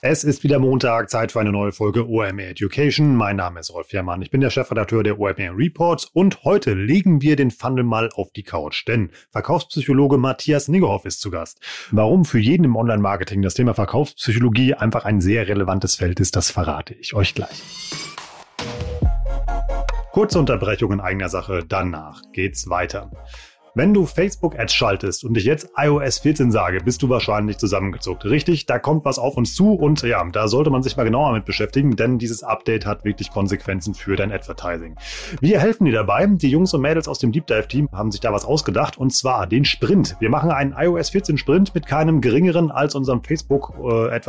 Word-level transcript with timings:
Es 0.00 0.22
ist 0.22 0.44
wieder 0.44 0.60
Montag, 0.60 1.10
Zeit 1.10 1.32
für 1.32 1.40
eine 1.40 1.50
neue 1.50 1.72
Folge 1.72 2.08
OMR 2.08 2.50
Education. 2.50 3.16
Mein 3.16 3.34
Name 3.34 3.58
ist 3.58 3.74
Rolf 3.74 3.92
Herrmann, 3.92 4.22
ich 4.22 4.30
bin 4.30 4.40
der 4.40 4.50
Chefredakteur 4.50 5.02
der 5.02 5.18
OMR 5.18 5.56
Reports 5.56 6.04
und 6.04 6.44
heute 6.44 6.74
legen 6.74 7.20
wir 7.20 7.34
den 7.34 7.50
Funnel 7.50 7.82
mal 7.82 8.08
auf 8.14 8.30
die 8.30 8.44
Couch, 8.44 8.86
denn 8.86 9.10
Verkaufspsychologe 9.32 10.16
Matthias 10.16 10.68
Niggerhoff 10.68 11.04
ist 11.04 11.20
zu 11.20 11.32
Gast. 11.32 11.58
Warum 11.90 12.24
für 12.24 12.38
jeden 12.38 12.62
im 12.62 12.76
Online-Marketing 12.76 13.42
das 13.42 13.54
Thema 13.54 13.74
Verkaufspsychologie 13.74 14.74
einfach 14.74 15.04
ein 15.04 15.20
sehr 15.20 15.48
relevantes 15.48 15.96
Feld 15.96 16.20
ist, 16.20 16.36
das 16.36 16.48
verrate 16.48 16.94
ich 16.94 17.14
euch 17.14 17.34
gleich. 17.34 17.60
Kurze 20.12 20.38
Unterbrechung 20.38 20.92
in 20.92 21.00
eigener 21.00 21.28
Sache, 21.28 21.64
danach 21.68 22.22
geht's 22.32 22.70
weiter. 22.70 23.10
Wenn 23.78 23.94
du 23.94 24.06
Facebook-Ads 24.06 24.74
schaltest 24.74 25.24
und 25.24 25.36
ich 25.36 25.44
jetzt 25.44 25.70
iOS 25.76 26.18
14 26.18 26.50
sage, 26.50 26.80
bist 26.84 27.00
du 27.00 27.08
wahrscheinlich 27.10 27.58
zusammengezuckt. 27.58 28.24
Richtig, 28.24 28.66
da 28.66 28.80
kommt 28.80 29.04
was 29.04 29.20
auf 29.20 29.36
uns 29.36 29.54
zu 29.54 29.74
und 29.74 30.02
ja, 30.02 30.28
da 30.32 30.48
sollte 30.48 30.70
man 30.70 30.82
sich 30.82 30.96
mal 30.96 31.04
genauer 31.04 31.32
mit 31.32 31.44
beschäftigen, 31.44 31.94
denn 31.94 32.18
dieses 32.18 32.42
Update 32.42 32.86
hat 32.86 33.04
wirklich 33.04 33.30
Konsequenzen 33.30 33.94
für 33.94 34.16
dein 34.16 34.32
Advertising. 34.32 34.96
Wir 35.40 35.60
helfen 35.60 35.84
dir 35.84 35.92
dabei. 35.92 36.26
Die 36.26 36.50
Jungs 36.50 36.74
und 36.74 36.80
Mädels 36.80 37.06
aus 37.06 37.20
dem 37.20 37.30
Deep 37.30 37.46
Dive 37.46 37.68
Team 37.68 37.88
haben 37.92 38.10
sich 38.10 38.20
da 38.20 38.32
was 38.32 38.44
ausgedacht 38.44 38.98
und 38.98 39.14
zwar 39.14 39.46
den 39.46 39.64
Sprint. 39.64 40.16
Wir 40.18 40.28
machen 40.28 40.50
einen 40.50 40.74
iOS 40.76 41.10
14 41.10 41.38
Sprint 41.38 41.72
mit 41.72 41.86
keinem 41.86 42.20
geringeren 42.20 42.72
als 42.72 42.96
unserem 42.96 43.22
Facebook 43.22 43.74
äh, 43.78 44.20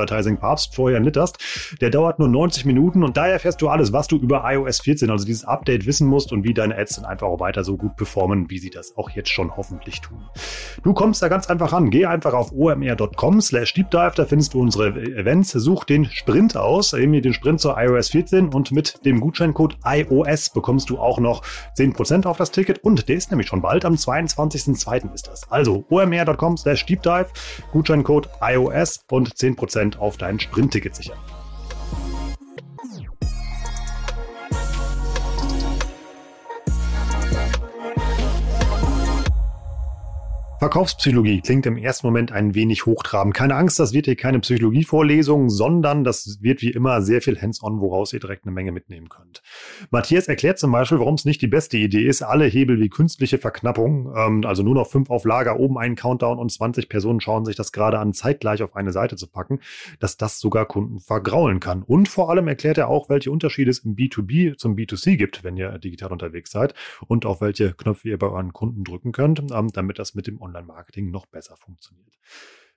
Florian 0.71 1.04
Litterst. 1.04 1.40
Der 1.81 1.90
dauert 1.90 2.20
nur 2.20 2.27
90 2.27 2.66
Minuten 2.66 3.04
und 3.04 3.18
da 3.18 3.26
erfährst 3.26 3.63
du 3.63 3.70
alles, 3.70 3.93
was 3.93 4.07
du 4.07 4.18
über 4.18 4.43
iOS 4.46 4.81
14, 4.81 5.09
also 5.09 5.26
dieses 5.26 5.43
Update 5.43 5.87
wissen 5.87 6.07
musst 6.07 6.31
und 6.31 6.43
wie 6.43 6.54
deine 6.54 6.77
Ads 6.77 6.98
dann 6.98 7.05
einfach 7.05 7.26
auch 7.26 7.40
weiter 7.40 7.63
so 7.63 7.77
gut 7.77 7.96
performen, 7.96 8.52
wie 8.52 8.59
sie 8.59 8.70
das 8.70 8.96
auch 8.96 9.09
jetzt 9.09 9.31
schon 9.31 9.38
schon 9.40 9.55
hoffentlich 9.55 10.01
tun. 10.01 10.18
Du 10.84 10.93
kommst 10.93 11.21
da 11.21 11.29
ganz 11.29 11.49
einfach 11.49 11.71
ran. 11.71 11.90
Geh 11.90 12.05
einfach 12.05 12.34
auf 12.34 12.51
omr.com 12.51 13.40
slash 13.40 13.73
deepdive, 13.73 14.12
da 14.15 14.26
findest 14.26 14.54
du 14.54 14.59
unsere 14.59 14.90
Events. 14.90 15.51
Such 15.51 15.85
den 15.85 16.05
Sprint 16.05 16.57
aus, 16.57 16.91
eben 16.93 17.13
den 17.21 17.34
Sprint 17.34 17.62
zur 17.62 17.77
iOS 17.79 18.09
14 18.09 18.54
und 18.54 18.71
mit 18.71 19.05
dem 19.05 19.21
Gutscheincode 19.21 19.77
iOS 19.85 20.49
bekommst 20.49 20.90
du 20.90 20.99
auch 20.99 21.20
noch 21.20 21.41
10% 21.77 22.26
auf 22.26 22.37
das 22.37 22.51
Ticket 22.51 22.84
und 22.84 23.07
der 23.07 23.15
ist 23.15 23.31
nämlich 23.31 23.48
schon 23.48 23.62
bald, 23.62 23.85
am 23.85 23.93
22.02. 23.93 25.13
ist 25.13 25.27
das. 25.27 25.49
Also 25.49 25.85
omr.com 25.90 26.57
slash 26.57 26.85
deepdive, 26.85 27.27
Gutscheincode 27.71 28.29
iOS 28.41 29.05
und 29.09 29.34
10% 29.34 29.98
auf 29.98 30.18
dein 30.18 30.40
Sprintticket 30.40 30.96
sichern. 30.96 31.18
Verkaufspsychologie 40.60 41.40
klingt 41.40 41.65
im 41.68 41.77
ersten 41.77 42.05
Moment 42.05 42.34
ein 42.34 42.54
wenig 42.54 42.85
hochtrabend. 42.85 43.34
Keine 43.34 43.55
Angst, 43.55 43.79
das 43.79 43.93
wird 43.93 44.07
hier 44.07 44.18
keine 44.18 44.41
Psychologievorlesung, 44.41 45.49
sondern 45.49 46.04
das 46.04 46.40
wird 46.41 46.62
wie 46.62 46.71
immer 46.71 47.02
sehr 47.02 47.21
viel 47.21 47.41
hands-on, 47.41 47.79
woraus 47.79 48.12
ihr 48.12 48.20
direkt 48.20 48.43
eine 48.43 48.52
Menge 48.52 48.74
mitnehmen 48.74 49.07
könnt. 49.07 49.41
Matthias 49.90 50.27
erklärt 50.27 50.60
zum 50.60 50.74
Beispiel, 50.74 50.99
warum 50.99 51.13
es 51.13 51.24
nicht 51.24 51.41
die 51.41 51.48
beste 51.48 51.77
Idee 51.77 52.05
ist, 52.05 52.24
alle 52.24 52.43
Hebel 52.43 52.77
wie 52.82 52.90
künstliche 52.90 53.37
Verknappung, 53.37 54.13
ähm, 54.13 54.43
also 54.46 54.62
nur 54.62 54.76
noch 54.76 54.87
fünf 54.87 55.10
auf 55.10 55.24
Lager, 55.24 55.62
oben 55.62 55.77
einen 55.77 55.96
Countdown 55.96 56.37
und 56.37 56.52
20 56.52 56.90
Personen 56.90 57.21
schauen 57.21 57.46
sich 57.46 57.55
das 57.55 57.71
gerade 57.71 57.98
an, 57.98 58.12
zeitgleich 58.12 58.62
auf 58.62 58.76
eine 58.76 58.91
Seite 58.91 59.15
zu 59.15 59.27
packen, 59.27 59.62
dass 60.02 60.18
das 60.18 60.41
sogar 60.41 60.65
Kunden 60.65 60.99
vergraulen 60.99 61.62
kann. 61.62 61.84
Und 61.84 62.10
vor 62.10 62.30
allem 62.30 62.49
erklärt 62.49 62.77
er 62.77 62.90
auch, 62.90 63.07
welche 63.07 63.32
Unterschiede 63.32 63.71
es 63.71 63.80
im 63.80 63.96
B2B 63.96 64.57
zum 64.57 64.75
B2C 64.75 65.16
gibt, 65.16 65.46
wenn 65.46 65.56
ihr 65.56 65.80
digital 65.80 66.12
unterwegs 66.12 66.52
seid 66.52 66.74
und 67.07 67.26
auch 67.26 67.40
welche 67.40 67.72
Knöpfe 67.72 68.09
ihr 68.09 68.20
bei 68.20 68.28
euren 68.28 68.52
Kunden 68.52 68.84
drücken 68.84 69.14
könnt, 69.14 69.40
ähm, 69.53 69.70
damit 69.72 70.00
das 70.00 70.16
mit 70.16 70.28
dem 70.28 70.38
Online-Marketing 70.50 71.12
noch 71.12 71.26
besser 71.26 71.56
funktioniert. 71.58 72.14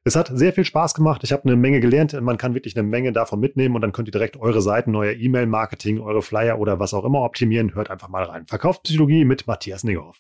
Es 0.05 0.17
hat 0.17 0.31
sehr 0.33 0.53
viel 0.53 0.65
Spaß 0.65 0.95
gemacht. 0.95 1.23
Ich 1.23 1.33
habe 1.33 1.45
eine 1.45 1.57
Menge 1.57 1.81
gelernt. 1.81 2.21
Man 2.21 2.37
kann 2.37 2.55
wirklich 2.55 2.77
eine 2.77 2.87
Menge 2.87 3.13
davon 3.13 3.39
mitnehmen 3.39 3.77
und 3.77 3.83
dann 3.83 3.93
könnt 3.93 4.09
ihr 4.09 4.13
direkt 4.13 4.37
eure 4.37 4.61
Seiten, 4.61 4.97
euer 4.97 5.13
E-Mail-Marketing, 5.13 6.01
eure 6.01 6.23
Flyer 6.23 6.59
oder 6.59 6.81
was 6.81 6.93
auch 6.93 7.05
immer 7.05 7.23
optimieren. 7.23 7.75
Hört 7.75 7.91
einfach 7.91 8.09
mal 8.09 8.25
rein. 8.25 8.47
Verkaufspsychologie 8.47 9.25
mit 9.25 9.47
Matthias 9.47 9.85
Niggerhoff. 9.85 10.19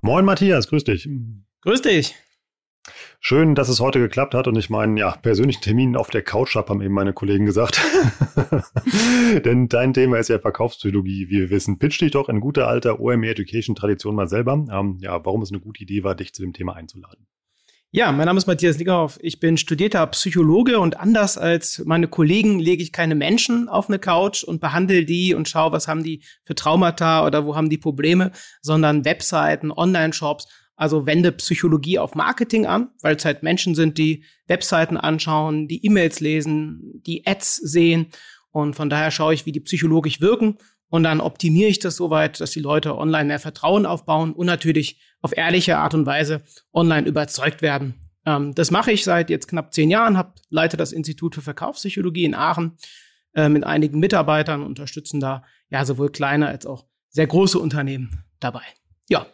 Moin 0.00 0.24
Matthias, 0.24 0.68
grüß 0.68 0.84
dich. 0.84 1.08
Grüß 1.62 1.82
dich. 1.82 2.14
Schön, 3.20 3.54
dass 3.54 3.68
es 3.68 3.80
heute 3.80 3.98
geklappt 3.98 4.34
hat 4.34 4.46
und 4.46 4.56
ich 4.56 4.70
meinen 4.70 4.96
ja, 4.96 5.10
persönlichen 5.12 5.62
Termin 5.62 5.96
auf 5.96 6.10
der 6.10 6.22
Couch 6.22 6.56
habe, 6.56 6.70
haben 6.70 6.82
eben 6.82 6.94
meine 6.94 7.12
Kollegen 7.12 7.46
gesagt. 7.46 7.80
Denn 9.44 9.68
dein 9.68 9.92
Thema 9.94 10.18
ist 10.18 10.28
ja 10.28 10.38
Verkaufspsychologie. 10.38 11.28
Wie 11.28 11.40
wir 11.40 11.50
wissen, 11.50 11.78
pitch 11.78 12.00
dich 12.00 12.12
doch 12.12 12.28
in 12.28 12.40
guter 12.40 12.68
alter 12.68 13.00
OMR 13.00 13.28
Education 13.28 13.74
Tradition 13.74 14.14
mal 14.14 14.28
selber. 14.28 14.52
Ähm, 14.72 14.98
ja, 15.00 15.24
warum 15.24 15.42
es 15.42 15.50
eine 15.50 15.60
gute 15.60 15.82
Idee 15.82 16.04
war, 16.04 16.14
dich 16.14 16.32
zu 16.32 16.42
dem 16.42 16.52
Thema 16.52 16.74
einzuladen. 16.76 17.26
Ja, 17.90 18.12
mein 18.12 18.26
Name 18.26 18.36
ist 18.36 18.46
Matthias 18.46 18.76
Liggerhoff. 18.76 19.18
Ich 19.22 19.40
bin 19.40 19.56
studierter 19.56 20.06
Psychologe 20.08 20.78
und 20.78 21.00
anders 21.00 21.38
als 21.38 21.82
meine 21.86 22.06
Kollegen 22.06 22.58
lege 22.58 22.82
ich 22.82 22.92
keine 22.92 23.14
Menschen 23.14 23.66
auf 23.70 23.88
eine 23.88 23.98
Couch 23.98 24.44
und 24.44 24.60
behandle 24.60 25.06
die 25.06 25.32
und 25.32 25.48
schaue, 25.48 25.72
was 25.72 25.88
haben 25.88 26.02
die 26.02 26.22
für 26.44 26.54
Traumata 26.54 27.24
oder 27.24 27.46
wo 27.46 27.56
haben 27.56 27.70
die 27.70 27.78
Probleme, 27.78 28.30
sondern 28.60 29.06
Webseiten, 29.06 29.72
Online-Shops 29.72 30.48
also 30.78 31.06
wende 31.06 31.32
Psychologie 31.32 31.98
auf 31.98 32.14
Marketing 32.14 32.64
an, 32.64 32.90
weil 33.02 33.16
es 33.16 33.24
halt 33.24 33.42
Menschen 33.42 33.74
sind, 33.74 33.98
die 33.98 34.22
Webseiten 34.46 34.96
anschauen, 34.96 35.66
die 35.66 35.84
E-Mails 35.84 36.20
lesen, 36.20 37.02
die 37.04 37.26
Ads 37.26 37.56
sehen. 37.56 38.06
Und 38.52 38.76
von 38.76 38.88
daher 38.88 39.10
schaue 39.10 39.34
ich, 39.34 39.44
wie 39.44 39.52
die 39.52 39.60
psychologisch 39.60 40.20
wirken. 40.20 40.56
Und 40.88 41.02
dann 41.02 41.20
optimiere 41.20 41.68
ich 41.68 41.80
das 41.80 41.96
soweit, 41.96 42.40
dass 42.40 42.52
die 42.52 42.60
Leute 42.60 42.96
online 42.96 43.26
mehr 43.26 43.40
Vertrauen 43.40 43.86
aufbauen 43.86 44.32
und 44.32 44.46
natürlich 44.46 45.00
auf 45.20 45.36
ehrliche 45.36 45.78
Art 45.78 45.94
und 45.94 46.06
Weise 46.06 46.42
online 46.72 47.08
überzeugt 47.08 47.60
werden. 47.60 47.94
Ähm, 48.24 48.54
das 48.54 48.70
mache 48.70 48.92
ich 48.92 49.02
seit 49.02 49.30
jetzt 49.30 49.48
knapp 49.48 49.74
zehn 49.74 49.90
Jahren, 49.90 50.16
hab, 50.16 50.36
leite 50.48 50.76
das 50.76 50.92
Institut 50.92 51.34
für 51.34 51.42
Verkaufspsychologie 51.42 52.24
in 52.24 52.36
Aachen 52.36 52.78
äh, 53.34 53.48
mit 53.48 53.64
einigen 53.64 53.98
Mitarbeitern, 53.98 54.62
unterstützen 54.62 55.18
da 55.18 55.42
ja 55.70 55.84
sowohl 55.84 56.10
kleine 56.10 56.46
als 56.46 56.66
auch 56.66 56.86
sehr 57.08 57.26
große 57.26 57.58
Unternehmen 57.58 58.22
dabei. 58.38 58.62
Ja, 59.08 59.26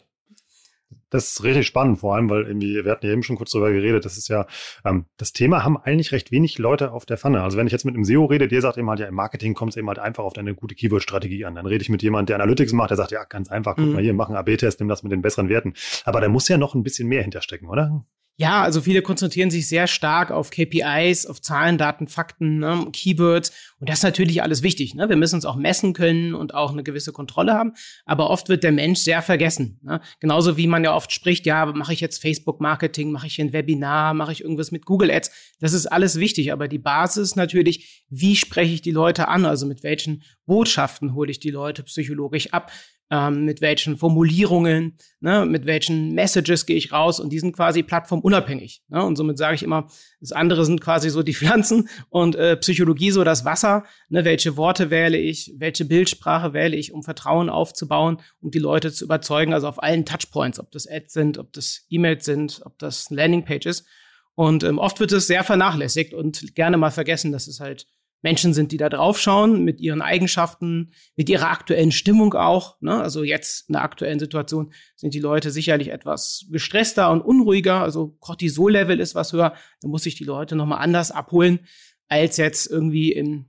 das 1.10 1.28
ist 1.28 1.44
richtig 1.44 1.66
spannend, 1.66 1.98
vor 1.98 2.14
allem, 2.14 2.28
weil 2.28 2.44
irgendwie, 2.46 2.84
wir 2.84 2.90
hatten 2.90 3.06
ja 3.06 3.12
eben 3.12 3.22
schon 3.22 3.36
kurz 3.36 3.50
drüber 3.50 3.72
geredet, 3.72 4.04
das 4.04 4.16
ist 4.16 4.28
ja, 4.28 4.46
ähm, 4.84 5.06
das 5.16 5.32
Thema 5.32 5.64
haben 5.64 5.76
eigentlich 5.76 6.12
recht 6.12 6.30
wenig 6.32 6.58
Leute 6.58 6.92
auf 6.92 7.06
der 7.06 7.18
Pfanne. 7.18 7.42
Also 7.42 7.56
wenn 7.56 7.66
ich 7.66 7.72
jetzt 7.72 7.84
mit 7.84 7.94
einem 7.94 8.04
SEO 8.04 8.24
rede, 8.26 8.48
der 8.48 8.60
sagt 8.60 8.78
eben 8.78 8.88
halt, 8.88 9.00
ja, 9.00 9.06
im 9.06 9.14
Marketing 9.14 9.54
kommt 9.54 9.72
es 9.72 9.76
eben 9.76 9.88
halt 9.88 9.98
einfach 9.98 10.24
auf 10.24 10.32
deine 10.32 10.54
gute 10.54 10.74
Keyword-Strategie 10.74 11.44
an. 11.44 11.54
Dann 11.54 11.66
rede 11.66 11.82
ich 11.82 11.88
mit 11.88 12.02
jemandem, 12.02 12.26
der 12.26 12.36
Analytics 12.36 12.72
macht, 12.72 12.90
der 12.90 12.96
sagt, 12.96 13.12
ja, 13.12 13.24
ganz 13.24 13.50
einfach, 13.50 13.76
guck 13.76 13.86
mhm. 13.86 13.92
mal 13.92 14.02
hier, 14.02 14.14
mach 14.14 14.28
einen 14.28 14.36
AB-Test, 14.36 14.80
nimm 14.80 14.88
das 14.88 15.02
mit 15.02 15.12
den 15.12 15.22
besseren 15.22 15.48
Werten. 15.48 15.74
Aber 16.04 16.20
da 16.20 16.28
muss 16.28 16.48
ja 16.48 16.58
noch 16.58 16.74
ein 16.74 16.82
bisschen 16.82 17.08
mehr 17.08 17.22
hinterstecken, 17.22 17.68
oder? 17.68 18.04
Ja, 18.36 18.62
also 18.62 18.80
viele 18.80 19.00
konzentrieren 19.00 19.52
sich 19.52 19.68
sehr 19.68 19.86
stark 19.86 20.32
auf 20.32 20.50
KPIs, 20.50 21.26
auf 21.26 21.40
Zahlen, 21.40 21.78
Daten, 21.78 22.08
Fakten, 22.08 22.58
ne, 22.58 22.88
Keywords. 22.92 23.52
Und 23.78 23.88
das 23.88 23.98
ist 23.98 24.02
natürlich 24.02 24.42
alles 24.42 24.64
wichtig. 24.64 24.96
Ne? 24.96 25.08
Wir 25.08 25.14
müssen 25.14 25.36
uns 25.36 25.44
auch 25.44 25.54
messen 25.54 25.92
können 25.92 26.34
und 26.34 26.52
auch 26.52 26.72
eine 26.72 26.82
gewisse 26.82 27.12
Kontrolle 27.12 27.54
haben. 27.54 27.74
Aber 28.06 28.30
oft 28.30 28.48
wird 28.48 28.64
der 28.64 28.72
Mensch 28.72 28.98
sehr 29.00 29.22
vergessen. 29.22 29.78
Ne? 29.82 30.00
Genauso 30.18 30.56
wie 30.56 30.66
man 30.66 30.82
ja 30.82 30.96
oft 30.96 31.12
spricht, 31.12 31.46
ja, 31.46 31.64
mache 31.66 31.92
ich 31.92 32.00
jetzt 32.00 32.20
Facebook-Marketing, 32.20 33.12
mache 33.12 33.28
ich 33.28 33.40
ein 33.40 33.52
Webinar, 33.52 34.14
mache 34.14 34.32
ich 34.32 34.40
irgendwas 34.40 34.72
mit 34.72 34.84
Google 34.84 35.12
Ads. 35.12 35.30
Das 35.60 35.72
ist 35.72 35.86
alles 35.86 36.18
wichtig. 36.18 36.52
Aber 36.52 36.66
die 36.66 36.78
Basis 36.78 37.36
natürlich, 37.36 38.04
wie 38.08 38.34
spreche 38.34 38.74
ich 38.74 38.82
die 38.82 38.90
Leute 38.90 39.28
an? 39.28 39.44
Also 39.44 39.64
mit 39.64 39.84
welchen 39.84 40.24
Botschaften 40.44 41.14
hole 41.14 41.30
ich 41.30 41.38
die 41.38 41.50
Leute 41.50 41.84
psychologisch 41.84 42.52
ab? 42.52 42.72
Ähm, 43.10 43.44
mit 43.44 43.60
welchen 43.60 43.96
Formulierungen, 43.96 44.96
ne, 45.20 45.44
mit 45.46 45.66
welchen 45.66 46.14
Messages 46.14 46.66
gehe 46.66 46.76
ich 46.76 46.92
raus 46.92 47.20
und 47.20 47.30
die 47.30 47.38
sind 47.38 47.54
quasi 47.54 47.82
plattformunabhängig. 47.82 48.82
Ne? 48.88 49.04
Und 49.04 49.16
somit 49.16 49.36
sage 49.38 49.54
ich 49.56 49.62
immer, 49.62 49.88
das 50.20 50.32
andere 50.32 50.64
sind 50.64 50.80
quasi 50.80 51.10
so 51.10 51.22
die 51.22 51.34
Pflanzen 51.34 51.88
und 52.08 52.34
äh, 52.34 52.56
Psychologie 52.56 53.10
so 53.10 53.22
das 53.22 53.44
Wasser. 53.44 53.84
Ne? 54.08 54.24
Welche 54.24 54.56
Worte 54.56 54.90
wähle 54.90 55.18
ich, 55.18 55.54
welche 55.58 55.84
Bildsprache 55.84 56.54
wähle 56.54 56.76
ich, 56.76 56.92
um 56.92 57.02
Vertrauen 57.02 57.50
aufzubauen, 57.50 58.18
um 58.40 58.50
die 58.50 58.58
Leute 58.58 58.90
zu 58.92 59.04
überzeugen, 59.04 59.52
also 59.52 59.68
auf 59.68 59.82
allen 59.82 60.06
Touchpoints, 60.06 60.58
ob 60.58 60.70
das 60.70 60.86
Ads 60.86 61.12
sind, 61.12 61.38
ob 61.38 61.52
das 61.52 61.84
E-Mails 61.90 62.24
sind, 62.24 62.62
ob 62.64 62.78
das 62.78 63.10
Landingpage 63.10 63.66
ist. 63.66 63.86
Und 64.34 64.64
ähm, 64.64 64.78
oft 64.78 64.98
wird 64.98 65.12
es 65.12 65.26
sehr 65.26 65.44
vernachlässigt 65.44 66.14
und 66.14 66.54
gerne 66.54 66.76
mal 66.76 66.90
vergessen, 66.90 67.32
dass 67.32 67.46
es 67.46 67.60
halt 67.60 67.86
Menschen 68.24 68.54
sind, 68.54 68.72
die 68.72 68.78
da 68.78 68.88
drauf 68.88 69.20
schauen, 69.20 69.64
mit 69.64 69.82
ihren 69.82 70.00
Eigenschaften, 70.00 70.92
mit 71.14 71.28
ihrer 71.28 71.50
aktuellen 71.50 71.92
Stimmung 71.92 72.32
auch. 72.32 72.80
Ne? 72.80 72.98
Also 72.98 73.22
jetzt 73.22 73.68
in 73.68 73.74
der 73.74 73.82
aktuellen 73.82 74.18
Situation 74.18 74.72
sind 74.96 75.12
die 75.12 75.20
Leute 75.20 75.50
sicherlich 75.50 75.90
etwas 75.90 76.46
gestresster 76.50 77.10
und 77.10 77.20
unruhiger. 77.20 77.82
Also 77.82 78.16
Cortisol-Level 78.20 78.98
ist 78.98 79.14
was 79.14 79.34
höher. 79.34 79.52
Da 79.82 79.88
muss 79.88 80.06
ich 80.06 80.14
die 80.14 80.24
Leute 80.24 80.56
nochmal 80.56 80.78
anders 80.78 81.10
abholen, 81.10 81.60
als 82.08 82.38
jetzt 82.38 82.66
irgendwie 82.66 83.12
im, 83.12 83.44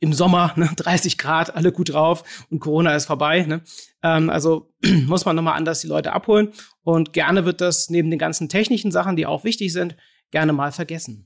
im 0.00 0.14
Sommer, 0.14 0.54
ne? 0.56 0.70
30 0.74 1.18
Grad, 1.18 1.54
alle 1.54 1.70
gut 1.70 1.92
drauf 1.92 2.46
und 2.50 2.60
Corona 2.60 2.96
ist 2.96 3.04
vorbei. 3.04 3.42
Ne? 3.42 3.60
Ähm, 4.02 4.30
also 4.30 4.72
muss 5.06 5.26
man 5.26 5.36
nochmal 5.36 5.58
anders 5.58 5.82
die 5.82 5.88
Leute 5.88 6.14
abholen. 6.14 6.52
Und 6.82 7.12
gerne 7.12 7.44
wird 7.44 7.60
das 7.60 7.90
neben 7.90 8.08
den 8.08 8.18
ganzen 8.18 8.48
technischen 8.48 8.92
Sachen, 8.92 9.14
die 9.14 9.26
auch 9.26 9.44
wichtig 9.44 9.74
sind, 9.74 9.94
gerne 10.30 10.54
mal 10.54 10.72
vergessen. 10.72 11.25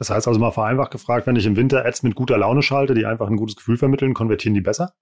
Das 0.00 0.08
heißt 0.08 0.26
also 0.26 0.40
mal 0.40 0.50
vereinfacht 0.50 0.92
gefragt, 0.92 1.26
wenn 1.26 1.36
ich 1.36 1.44
im 1.44 1.56
Winter 1.56 1.84
Ads 1.84 2.04
mit 2.04 2.14
guter 2.14 2.38
Laune 2.38 2.62
schalte, 2.62 2.94
die 2.94 3.04
einfach 3.04 3.28
ein 3.28 3.36
gutes 3.36 3.54
Gefühl 3.54 3.76
vermitteln, 3.76 4.14
konvertieren 4.14 4.54
die 4.54 4.62
besser? 4.62 4.94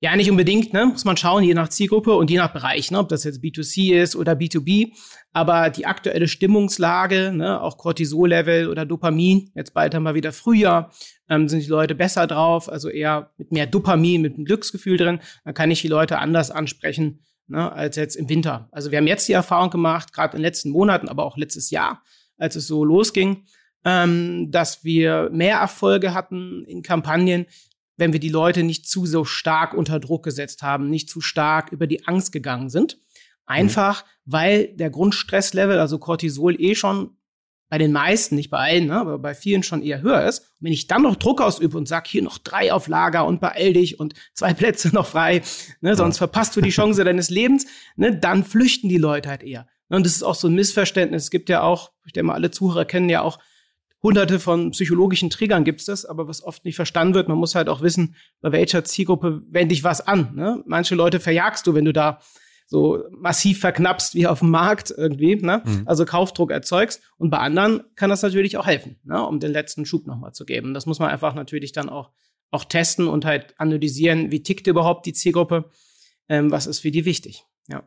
Ja, 0.00 0.14
nicht 0.16 0.30
unbedingt, 0.30 0.74
ne? 0.74 0.84
Muss 0.84 1.06
man 1.06 1.16
schauen, 1.16 1.44
je 1.44 1.54
nach 1.54 1.70
Zielgruppe 1.70 2.14
und 2.14 2.28
je 2.28 2.36
nach 2.36 2.52
Bereich, 2.52 2.90
ne? 2.90 2.98
ob 2.98 3.08
das 3.08 3.24
jetzt 3.24 3.42
B2C 3.42 3.94
ist 3.94 4.14
oder 4.14 4.32
B2B. 4.32 4.92
Aber 5.32 5.70
die 5.70 5.86
aktuelle 5.86 6.28
Stimmungslage, 6.28 7.32
ne? 7.32 7.58
auch 7.62 7.78
Cortisol-Level 7.78 8.68
oder 8.68 8.84
Dopamin, 8.84 9.50
jetzt 9.54 9.72
bald 9.72 9.94
haben 9.94 10.02
wir 10.02 10.14
wieder 10.14 10.32
Frühjahr, 10.32 10.92
ähm, 11.30 11.48
sind 11.48 11.62
die 11.62 11.70
Leute 11.70 11.94
besser 11.94 12.26
drauf, 12.26 12.68
also 12.68 12.90
eher 12.90 13.30
mit 13.38 13.50
mehr 13.50 13.66
Dopamin, 13.66 14.20
mit 14.20 14.34
einem 14.34 14.44
Glücksgefühl 14.44 14.98
drin. 14.98 15.20
Dann 15.46 15.54
kann 15.54 15.70
ich 15.70 15.80
die 15.80 15.88
Leute 15.88 16.18
anders 16.18 16.50
ansprechen 16.50 17.20
ne? 17.46 17.72
als 17.72 17.96
jetzt 17.96 18.16
im 18.16 18.28
Winter. 18.28 18.68
Also 18.72 18.90
wir 18.90 18.98
haben 18.98 19.06
jetzt 19.06 19.26
die 19.26 19.32
Erfahrung 19.32 19.70
gemacht, 19.70 20.12
gerade 20.12 20.36
in 20.36 20.40
den 20.40 20.44
letzten 20.44 20.68
Monaten, 20.68 21.08
aber 21.08 21.24
auch 21.24 21.38
letztes 21.38 21.70
Jahr, 21.70 22.02
als 22.36 22.56
es 22.56 22.66
so 22.66 22.84
losging, 22.84 23.44
ähm, 23.84 24.50
dass 24.50 24.84
wir 24.84 25.30
mehr 25.32 25.58
Erfolge 25.58 26.14
hatten 26.14 26.64
in 26.66 26.82
Kampagnen, 26.82 27.46
wenn 27.96 28.12
wir 28.12 28.20
die 28.20 28.28
Leute 28.28 28.62
nicht 28.62 28.88
zu 28.88 29.06
so 29.06 29.24
stark 29.24 29.74
unter 29.74 30.00
Druck 30.00 30.24
gesetzt 30.24 30.62
haben, 30.62 30.88
nicht 30.88 31.08
zu 31.08 31.20
stark 31.20 31.72
über 31.72 31.86
die 31.86 32.06
Angst 32.06 32.32
gegangen 32.32 32.70
sind. 32.70 32.98
Einfach, 33.44 34.04
mhm. 34.04 34.08
weil 34.32 34.68
der 34.76 34.90
Grundstresslevel, 34.90 35.78
also 35.78 35.98
Cortisol, 35.98 36.60
eh 36.60 36.74
schon 36.74 37.16
bei 37.68 37.78
den 37.78 37.92
meisten, 37.92 38.34
nicht 38.34 38.50
bei 38.50 38.58
allen, 38.58 38.88
ne, 38.88 39.00
aber 39.00 39.18
bei 39.18 39.34
vielen 39.34 39.62
schon 39.62 39.82
eher 39.82 40.02
höher 40.02 40.26
ist. 40.26 40.40
Und 40.40 40.66
wenn 40.66 40.72
ich 40.72 40.88
dann 40.88 41.02
noch 41.02 41.16
Druck 41.16 41.40
ausübe 41.40 41.78
und 41.78 41.88
sag, 41.88 42.06
hier 42.06 42.22
noch 42.22 42.36
drei 42.36 42.70
auf 42.70 42.86
Lager 42.86 43.24
und 43.24 43.40
beeil 43.40 43.72
dich 43.72 43.98
und 43.98 44.12
zwei 44.34 44.52
Plätze 44.54 44.88
noch 44.88 45.06
frei, 45.06 45.40
ne, 45.80 45.96
sonst 45.96 46.18
verpasst 46.18 46.54
du 46.54 46.60
die 46.60 46.70
Chance 46.70 47.02
deines 47.02 47.30
Lebens, 47.30 47.66
ne, 47.96 48.14
dann 48.14 48.44
flüchten 48.44 48.90
die 48.90 48.98
Leute 48.98 49.30
halt 49.30 49.42
eher. 49.42 49.66
Und 49.88 50.04
das 50.04 50.14
ist 50.14 50.22
auch 50.22 50.34
so 50.34 50.48
ein 50.48 50.54
Missverständnis. 50.54 51.24
Es 51.24 51.30
gibt 51.30 51.48
ja 51.48 51.62
auch, 51.62 51.92
ich 52.04 52.12
denke 52.12 52.26
mal, 52.26 52.34
alle 52.34 52.50
Zuhörer 52.50 52.84
kennen 52.84 53.08
ja 53.08 53.22
auch 53.22 53.38
hunderte 54.02 54.40
von 54.40 54.72
psychologischen 54.72 55.30
Triggern 55.30 55.64
gibt's 55.64 55.84
das, 55.84 56.04
aber 56.04 56.26
was 56.26 56.42
oft 56.42 56.64
nicht 56.64 56.76
verstanden 56.76 57.14
wird, 57.14 57.28
man 57.28 57.38
muss 57.38 57.54
halt 57.54 57.68
auch 57.68 57.82
wissen, 57.82 58.16
bei 58.40 58.52
welcher 58.52 58.84
Zielgruppe 58.84 59.42
wende 59.48 59.74
ich 59.74 59.84
was 59.84 60.00
an. 60.00 60.34
Ne? 60.34 60.62
Manche 60.66 60.94
Leute 60.94 61.20
verjagst 61.20 61.66
du, 61.66 61.74
wenn 61.74 61.84
du 61.84 61.92
da 61.92 62.18
so 62.66 63.04
massiv 63.10 63.60
verknappst 63.60 64.14
wie 64.14 64.26
auf 64.26 64.40
dem 64.40 64.50
Markt 64.50 64.92
irgendwie, 64.96 65.36
ne? 65.36 65.62
Mhm. 65.64 65.82
also 65.84 66.04
Kaufdruck 66.06 66.50
erzeugst. 66.50 67.02
Und 67.18 67.30
bei 67.30 67.38
anderen 67.38 67.82
kann 67.96 68.10
das 68.10 68.22
natürlich 68.22 68.56
auch 68.56 68.66
helfen, 68.66 68.98
ne? 69.04 69.24
um 69.24 69.40
den 69.40 69.52
letzten 69.52 69.84
Schub 69.84 70.06
nochmal 70.06 70.32
zu 70.32 70.46
geben. 70.46 70.72
Das 70.72 70.86
muss 70.86 70.98
man 70.98 71.10
einfach 71.10 71.34
natürlich 71.34 71.72
dann 71.72 71.90
auch, 71.90 72.10
auch 72.50 72.64
testen 72.64 73.08
und 73.08 73.24
halt 73.24 73.54
analysieren, 73.58 74.30
wie 74.30 74.42
tickt 74.42 74.66
überhaupt 74.66 75.04
die 75.06 75.12
Zielgruppe, 75.12 75.70
ähm, 76.28 76.50
was 76.50 76.66
ist 76.66 76.80
für 76.80 76.90
die 76.90 77.04
wichtig. 77.04 77.44
Ja. 77.68 77.82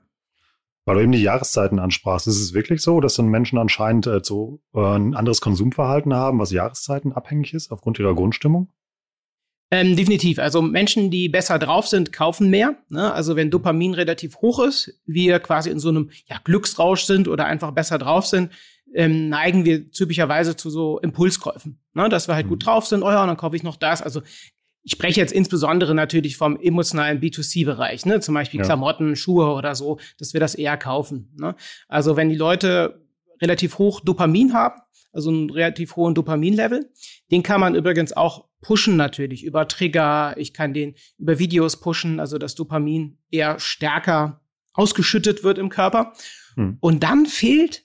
Weil 0.85 0.95
du 0.95 1.01
eben 1.01 1.11
die 1.11 1.21
Jahreszeiten 1.21 1.79
ansprachst, 1.79 2.27
ist 2.27 2.39
es 2.39 2.53
wirklich 2.53 2.81
so, 2.81 3.01
dass 3.01 3.15
dann 3.15 3.27
Menschen 3.27 3.57
anscheinend 3.57 4.05
äh, 4.05 4.19
so 4.21 4.61
äh, 4.73 4.79
ein 4.79 5.15
anderes 5.15 5.41
Konsumverhalten 5.41 6.13
haben, 6.13 6.39
was 6.39 6.51
Jahreszeiten 6.51 7.11
abhängig 7.11 7.53
ist, 7.55 7.71
aufgrund 7.71 7.97
ihrer 7.97 8.13
Grundstimmung? 8.13 8.69
Ähm, 9.71 9.95
definitiv. 9.95 10.37
Also 10.37 10.61
Menschen, 10.61 11.09
die 11.09 11.27
besser 11.27 11.57
drauf 11.57 11.87
sind, 11.87 12.13
kaufen 12.13 12.51
mehr. 12.51 12.75
Ne? 12.89 13.11
Also 13.11 13.35
wenn 13.35 13.49
Dopamin 13.49 13.95
relativ 13.95 14.37
hoch 14.37 14.59
ist, 14.59 15.01
wir 15.07 15.39
quasi 15.39 15.71
in 15.71 15.79
so 15.79 15.89
einem 15.89 16.11
ja, 16.27 16.37
Glücksrausch 16.43 17.05
sind 17.05 17.27
oder 17.27 17.45
einfach 17.45 17.71
besser 17.71 17.97
drauf 17.97 18.27
sind, 18.27 18.51
ähm, 18.93 19.27
neigen 19.27 19.65
wir 19.65 19.91
typischerweise 19.91 20.55
zu 20.55 20.69
so 20.69 20.99
Impulskäufen. 20.99 21.79
Ne? 21.93 22.09
Dass 22.09 22.27
wir 22.27 22.35
halt 22.35 22.45
mhm. 22.45 22.51
gut 22.51 22.65
drauf 22.65 22.85
sind, 22.85 23.01
oh 23.01 23.09
ja, 23.09 23.25
dann 23.25 23.37
kaufe 23.37 23.55
ich 23.55 23.63
noch 23.63 23.75
das. 23.75 24.03
Also 24.03 24.21
ich 24.85 24.91
spreche 24.91 25.19
jetzt 25.19 25.33
insbesondere 25.33 25.95
natürlich 25.95 26.37
vom 26.37 26.57
emotionalen 26.57 27.19
B2C-Bereich, 27.19 28.05
ne? 28.05 28.19
zum 28.19 28.35
Beispiel 28.35 28.59
ja. 28.59 28.65
Klamotten, 28.65 29.15
Schuhe 29.15 29.51
oder 29.53 29.73
so, 29.73 29.99
dass 30.19 30.33
wir 30.33 30.39
das 30.39 30.53
eher 30.53 30.77
kaufen. 30.77 31.33
Ne? 31.37 31.55
Also 31.87 32.15
wenn 32.15 32.29
die 32.29 32.35
Leute 32.35 33.03
relativ 33.41 33.79
hoch 33.79 33.99
Dopamin 33.99 34.53
haben, 34.53 34.79
also 35.11 35.31
einen 35.31 35.49
relativ 35.49 35.95
hohen 35.95 36.13
Dopaminlevel, 36.13 36.91
den 37.31 37.41
kann 37.41 37.61
man 37.61 37.73
übrigens 37.73 38.13
auch 38.13 38.45
pushen 38.61 38.95
natürlich 38.95 39.43
über 39.43 39.67
Trigger. 39.67 40.35
Ich 40.37 40.53
kann 40.53 40.73
den 40.73 40.93
über 41.17 41.39
Videos 41.39 41.79
pushen, 41.79 42.19
also 42.19 42.37
dass 42.37 42.53
Dopamin 42.53 43.17
eher 43.31 43.59
stärker 43.59 44.41
ausgeschüttet 44.73 45.43
wird 45.43 45.57
im 45.57 45.69
Körper. 45.69 46.13
Hm. 46.55 46.77
Und 46.79 47.01
dann 47.01 47.25
fehlt 47.25 47.84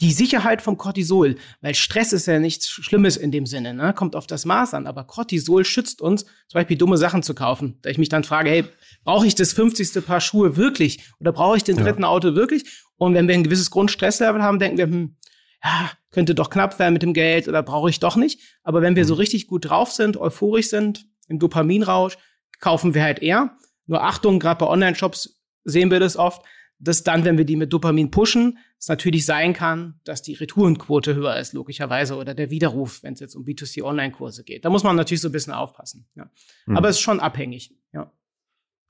die 0.00 0.12
Sicherheit 0.12 0.60
vom 0.60 0.76
Cortisol, 0.76 1.36
weil 1.62 1.74
Stress 1.74 2.12
ist 2.12 2.26
ja 2.26 2.38
nichts 2.38 2.68
Schlimmes 2.68 3.16
in 3.16 3.30
dem 3.32 3.46
Sinne, 3.46 3.72
ne? 3.72 3.94
kommt 3.94 4.14
auf 4.14 4.26
das 4.26 4.44
Maß 4.44 4.74
an, 4.74 4.86
aber 4.86 5.04
Cortisol 5.04 5.64
schützt 5.64 6.02
uns, 6.02 6.24
zum 6.24 6.54
Beispiel 6.54 6.76
dumme 6.76 6.98
Sachen 6.98 7.22
zu 7.22 7.34
kaufen. 7.34 7.78
Da 7.82 7.88
ich 7.88 7.96
mich 7.96 8.10
dann 8.10 8.24
frage, 8.24 8.50
hey, 8.50 8.64
brauche 9.04 9.26
ich 9.26 9.34
das 9.34 9.54
50. 9.54 10.04
Paar 10.04 10.20
Schuhe 10.20 10.56
wirklich 10.56 11.04
oder 11.18 11.32
brauche 11.32 11.56
ich 11.56 11.64
den 11.64 11.76
dritten 11.76 12.02
ja. 12.02 12.08
Auto 12.08 12.34
wirklich? 12.34 12.64
Und 12.96 13.14
wenn 13.14 13.26
wir 13.26 13.34
ein 13.34 13.44
gewisses 13.44 13.70
Grundstresslevel 13.70 14.42
haben, 14.42 14.58
denken 14.58 14.78
wir, 14.78 14.84
hm, 14.84 15.16
ja, 15.64 15.90
könnte 16.10 16.34
doch 16.34 16.50
knapp 16.50 16.78
werden 16.78 16.92
mit 16.92 17.02
dem 17.02 17.14
Geld 17.14 17.48
oder 17.48 17.62
brauche 17.62 17.90
ich 17.90 17.98
doch 17.98 18.16
nicht. 18.16 18.40
Aber 18.62 18.82
wenn 18.82 18.96
wir 18.96 19.04
mhm. 19.04 19.08
so 19.08 19.14
richtig 19.14 19.46
gut 19.46 19.68
drauf 19.68 19.92
sind, 19.92 20.16
euphorisch 20.16 20.68
sind, 20.68 21.06
im 21.28 21.38
Dopaminrausch, 21.38 22.18
kaufen 22.60 22.94
wir 22.94 23.02
halt 23.02 23.20
eher. 23.20 23.56
Nur 23.86 24.02
Achtung, 24.02 24.38
gerade 24.40 24.58
bei 24.58 24.66
Online-Shops 24.66 25.40
sehen 25.64 25.90
wir 25.90 26.00
das 26.00 26.16
oft, 26.16 26.42
dass 26.78 27.02
dann, 27.02 27.24
wenn 27.24 27.38
wir 27.38 27.44
die 27.44 27.56
mit 27.56 27.72
Dopamin 27.72 28.10
pushen, 28.10 28.58
es 28.78 28.88
natürlich 28.88 29.24
sein 29.24 29.52
kann, 29.52 30.00
dass 30.04 30.22
die 30.22 30.34
Retourenquote 30.34 31.14
höher 31.14 31.36
ist, 31.36 31.52
logischerweise, 31.52 32.16
oder 32.16 32.34
der 32.34 32.50
Widerruf, 32.50 33.02
wenn 33.02 33.14
es 33.14 33.20
jetzt 33.20 33.34
um 33.34 33.44
B2C-Online-Kurse 33.44 34.44
geht. 34.44 34.64
Da 34.64 34.70
muss 34.70 34.84
man 34.84 34.96
natürlich 34.96 35.22
so 35.22 35.28
ein 35.28 35.32
bisschen 35.32 35.54
aufpassen. 35.54 36.06
Ja. 36.14 36.30
Mhm. 36.66 36.76
Aber 36.76 36.88
es 36.88 36.96
ist 36.96 37.02
schon 37.02 37.20
abhängig, 37.20 37.74
ja. 37.92 38.12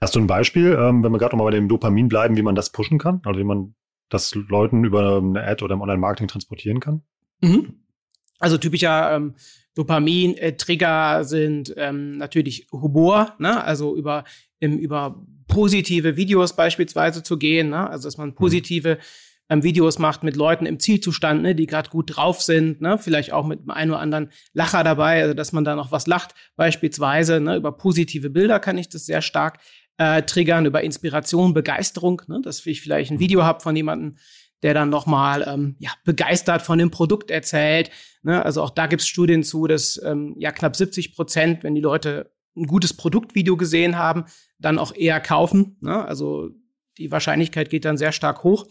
Hast 0.01 0.15
du 0.15 0.21
ein 0.21 0.27
Beispiel, 0.27 0.77
ähm, 0.79 1.03
wenn 1.03 1.13
wir 1.13 1.19
gerade 1.19 1.37
nochmal 1.37 1.53
bei 1.53 1.57
dem 1.57 1.69
Dopamin 1.69 2.09
bleiben, 2.09 2.37
wie 2.37 2.43
man 2.43 2.55
das 2.55 2.71
pushen 2.71 2.99
kann? 2.99 3.23
Also 3.25 3.41
wie 3.41 3.45
man 3.45 3.75
das 4.09 4.35
Leuten 4.35 4.85
über 4.85 5.19
eine 5.19 5.43
Ad 5.43 5.65
oder 5.65 5.75
im 5.75 5.81
Online-Marketing 5.81 6.29
transportieren 6.29 6.81
kann? 6.81 7.03
Mhm. 7.41 7.83
Also 8.39 8.59
typischer 8.59 9.17
ähm, 9.17 9.35
Dopamin-Trigger 9.75 11.25
sind 11.25 11.73
ähm, 11.77 12.17
natürlich 12.19 12.67
Humor, 12.73 13.35
ne? 13.39 13.63
also 13.63 13.97
über, 13.97 14.25
im, 14.59 14.79
über 14.79 15.27
positive 15.49 16.17
Videos 16.17 16.57
beispielsweise 16.57 17.23
zu 17.23 17.39
gehen, 17.39 17.71
ne? 17.71 17.89
also 17.89 18.07
dass 18.07 18.17
man 18.17 18.31
mhm. 18.31 18.35
positive 18.35 18.99
ähm, 19.49 19.63
Videos 19.63 19.99
macht 19.99 20.23
mit 20.23 20.37
Leuten 20.37 20.67
im 20.67 20.81
Zielzustand, 20.81 21.43
ne? 21.43 21.55
die 21.55 21.67
gerade 21.67 21.91
gut 21.91 22.17
drauf 22.17 22.43
sind, 22.43 22.81
ne? 22.81 22.99
vielleicht 22.99 23.33
auch 23.33 23.47
mit 23.47 23.61
einem 23.69 23.93
oder 23.93 24.01
anderen 24.01 24.31
Lacher 24.53 24.83
dabei, 24.85 25.23
also 25.23 25.35
dass 25.35 25.53
man 25.53 25.65
da 25.65 25.77
noch 25.77 25.93
was 25.93 26.07
lacht 26.07 26.35
beispielsweise. 26.57 27.41
Ne? 27.41 27.57
Über 27.57 27.73
positive 27.73 28.31
Bilder 28.31 28.59
kann 28.59 28.79
ich 28.79 28.89
das 28.89 29.07
sehr 29.07 29.23
stark 29.23 29.59
äh, 29.99 30.23
triggern, 30.23 30.67
über 30.67 30.83
Inspiration, 30.83 31.55
Begeisterung, 31.55 32.23
ne? 32.27 32.41
dass 32.43 32.65
ich 32.67 32.81
vielleicht 32.81 33.11
ein 33.11 33.21
Video 33.21 33.45
habe 33.45 33.61
von 33.61 33.77
jemandem, 33.77 34.17
der 34.63 34.75
dann 34.75 34.89
nochmal 34.89 35.47
ähm, 35.47 35.77
ja, 35.79 35.91
begeistert 36.05 36.63
von 36.63 36.79
dem 36.79 36.91
Produkt 36.91 37.31
erzählt. 37.31 37.91
Ne? 38.23 38.45
Also 38.45 38.63
auch 38.63 38.71
da 38.71 38.87
gibt 38.87 39.03
es 39.03 39.09
Studien 39.09 39.43
zu, 39.43 39.67
dass 39.67 40.01
ähm, 40.05 40.35
ja 40.39 40.51
knapp 40.51 40.75
70 40.75 41.15
Prozent, 41.15 41.63
wenn 41.63 41.75
die 41.75 41.81
Leute 41.81 42.33
ein 42.57 42.67
gutes 42.67 42.95
Produktvideo 42.95 43.57
gesehen 43.57 43.97
haben, 43.97 44.25
dann 44.59 44.79
auch 44.79 44.95
eher 44.95 45.21
kaufen. 45.21 45.77
Ne? 45.81 46.05
Also 46.05 46.51
die 46.99 47.11
Wahrscheinlichkeit 47.11 47.71
geht 47.71 47.85
dann 47.85 47.99
sehr 47.99 48.13
stark 48.13 48.45
hoch. 48.45 48.67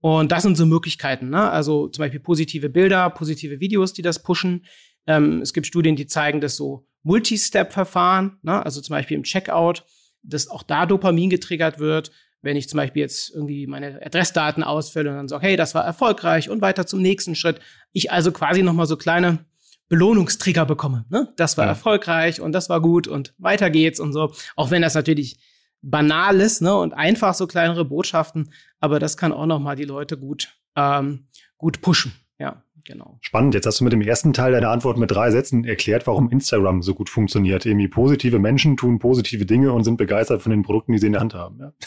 Und 0.00 0.32
das 0.32 0.42
sind 0.42 0.56
so 0.56 0.66
Möglichkeiten. 0.66 1.30
Ne? 1.30 1.50
Also 1.50 1.88
zum 1.88 2.02
Beispiel 2.02 2.20
positive 2.20 2.68
Bilder, 2.68 3.10
positive 3.10 3.60
Videos, 3.60 3.92
die 3.92 4.02
das 4.02 4.22
pushen. 4.22 4.66
Ähm, 5.06 5.40
es 5.40 5.52
gibt 5.52 5.66
Studien, 5.66 5.96
die 5.96 6.06
zeigen, 6.06 6.40
dass 6.40 6.56
so 6.56 6.86
Multi-Step-Verfahren, 7.02 8.38
ne? 8.42 8.64
also 8.64 8.80
zum 8.80 8.94
Beispiel 8.94 9.16
im 9.16 9.24
Checkout, 9.24 9.84
dass 10.22 10.48
auch 10.48 10.62
da 10.62 10.86
Dopamin 10.86 11.30
getriggert 11.30 11.78
wird 11.78 12.10
wenn 12.44 12.56
ich 12.56 12.68
zum 12.68 12.76
Beispiel 12.76 13.00
jetzt 13.00 13.34
irgendwie 13.34 13.66
meine 13.66 14.04
Adressdaten 14.04 14.62
ausfülle 14.62 15.10
und 15.10 15.16
dann 15.16 15.28
sage, 15.28 15.46
hey, 15.46 15.56
das 15.56 15.74
war 15.74 15.84
erfolgreich 15.84 16.50
und 16.50 16.60
weiter 16.60 16.86
zum 16.86 17.00
nächsten 17.00 17.34
Schritt. 17.34 17.58
Ich 17.92 18.12
also 18.12 18.32
quasi 18.32 18.62
nochmal 18.62 18.86
so 18.86 18.98
kleine 18.98 19.46
Belohnungstrigger 19.88 20.64
bekomme. 20.66 21.04
Ne? 21.10 21.32
Das 21.36 21.56
war 21.56 21.64
ja. 21.66 21.70
erfolgreich 21.70 22.40
und 22.40 22.52
das 22.52 22.68
war 22.68 22.80
gut 22.80 23.06
und 23.06 23.34
weiter 23.38 23.70
geht's 23.70 24.00
und 24.00 24.12
so. 24.12 24.32
Auch 24.56 24.70
wenn 24.70 24.82
das 24.82 24.94
natürlich 24.94 25.38
banal 25.82 26.40
ist 26.40 26.62
ne? 26.62 26.74
und 26.74 26.94
einfach 26.94 27.34
so 27.34 27.46
kleinere 27.46 27.84
Botschaften, 27.84 28.50
aber 28.80 28.98
das 28.98 29.16
kann 29.16 29.32
auch 29.32 29.46
nochmal 29.46 29.76
die 29.76 29.84
Leute 29.84 30.16
gut, 30.16 30.56
ähm, 30.76 31.28
gut 31.58 31.82
pushen. 31.82 32.12
Ja, 32.38 32.62
genau. 32.84 33.18
Spannend. 33.20 33.54
Jetzt 33.54 33.66
hast 33.66 33.80
du 33.80 33.84
mit 33.84 33.92
dem 33.92 34.00
ersten 34.00 34.32
Teil 34.32 34.52
deiner 34.52 34.70
Antwort 34.70 34.96
mit 34.96 35.10
drei 35.10 35.30
Sätzen 35.30 35.64
erklärt, 35.64 36.06
warum 36.06 36.30
Instagram 36.30 36.82
so 36.82 36.94
gut 36.94 37.10
funktioniert. 37.10 37.66
Irgendwie 37.66 37.88
positive 37.88 38.38
Menschen 38.38 38.76
tun 38.76 38.98
positive 38.98 39.44
Dinge 39.44 39.72
und 39.72 39.84
sind 39.84 39.98
begeistert 39.98 40.42
von 40.42 40.50
den 40.50 40.62
Produkten, 40.62 40.92
die 40.92 40.98
sie 40.98 41.06
in 41.06 41.12
der 41.12 41.20
Hand 41.20 41.34
haben. 41.34 41.58
Ja. 41.60 41.72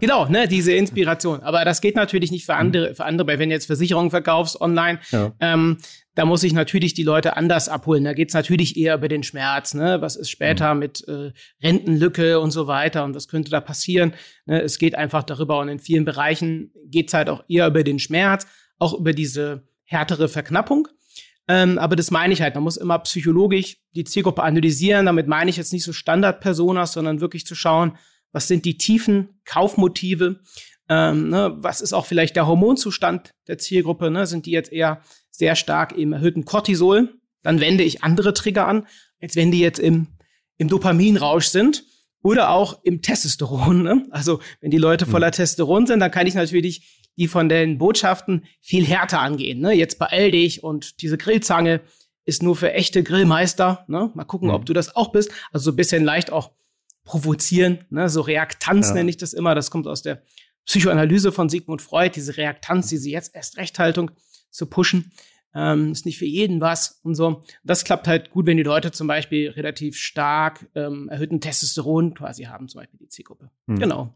Genau, 0.00 0.26
ne, 0.26 0.48
diese 0.48 0.72
Inspiration. 0.72 1.38
Aber 1.42 1.64
das 1.64 1.80
geht 1.80 1.94
natürlich 1.94 2.32
nicht 2.32 2.46
für 2.46 2.54
andere, 2.54 2.96
für 2.96 3.04
andere, 3.04 3.28
weil 3.28 3.38
wenn 3.38 3.50
du 3.50 3.54
jetzt 3.54 3.66
Versicherungen 3.66 4.10
verkaufst 4.10 4.60
online, 4.60 4.98
ja. 5.12 5.30
ähm, 5.38 5.78
da 6.14 6.24
muss 6.24 6.42
ich 6.44 6.52
natürlich 6.52 6.94
die 6.94 7.02
Leute 7.02 7.36
anders 7.36 7.68
abholen. 7.68 8.04
Da 8.04 8.12
geht's 8.12 8.34
natürlich 8.34 8.76
eher 8.76 8.94
über 8.94 9.08
den 9.08 9.22
Schmerz, 9.22 9.74
ne? 9.74 10.00
Was 10.00 10.16
ist 10.16 10.30
später 10.30 10.74
mhm. 10.74 10.80
mit 10.80 11.08
äh, 11.08 11.32
Rentenlücke 11.62 12.38
und 12.40 12.52
so 12.52 12.66
weiter 12.66 13.04
und 13.04 13.14
was 13.14 13.28
könnte 13.28 13.50
da 13.50 13.60
passieren? 13.60 14.14
Ne? 14.46 14.62
Es 14.62 14.78
geht 14.78 14.94
einfach 14.94 15.24
darüber 15.24 15.58
und 15.58 15.68
in 15.68 15.80
vielen 15.80 16.04
Bereichen 16.04 16.72
geht's 16.86 17.14
halt 17.14 17.28
auch 17.28 17.44
eher 17.48 17.66
über 17.66 17.82
den 17.82 17.98
Schmerz, 17.98 18.46
auch 18.78 18.94
über 18.94 19.12
diese 19.12 19.66
härtere 19.84 20.28
Verknappung. 20.28 20.88
Ähm, 21.46 21.78
aber 21.78 21.96
das 21.96 22.10
meine 22.10 22.32
ich 22.32 22.40
halt. 22.40 22.54
Man 22.54 22.64
muss 22.64 22.76
immer 22.76 22.98
psychologisch 23.00 23.76
die 23.94 24.04
Zielgruppe 24.04 24.42
analysieren. 24.42 25.06
Damit 25.06 25.26
meine 25.26 25.50
ich 25.50 25.56
jetzt 25.56 25.72
nicht 25.72 25.84
so 25.84 25.92
Standardpersonas, 25.92 26.92
sondern 26.92 27.20
wirklich 27.20 27.44
zu 27.44 27.54
schauen, 27.54 27.98
was 28.32 28.48
sind 28.48 28.64
die 28.64 28.78
tiefen 28.78 29.40
Kaufmotive, 29.44 30.40
ähm, 30.88 31.28
ne, 31.28 31.54
was 31.56 31.80
ist 31.80 31.92
auch 31.92 32.06
vielleicht 32.06 32.36
der 32.36 32.46
Hormonzustand 32.46 33.30
der 33.46 33.58
Zielgruppe, 33.58 34.10
ne, 34.10 34.26
sind 34.26 34.46
die 34.46 34.50
jetzt 34.50 34.72
eher 34.72 35.02
sehr 35.36 35.56
stark 35.56 35.96
im 35.98 36.12
erhöhten 36.12 36.44
Cortisol, 36.44 37.14
dann 37.42 37.60
wende 37.60 37.82
ich 37.82 38.04
andere 38.04 38.34
Trigger 38.34 38.68
an, 38.68 38.86
als 39.20 39.34
wenn 39.34 39.50
die 39.50 39.58
jetzt 39.58 39.80
im, 39.80 40.06
im 40.58 40.68
Dopaminrausch 40.68 41.46
sind 41.46 41.84
oder 42.22 42.50
auch 42.50 42.84
im 42.84 43.02
Testosteron. 43.02 43.82
Ne? 43.82 44.06
Also 44.10 44.40
wenn 44.60 44.70
die 44.70 44.78
Leute 44.78 45.06
voller 45.06 45.28
mhm. 45.28 45.32
Testosteron 45.32 45.86
sind, 45.86 46.00
dann 46.00 46.12
kann 46.12 46.28
ich 46.28 46.34
natürlich 46.34 47.10
die 47.16 47.26
von 47.26 47.48
den 47.48 47.78
Botschaften 47.78 48.44
viel 48.60 48.86
härter 48.86 49.20
angehen. 49.20 49.60
Ne? 49.60 49.72
Jetzt 49.72 49.98
beeil 49.98 50.30
dich 50.30 50.62
und 50.62 51.02
diese 51.02 51.18
Grillzange 51.18 51.80
ist 52.24 52.42
nur 52.42 52.54
für 52.54 52.72
echte 52.72 53.02
Grillmeister. 53.02 53.84
Ne? 53.88 54.10
Mal 54.14 54.24
gucken, 54.24 54.48
mhm. 54.48 54.54
ob 54.54 54.66
du 54.66 54.72
das 54.72 54.94
auch 54.94 55.10
bist. 55.10 55.32
Also 55.52 55.64
so 55.64 55.72
ein 55.72 55.76
bisschen 55.76 56.04
leicht 56.04 56.30
auch 56.30 56.52
provozieren, 57.02 57.84
ne? 57.90 58.08
so 58.08 58.20
Reaktanz 58.20 58.88
ja. 58.88 58.94
nenne 58.94 59.10
ich 59.10 59.16
das 59.16 59.32
immer. 59.32 59.56
Das 59.56 59.72
kommt 59.72 59.88
aus 59.88 60.02
der 60.02 60.22
Psychoanalyse 60.64 61.32
von 61.32 61.48
Sigmund 61.48 61.82
Freud, 61.82 62.12
diese 62.14 62.36
Reaktanz, 62.36 62.88
diese 62.88 63.10
jetzt 63.10 63.34
erst 63.34 63.56
Rechthaltung 63.56 64.12
zu 64.54 64.66
pushen. 64.66 65.12
Ähm, 65.56 65.92
ist 65.92 66.04
nicht 66.04 66.18
für 66.18 66.26
jeden 66.26 66.60
was 66.60 67.00
und 67.04 67.14
so. 67.14 67.42
Das 67.62 67.84
klappt 67.84 68.08
halt 68.08 68.30
gut, 68.30 68.46
wenn 68.46 68.56
die 68.56 68.64
Leute 68.64 68.90
zum 68.90 69.06
Beispiel 69.06 69.50
relativ 69.50 69.96
stark 69.96 70.68
ähm, 70.74 71.08
erhöhten 71.08 71.40
Testosteron 71.40 72.14
quasi 72.14 72.44
haben, 72.44 72.68
zum 72.68 72.80
Beispiel 72.80 72.98
die 72.98 73.08
Zielgruppe. 73.08 73.50
Mhm. 73.66 73.78
Genau. 73.78 74.14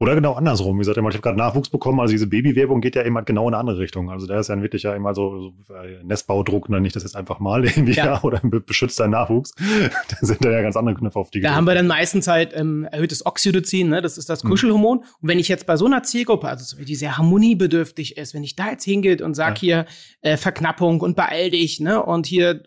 Oder 0.00 0.16
genau 0.16 0.32
andersrum. 0.32 0.76
Wie 0.76 0.80
gesagt, 0.80 0.98
ich 0.98 1.04
habe 1.04 1.20
gerade 1.20 1.38
Nachwuchs 1.38 1.70
bekommen. 1.70 2.00
Also 2.00 2.10
diese 2.10 2.26
Babywerbung 2.26 2.80
geht 2.80 2.96
ja 2.96 3.02
immer 3.02 3.22
genau 3.22 3.46
in 3.46 3.54
eine 3.54 3.60
andere 3.60 3.78
Richtung. 3.78 4.10
Also 4.10 4.26
da 4.26 4.40
ist 4.40 4.48
ja 4.48 4.60
wirklich 4.60 4.82
ja 4.82 4.94
immer 4.94 5.14
so, 5.14 5.52
so 5.66 5.74
äh, 5.74 6.02
Nestbaudruck, 6.02 6.66
dann 6.68 6.82
nicht 6.82 6.96
das 6.96 7.04
jetzt 7.04 7.14
einfach 7.14 7.38
mal 7.38 7.64
irgendwie 7.64 7.92
ja. 7.92 8.06
ja 8.06 8.22
oder 8.22 8.40
beschützt 8.40 8.98
dein 8.98 9.10
Nachwuchs. 9.10 9.54
da 10.08 10.16
sind 10.20 10.44
da 10.44 10.50
ja 10.50 10.62
ganz 10.62 10.76
andere 10.76 10.96
Knöpfe 10.96 11.18
auf 11.18 11.30
die. 11.30 11.40
Da 11.40 11.48
gedrückt. 11.48 11.56
haben 11.56 11.64
wir 11.66 11.74
dann 11.74 11.86
meistens 11.86 12.26
halt 12.26 12.52
ähm, 12.54 12.88
erhöhtes 12.90 13.24
Oxytocin, 13.24 13.88
ne? 13.88 14.02
das 14.02 14.18
ist 14.18 14.28
das 14.28 14.42
hm. 14.42 14.50
Kuschelhormon. 14.50 14.98
Mhm. 14.98 15.04
Und 15.22 15.28
wenn 15.28 15.38
ich 15.38 15.46
jetzt 15.46 15.64
bei 15.66 15.76
so 15.76 15.86
einer 15.86 16.02
Zielgruppe, 16.02 16.48
also 16.48 16.76
die 16.76 16.96
sehr 16.96 17.16
harmoniebedürftig 17.16 18.16
ist, 18.16 18.34
wenn 18.34 18.42
ich 18.42 18.56
da 18.56 18.72
jetzt 18.72 18.84
hingeht 18.84 19.22
und 19.22 19.34
sag 19.34 19.62
ja. 19.62 19.84
hier 19.84 19.86
äh, 20.22 20.36
Verknappung 20.36 21.00
und 21.02 21.14
beeil 21.14 21.50
dich, 21.50 21.78
ne, 21.78 22.02
und 22.02 22.26
hier 22.26 22.50
äh, 22.50 22.62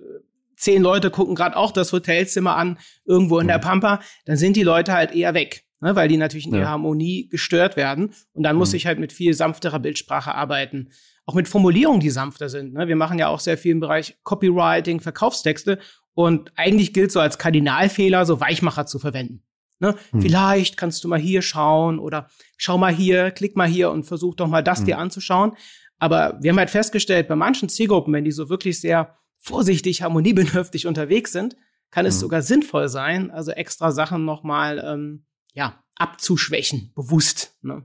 zehn 0.55 0.81
Leute 0.81 1.11
gucken 1.11 1.35
gerade 1.35 1.57
auch 1.57 1.71
das 1.73 1.91
Hotelzimmer 1.91 2.55
an 2.55 2.79
irgendwo 3.05 3.37
in 3.39 3.47
mhm. 3.47 3.49
der 3.49 3.59
Pampa, 3.59 3.99
dann 4.25 4.37
sind 4.37 4.55
die 4.55 4.63
Leute 4.63 4.93
halt 4.93 5.13
eher 5.13 5.33
weg 5.33 5.66
ne, 5.79 5.95
weil 5.95 6.07
die 6.07 6.17
natürlich 6.17 6.47
in 6.47 6.53
ja. 6.53 6.59
ihrer 6.59 6.69
Harmonie 6.69 7.27
gestört 7.29 7.75
werden. 7.75 8.13
Und 8.33 8.43
dann 8.43 8.55
muss 8.55 8.71
mhm. 8.71 8.77
ich 8.77 8.85
halt 8.85 8.99
mit 8.99 9.13
viel 9.13 9.33
sanfterer 9.33 9.79
Bildsprache 9.79 10.33
arbeiten. 10.33 10.89
Auch 11.25 11.33
mit 11.33 11.47
Formulierungen, 11.47 11.99
die 11.99 12.09
sanfter 12.09 12.49
sind. 12.49 12.73
Ne? 12.73 12.87
Wir 12.87 12.95
machen 12.95 13.19
ja 13.19 13.27
auch 13.27 13.39
sehr 13.39 13.57
viel 13.57 13.73
im 13.73 13.79
Bereich 13.79 14.17
Copywriting, 14.23 15.01
Verkaufstexte. 15.01 15.79
Und 16.13 16.51
eigentlich 16.55 16.93
gilt 16.93 17.11
so 17.11 17.19
als 17.19 17.37
Kardinalfehler, 17.37 18.25
so 18.25 18.39
Weichmacher 18.39 18.85
zu 18.85 18.97
verwenden. 18.97 19.43
Ne? 19.79 19.95
Mhm. 20.11 20.21
Vielleicht 20.21 20.77
kannst 20.77 21.03
du 21.03 21.07
mal 21.07 21.19
hier 21.19 21.41
schauen 21.41 21.99
oder 21.99 22.29
schau 22.57 22.77
mal 22.77 22.93
hier, 22.93 23.31
klick 23.31 23.55
mal 23.55 23.67
hier 23.67 23.91
und 23.91 24.05
versuch 24.05 24.35
doch 24.35 24.47
mal 24.47 24.63
das 24.63 24.81
mhm. 24.81 24.85
dir 24.85 24.97
anzuschauen. 24.97 25.53
Aber 25.99 26.37
wir 26.41 26.51
haben 26.51 26.59
halt 26.59 26.69
festgestellt, 26.69 27.27
bei 27.27 27.35
manchen 27.35 27.69
Zielgruppen, 27.69 28.13
wenn 28.13 28.23
die 28.23 28.31
so 28.31 28.49
wirklich 28.49 28.79
sehr 28.79 29.17
vorsichtig, 29.37 30.01
harmoniebedürftig 30.01 30.87
unterwegs 30.87 31.31
sind, 31.31 31.55
kann 31.91 32.05
es 32.05 32.15
mhm. 32.15 32.21
sogar 32.21 32.41
sinnvoll 32.41 32.89
sein, 32.89 33.31
also 33.31 33.51
extra 33.51 33.91
Sachen 33.91 34.25
nochmal 34.25 34.83
ähm, 34.85 35.25
ja, 35.57 35.83
abzuschwächen, 35.95 36.91
bewusst. 36.93 37.57
Ne? 37.63 37.83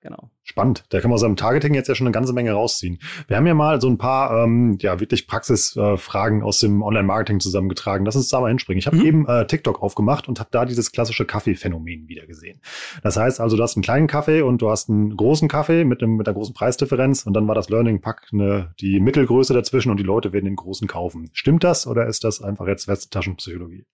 Genau. 0.00 0.30
Spannend. 0.44 0.84
Da 0.90 1.00
kann 1.00 1.10
man 1.10 1.16
aus 1.16 1.22
seinem 1.22 1.34
Targeting 1.34 1.74
jetzt 1.74 1.88
ja 1.88 1.94
schon 1.94 2.06
eine 2.06 2.12
ganze 2.12 2.32
Menge 2.32 2.52
rausziehen. 2.52 2.98
Wir 3.26 3.36
haben 3.36 3.46
ja 3.46 3.54
mal 3.54 3.80
so 3.80 3.88
ein 3.88 3.96
paar 3.96 4.44
ähm, 4.44 4.76
ja 4.80 5.00
wirklich 5.00 5.26
Praxisfragen 5.26 6.42
äh, 6.42 6.44
aus 6.44 6.60
dem 6.60 6.82
Online-Marketing 6.82 7.40
zusammengetragen. 7.40 8.04
Lass 8.04 8.16
uns 8.16 8.28
da 8.28 8.40
mal 8.40 8.48
hinspringen. 8.48 8.78
Ich 8.78 8.86
habe 8.86 8.98
mhm. 8.98 9.06
eben 9.06 9.26
äh, 9.26 9.46
TikTok 9.46 9.82
aufgemacht 9.82 10.28
und 10.28 10.40
habe 10.40 10.50
da 10.52 10.66
dieses 10.66 10.92
klassische 10.92 11.24
Kaffee-Phänomen 11.24 12.06
wieder 12.06 12.26
gesehen. 12.26 12.60
Das 13.02 13.16
heißt 13.16 13.40
also, 13.40 13.56
du 13.56 13.62
hast 13.62 13.76
einen 13.76 13.82
kleinen 13.82 14.06
Kaffee 14.06 14.42
und 14.42 14.60
du 14.60 14.70
hast 14.70 14.90
einen 14.90 15.16
großen 15.16 15.48
Kaffee 15.48 15.84
mit, 15.84 16.02
einem, 16.02 16.16
mit 16.16 16.28
einer 16.28 16.34
großen 16.34 16.54
Preisdifferenz 16.54 17.24
und 17.24 17.32
dann 17.32 17.48
war 17.48 17.54
das 17.54 17.70
Learning 17.70 18.02
Pack 18.02 18.28
eine, 18.32 18.74
die 18.78 19.00
Mittelgröße 19.00 19.54
dazwischen 19.54 19.90
und 19.90 19.96
die 19.96 20.04
Leute 20.04 20.34
werden 20.34 20.44
den 20.44 20.56
großen 20.56 20.86
kaufen. 20.86 21.30
Stimmt 21.32 21.64
das 21.64 21.86
oder 21.86 22.06
ist 22.06 22.24
das 22.24 22.42
einfach 22.42 22.66
jetzt 22.66 22.88
Westtaschenpsychologie? 22.88 23.86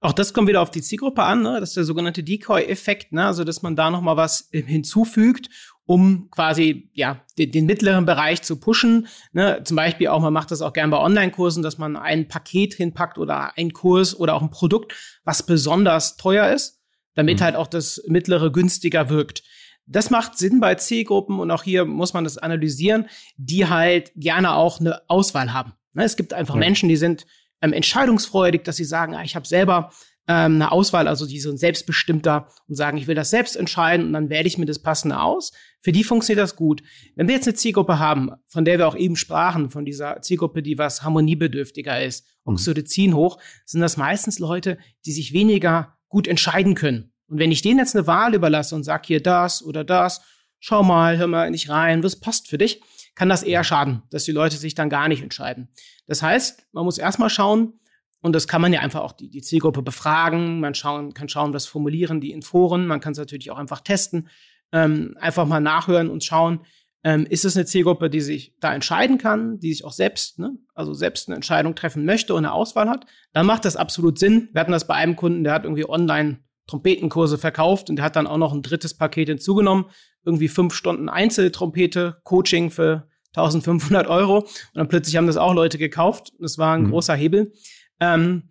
Auch 0.00 0.12
das 0.12 0.32
kommt 0.32 0.48
wieder 0.48 0.60
auf 0.62 0.70
die 0.70 0.82
Zielgruppe 0.82 1.24
an, 1.24 1.42
ne? 1.42 1.58
das 1.58 1.70
ist 1.70 1.76
der 1.76 1.84
sogenannte 1.84 2.22
Decoy-Effekt, 2.22 3.12
ne? 3.12 3.26
also 3.26 3.42
dass 3.42 3.62
man 3.62 3.74
da 3.74 3.90
noch 3.90 4.00
mal 4.00 4.16
was 4.16 4.48
hinzufügt, 4.52 5.50
um 5.86 6.28
quasi 6.30 6.90
ja 6.92 7.20
den, 7.36 7.50
den 7.50 7.66
mittleren 7.66 8.04
Bereich 8.04 8.42
zu 8.42 8.60
pushen. 8.60 9.08
Ne? 9.32 9.62
Zum 9.64 9.76
Beispiel 9.76 10.08
auch, 10.08 10.20
man 10.20 10.32
macht 10.32 10.52
das 10.52 10.62
auch 10.62 10.72
gern 10.72 10.90
bei 10.90 10.98
Online-Kursen, 10.98 11.64
dass 11.64 11.78
man 11.78 11.96
ein 11.96 12.28
Paket 12.28 12.74
hinpackt 12.74 13.18
oder 13.18 13.56
ein 13.56 13.72
Kurs 13.72 14.18
oder 14.18 14.34
auch 14.34 14.42
ein 14.42 14.50
Produkt, 14.50 14.94
was 15.24 15.42
besonders 15.42 16.16
teuer 16.16 16.52
ist, 16.52 16.80
damit 17.14 17.40
mhm. 17.40 17.44
halt 17.44 17.56
auch 17.56 17.66
das 17.66 18.02
mittlere 18.06 18.52
günstiger 18.52 19.08
wirkt. 19.08 19.42
Das 19.86 20.10
macht 20.10 20.38
Sinn 20.38 20.60
bei 20.60 20.76
Zielgruppen 20.76 21.40
und 21.40 21.50
auch 21.50 21.64
hier 21.64 21.86
muss 21.86 22.12
man 22.12 22.22
das 22.22 22.38
analysieren, 22.38 23.06
die 23.36 23.66
halt 23.66 24.12
gerne 24.14 24.52
auch 24.52 24.78
eine 24.78 25.00
Auswahl 25.08 25.52
haben. 25.52 25.72
Ne? 25.94 26.04
Es 26.04 26.16
gibt 26.16 26.34
einfach 26.34 26.54
ja. 26.54 26.60
Menschen, 26.60 26.88
die 26.88 26.96
sind 26.96 27.26
ähm, 27.62 27.72
entscheidungsfreudig, 27.72 28.62
dass 28.64 28.76
sie 28.76 28.84
sagen, 28.84 29.14
ah, 29.14 29.22
ich 29.22 29.36
habe 29.36 29.46
selber 29.46 29.90
ähm, 30.28 30.56
eine 30.56 30.70
Auswahl, 30.72 31.08
also 31.08 31.26
die 31.26 31.40
sind 31.40 31.58
selbstbestimmter 31.58 32.48
und 32.68 32.74
sagen, 32.74 32.98
ich 32.98 33.06
will 33.06 33.14
das 33.14 33.30
selbst 33.30 33.56
entscheiden 33.56 34.06
und 34.06 34.12
dann 34.12 34.30
wähle 34.30 34.46
ich 34.46 34.58
mir 34.58 34.66
das 34.66 34.78
Passende 34.78 35.20
aus. 35.20 35.52
Für 35.80 35.90
die 35.90 36.04
funktioniert 36.04 36.42
das 36.42 36.54
gut. 36.54 36.82
Wenn 37.16 37.28
wir 37.28 37.34
jetzt 37.34 37.48
eine 37.48 37.54
Zielgruppe 37.54 37.98
haben, 37.98 38.32
von 38.46 38.64
der 38.64 38.78
wir 38.78 38.86
auch 38.86 38.96
eben 38.96 39.16
sprachen, 39.16 39.70
von 39.70 39.84
dieser 39.84 40.20
Zielgruppe, 40.20 40.62
die 40.62 40.76
was 40.76 41.02
harmoniebedürftiger 41.02 42.02
ist, 42.02 42.26
mhm. 42.44 42.54
Oxytocin 42.54 43.14
hoch, 43.14 43.38
sind 43.64 43.80
das 43.80 43.96
meistens 43.96 44.38
Leute, 44.38 44.78
die 45.06 45.12
sich 45.12 45.32
weniger 45.32 45.96
gut 46.08 46.28
entscheiden 46.28 46.74
können. 46.74 47.12
Und 47.26 47.38
wenn 47.38 47.52
ich 47.52 47.62
denen 47.62 47.78
jetzt 47.78 47.96
eine 47.96 48.06
Wahl 48.06 48.34
überlasse 48.34 48.74
und 48.74 48.84
sage 48.84 49.04
hier 49.06 49.22
das 49.22 49.62
oder 49.62 49.84
das, 49.84 50.20
schau 50.60 50.82
mal, 50.82 51.18
hör 51.18 51.26
mal 51.26 51.50
nicht 51.50 51.68
rein, 51.68 52.02
was 52.02 52.20
passt 52.20 52.48
für 52.48 52.58
dich, 52.58 52.82
kann 53.18 53.28
das 53.28 53.42
eher 53.42 53.64
schaden, 53.64 54.02
dass 54.10 54.22
die 54.22 54.30
Leute 54.30 54.56
sich 54.56 54.76
dann 54.76 54.88
gar 54.88 55.08
nicht 55.08 55.24
entscheiden. 55.24 55.66
Das 56.06 56.22
heißt, 56.22 56.68
man 56.70 56.84
muss 56.84 56.98
erstmal 56.98 57.30
schauen, 57.30 57.72
und 58.20 58.32
das 58.32 58.46
kann 58.46 58.62
man 58.62 58.72
ja 58.72 58.78
einfach 58.78 59.00
auch 59.00 59.10
die, 59.10 59.28
die 59.28 59.42
Zielgruppe 59.42 59.82
befragen. 59.82 60.60
Man 60.60 60.74
schauen, 60.74 61.14
kann 61.14 61.28
schauen, 61.28 61.52
was 61.52 61.66
formulieren 61.66 62.20
die 62.20 62.30
in 62.30 62.42
Foren. 62.42 62.86
Man 62.86 63.00
kann 63.00 63.12
es 63.12 63.18
natürlich 63.18 63.50
auch 63.50 63.58
einfach 63.58 63.80
testen. 63.80 64.28
Ähm, 64.70 65.16
einfach 65.20 65.46
mal 65.46 65.60
nachhören 65.60 66.10
und 66.10 66.22
schauen, 66.22 66.60
ähm, 67.02 67.26
ist 67.26 67.44
es 67.44 67.56
eine 67.56 67.66
Zielgruppe, 67.66 68.08
die 68.08 68.20
sich 68.20 68.54
da 68.60 68.72
entscheiden 68.72 69.18
kann, 69.18 69.58
die 69.58 69.72
sich 69.72 69.84
auch 69.84 69.92
selbst, 69.92 70.38
ne, 70.38 70.56
also 70.74 70.94
selbst 70.94 71.28
eine 71.28 71.36
Entscheidung 71.36 71.74
treffen 71.74 72.04
möchte 72.04 72.34
und 72.34 72.44
eine 72.44 72.52
Auswahl 72.52 72.88
hat, 72.88 73.06
dann 73.32 73.46
macht 73.46 73.64
das 73.64 73.74
absolut 73.74 74.18
Sinn. 74.18 74.48
Wir 74.52 74.60
hatten 74.60 74.72
das 74.72 74.86
bei 74.86 74.94
einem 74.94 75.16
Kunden, 75.16 75.42
der 75.42 75.54
hat 75.54 75.64
irgendwie 75.64 75.88
online 75.88 76.38
Trompetenkurse 76.68 77.38
verkauft 77.38 77.90
und 77.90 77.96
der 77.96 78.04
hat 78.04 78.14
dann 78.14 78.28
auch 78.28 78.36
noch 78.36 78.52
ein 78.52 78.62
drittes 78.62 78.94
Paket 78.94 79.28
hinzugenommen. 79.28 79.86
Irgendwie 80.24 80.48
fünf 80.48 80.74
Stunden 80.74 81.08
Einzeltrompete, 81.08 82.20
Coaching 82.22 82.70
für 82.70 83.08
1500 83.34 84.06
Euro. 84.06 84.40
Und 84.40 84.48
dann 84.74 84.88
plötzlich 84.88 85.16
haben 85.16 85.26
das 85.26 85.36
auch 85.36 85.54
Leute 85.54 85.78
gekauft. 85.78 86.32
Das 86.38 86.58
war 86.58 86.76
ein 86.76 86.84
mhm. 86.84 86.90
großer 86.90 87.14
Hebel. 87.14 87.52
Ähm, 87.98 88.50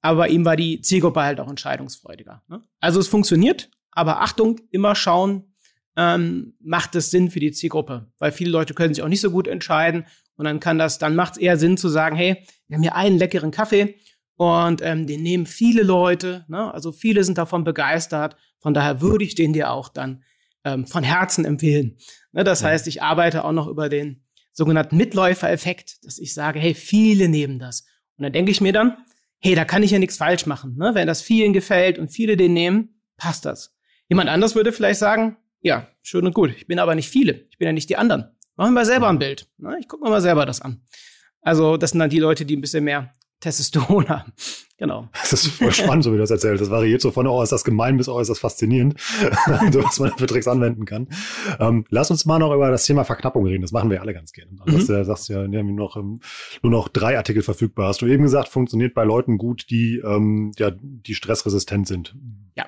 aber 0.00 0.18
bei 0.18 0.28
ihm 0.28 0.44
war 0.44 0.56
die 0.56 0.80
Zielgruppe 0.80 1.20
halt 1.20 1.40
auch 1.40 1.48
entscheidungsfreudiger. 1.48 2.42
Ne? 2.48 2.62
Also 2.80 3.00
es 3.00 3.08
funktioniert, 3.08 3.70
aber 3.90 4.20
Achtung, 4.20 4.60
immer 4.70 4.94
schauen, 4.94 5.52
ähm, 5.96 6.54
macht 6.60 6.94
es 6.94 7.10
Sinn 7.10 7.30
für 7.30 7.40
die 7.40 7.50
Zielgruppe? 7.50 8.06
Weil 8.18 8.30
viele 8.30 8.50
Leute 8.50 8.74
können 8.74 8.94
sich 8.94 9.02
auch 9.02 9.08
nicht 9.08 9.20
so 9.20 9.30
gut 9.30 9.48
entscheiden 9.48 10.06
und 10.36 10.44
dann 10.44 10.60
kann 10.60 10.78
das, 10.78 10.98
dann 10.98 11.16
macht 11.16 11.32
es 11.32 11.38
eher 11.38 11.56
Sinn 11.56 11.76
zu 11.76 11.88
sagen, 11.88 12.14
hey, 12.14 12.44
wir 12.68 12.76
haben 12.76 12.82
hier 12.82 12.94
einen 12.94 13.18
leckeren 13.18 13.50
Kaffee 13.50 13.96
und 14.36 14.82
ähm, 14.82 15.06
den 15.06 15.22
nehmen 15.22 15.46
viele 15.46 15.82
Leute, 15.82 16.44
ne? 16.48 16.72
also 16.72 16.92
viele 16.92 17.24
sind 17.24 17.38
davon 17.38 17.64
begeistert. 17.64 18.36
Von 18.60 18.74
daher 18.74 19.00
würde 19.00 19.24
ich 19.24 19.34
den 19.34 19.52
dir 19.52 19.70
auch 19.70 19.88
dann 19.88 20.22
ähm, 20.64 20.86
von 20.86 21.02
Herzen 21.02 21.44
empfehlen. 21.44 21.96
Ne? 22.32 22.44
Das 22.44 22.60
ja. 22.60 22.68
heißt, 22.68 22.86
ich 22.86 23.02
arbeite 23.02 23.44
auch 23.44 23.52
noch 23.52 23.66
über 23.66 23.88
den 23.88 24.22
sogenannten 24.52 24.96
Mitläufereffekt, 24.96 26.04
dass 26.04 26.18
ich 26.18 26.34
sage, 26.34 26.58
hey, 26.58 26.74
viele 26.74 27.28
nehmen 27.28 27.58
das. 27.58 27.86
Und 28.18 28.24
dann 28.24 28.32
denke 28.32 28.50
ich 28.50 28.60
mir 28.60 28.72
dann, 28.72 28.96
hey, 29.38 29.54
da 29.54 29.64
kann 29.64 29.82
ich 29.82 29.90
ja 29.90 29.98
nichts 29.98 30.18
falsch 30.18 30.46
machen. 30.46 30.76
Ne? 30.76 30.94
Wenn 30.94 31.06
das 31.06 31.22
vielen 31.22 31.52
gefällt 31.52 31.98
und 31.98 32.08
viele 32.08 32.36
den 32.36 32.52
nehmen, 32.52 33.00
passt 33.16 33.46
das. 33.46 33.74
Jemand 34.08 34.28
anders 34.28 34.54
würde 34.54 34.72
vielleicht 34.72 35.00
sagen, 35.00 35.36
ja, 35.62 35.88
schön 36.02 36.26
und 36.26 36.34
gut, 36.34 36.50
ich 36.56 36.66
bin 36.66 36.78
aber 36.78 36.94
nicht 36.94 37.08
viele, 37.08 37.46
ich 37.50 37.58
bin 37.58 37.66
ja 37.66 37.72
nicht 37.72 37.88
die 37.88 37.96
anderen. 37.96 38.36
Machen 38.56 38.70
wir 38.70 38.80
mal 38.80 38.86
selber 38.86 39.08
ein 39.08 39.18
Bild. 39.18 39.48
Ne? 39.58 39.76
Ich 39.80 39.88
gucke 39.88 40.04
mir 40.04 40.10
mal 40.10 40.20
selber 40.20 40.46
das 40.46 40.60
an. 40.60 40.82
Also 41.40 41.76
das 41.76 41.90
sind 41.90 42.00
dann 42.00 42.10
die 42.10 42.18
Leute, 42.18 42.44
die 42.44 42.56
ein 42.56 42.60
bisschen 42.60 42.84
mehr 42.84 43.12
Testosteron 43.46 44.08
haben. 44.08 44.32
Genau. 44.76 45.08
Das 45.12 45.32
ist 45.32 45.46
voll 45.46 45.72
spannend, 45.72 46.02
so 46.02 46.10
wie 46.10 46.16
du 46.16 46.22
das 46.22 46.32
erzählst. 46.32 46.60
Das 46.60 46.68
variiert 46.68 47.00
so 47.00 47.12
von, 47.12 47.28
oh, 47.28 47.40
ist 47.42 47.52
das 47.52 47.62
gemein 47.62 47.96
bis, 47.96 48.08
oh, 48.08 48.18
ist 48.18 48.28
das 48.28 48.40
faszinierend, 48.40 48.98
so 49.70 49.84
was 49.84 50.00
man 50.00 50.10
für 50.18 50.26
Tricks 50.26 50.48
anwenden 50.48 50.84
kann. 50.84 51.08
Ähm, 51.60 51.84
lass 51.88 52.10
uns 52.10 52.24
mal 52.26 52.40
noch 52.40 52.52
über 52.52 52.72
das 52.72 52.84
Thema 52.84 53.04
Verknappung 53.04 53.46
reden. 53.46 53.62
Das 53.62 53.70
machen 53.70 53.88
wir 53.88 54.00
alle 54.00 54.14
ganz 54.14 54.32
gerne. 54.32 54.50
Also, 54.60 54.78
mhm. 54.78 54.86
du 54.86 55.04
sagst 55.04 55.28
ja, 55.28 55.46
nur 55.46 55.62
noch, 55.62 55.96
ähm, 55.96 56.20
nur 56.62 56.72
noch 56.72 56.88
drei 56.88 57.16
Artikel 57.16 57.42
verfügbar. 57.42 57.86
Hast 57.88 58.02
du 58.02 58.06
eben 58.06 58.24
gesagt, 58.24 58.48
funktioniert 58.48 58.94
bei 58.94 59.04
Leuten 59.04 59.38
gut, 59.38 59.70
die, 59.70 60.02
ähm, 60.04 60.50
ja, 60.58 60.72
die 60.72 61.14
stressresistent 61.14 61.86
sind. 61.86 62.16
Ja. 62.56 62.66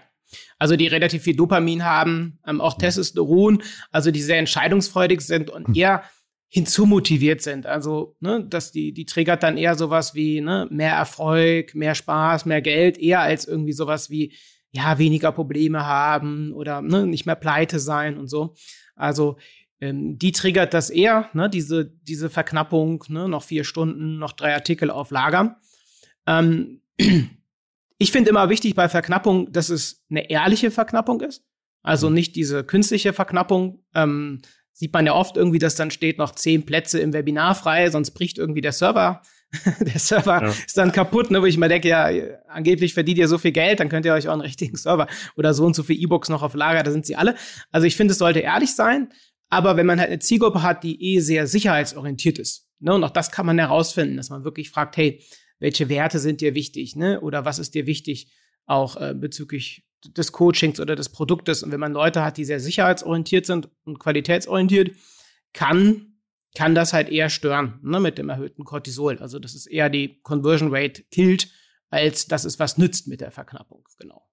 Also 0.61 0.77
die 0.77 0.87
relativ 0.87 1.23
viel 1.23 1.35
Dopamin 1.35 1.85
haben, 1.85 2.39
ähm, 2.47 2.61
auch 2.61 2.79
Testosteron, 2.79 3.63
also 3.91 4.13
die 4.13 4.23
sehr 4.23 4.39
entscheidungsfreudig 4.39 5.23
sind 5.23 5.51
und 5.51 5.69
mhm. 5.69 5.75
eher 5.75 6.03
hinzumotiviert 6.49 7.43
sind. 7.43 7.67
Also, 7.67 8.17
ne, 8.21 8.45
dass 8.49 8.73
die, 8.73 8.93
die 8.93 9.05
triggert 9.05 9.43
dann 9.43 9.59
eher 9.59 9.75
sowas 9.75 10.15
wie 10.15 10.41
ne, 10.41 10.67
mehr 10.71 10.95
Erfolg, 10.95 11.75
mehr 11.75 11.95
Spaß, 11.95 12.47
mehr 12.47 12.63
Geld, 12.63 12.99
eher 12.99 13.21
als 13.21 13.47
irgendwie 13.47 13.73
sowas 13.73 14.09
wie, 14.11 14.33
ja, 14.71 14.99
weniger 14.99 15.33
Probleme 15.33 15.87
haben 15.87 16.53
oder 16.53 16.83
ne, 16.83 17.07
nicht 17.07 17.27
mehr 17.27 17.37
pleite 17.37 17.79
sein 17.79 18.19
und 18.19 18.29
so. 18.29 18.55
Also 18.97 19.37
ähm, 19.81 20.19
die 20.19 20.33
triggert 20.33 20.75
das 20.75 20.91
eher, 20.91 21.31
ne, 21.35 21.49
diese, 21.51 21.87
diese 22.03 22.31
Verknappung, 22.31 23.05
ne, 23.09 23.29
noch 23.29 23.43
vier 23.43 23.65
Stunden, 23.65 24.19
noch 24.19 24.33
drei 24.33 24.55
Artikel 24.55 24.91
auf 24.91 25.11
Lager. 25.11 25.61
Ähm, 26.27 26.83
ich 27.99 28.13
finde 28.13 28.31
immer 28.31 28.49
wichtig 28.49 28.75
bei 28.75 28.89
Verknappung, 28.89 29.53
dass 29.53 29.69
es 29.69 30.05
eine 30.11 30.31
ehrliche 30.31 30.71
Verknappung 30.71 31.21
ist. 31.21 31.45
Also 31.83 32.09
mhm. 32.09 32.15
nicht 32.15 32.37
diese 32.37 32.65
künstliche 32.65 33.13
Verknappung. 33.13 33.85
Ähm, 33.95 34.41
sieht 34.79 34.93
man 34.93 35.07
ja 35.07 35.13
oft 35.13 35.37
irgendwie, 35.37 35.59
dass 35.59 35.75
dann 35.75 35.91
steht 35.91 36.19
noch 36.19 36.37
zehn 36.37 36.65
Plätze 36.65 37.01
im 37.01 37.13
Webinar 37.13 37.57
frei, 37.57 37.91
sonst 37.91 38.13
bricht 38.13 38.39
irgendwie 38.39 38.61
der 38.61 38.71
Server. 38.71 39.23
der 39.81 39.99
Server 39.99 40.43
ja. 40.43 40.49
ist 40.51 40.79
dann 40.79 40.93
kaputt, 40.93 41.33
ne, 41.33 41.43
wo 41.43 41.47
ich 41.47 41.57
mir 41.57 41.69
denke, 41.69 41.89
ja, 41.89 42.09
angeblich 42.47 42.95
verdient 42.95 43.19
ihr 43.19 43.27
so 43.27 43.39
viel 43.39 43.51
Geld, 43.51 43.81
dann 43.81 43.89
könnt 43.89 44.07
ihr 44.07 44.15
euch 44.15 44.29
auch 44.29 44.35
einen 44.35 44.43
richtigen 44.43 44.77
Server 44.77 45.09
oder 45.37 45.53
so 45.53 45.67
und 45.67 45.75
so 45.75 45.83
viele 45.83 45.99
E-Books 45.99 46.29
noch 46.29 46.45
auf 46.45 46.55
Lager, 46.55 46.85
da 46.85 46.93
sind 46.93 47.07
sie 47.07 47.17
alle. 47.17 47.35
Also 47.73 47.89
ich 47.89 47.97
finde, 47.97 48.13
es 48.13 48.19
sollte 48.19 48.39
ehrlich 48.39 48.75
sein. 48.75 49.09
Aber 49.51 49.77
wenn 49.77 49.87
man 49.87 49.99
halt 49.99 50.11
eine 50.11 50.21
Zielgruppe 50.21 50.63
hat, 50.63 50.85
die 50.85 51.03
eh 51.03 51.21
sehr 51.21 51.49
sicherheitsorientiert 51.49 52.39
ist, 52.39 52.69
ne, 52.79 52.95
und 52.95 53.03
auch 53.03 53.11
das 53.11 53.33
kann 53.33 53.47
man 53.47 53.59
herausfinden, 53.59 54.17
dass 54.17 54.31
man 54.31 54.45
wirklich 54.45 54.71
fragt, 54.71 54.97
hey, 54.97 55.25
welche 55.59 55.89
Werte 55.89 56.21
sind 56.21 56.41
dir 56.41 56.55
wichtig, 56.55 56.95
ne, 56.95 57.21
oder 57.21 57.45
was 57.45 57.59
ist 57.59 57.75
dir 57.75 57.87
wichtig, 57.87 58.31
auch 58.67 58.97
äh, 58.97 59.15
bezüglich 59.15 59.88
des 60.17 60.33
Coachings 60.33 60.81
oder 60.81 60.97
des 60.97 61.09
Produktes. 61.09 61.63
Und 61.63 61.73
wenn 61.73 61.81
man 61.81 61.93
Leute 61.93 62.25
hat, 62.25 62.37
die 62.37 62.45
sehr 62.45 62.61
sicherheitsorientiert 62.61 63.47
sind 63.47 63.69
und 63.85 63.99
qualitätsorientiert, 63.99 64.97
kann, 65.53 66.15
kann 66.57 66.75
das 66.75 66.93
halt 66.93 67.09
eher 67.09 67.31
stören, 67.31 67.81
ne, 67.83 68.01
mit 68.01 68.19
dem 68.19 68.29
erhöhten 68.29 68.65
Cortisol. 68.65 69.19
Also 69.19 69.39
das 69.39 69.55
ist 69.55 69.67
eher 69.67 69.91
die 69.91 70.21
Conversion 70.23 70.75
Rate 70.75 71.03
killt, 71.11 71.51
als 71.91 72.27
dass 72.27 72.45
es 72.45 72.59
was 72.59 72.79
nützt 72.79 73.09
mit 73.09 73.21
der 73.21 73.31
Verknappung, 73.31 73.85
genau. 73.99 74.29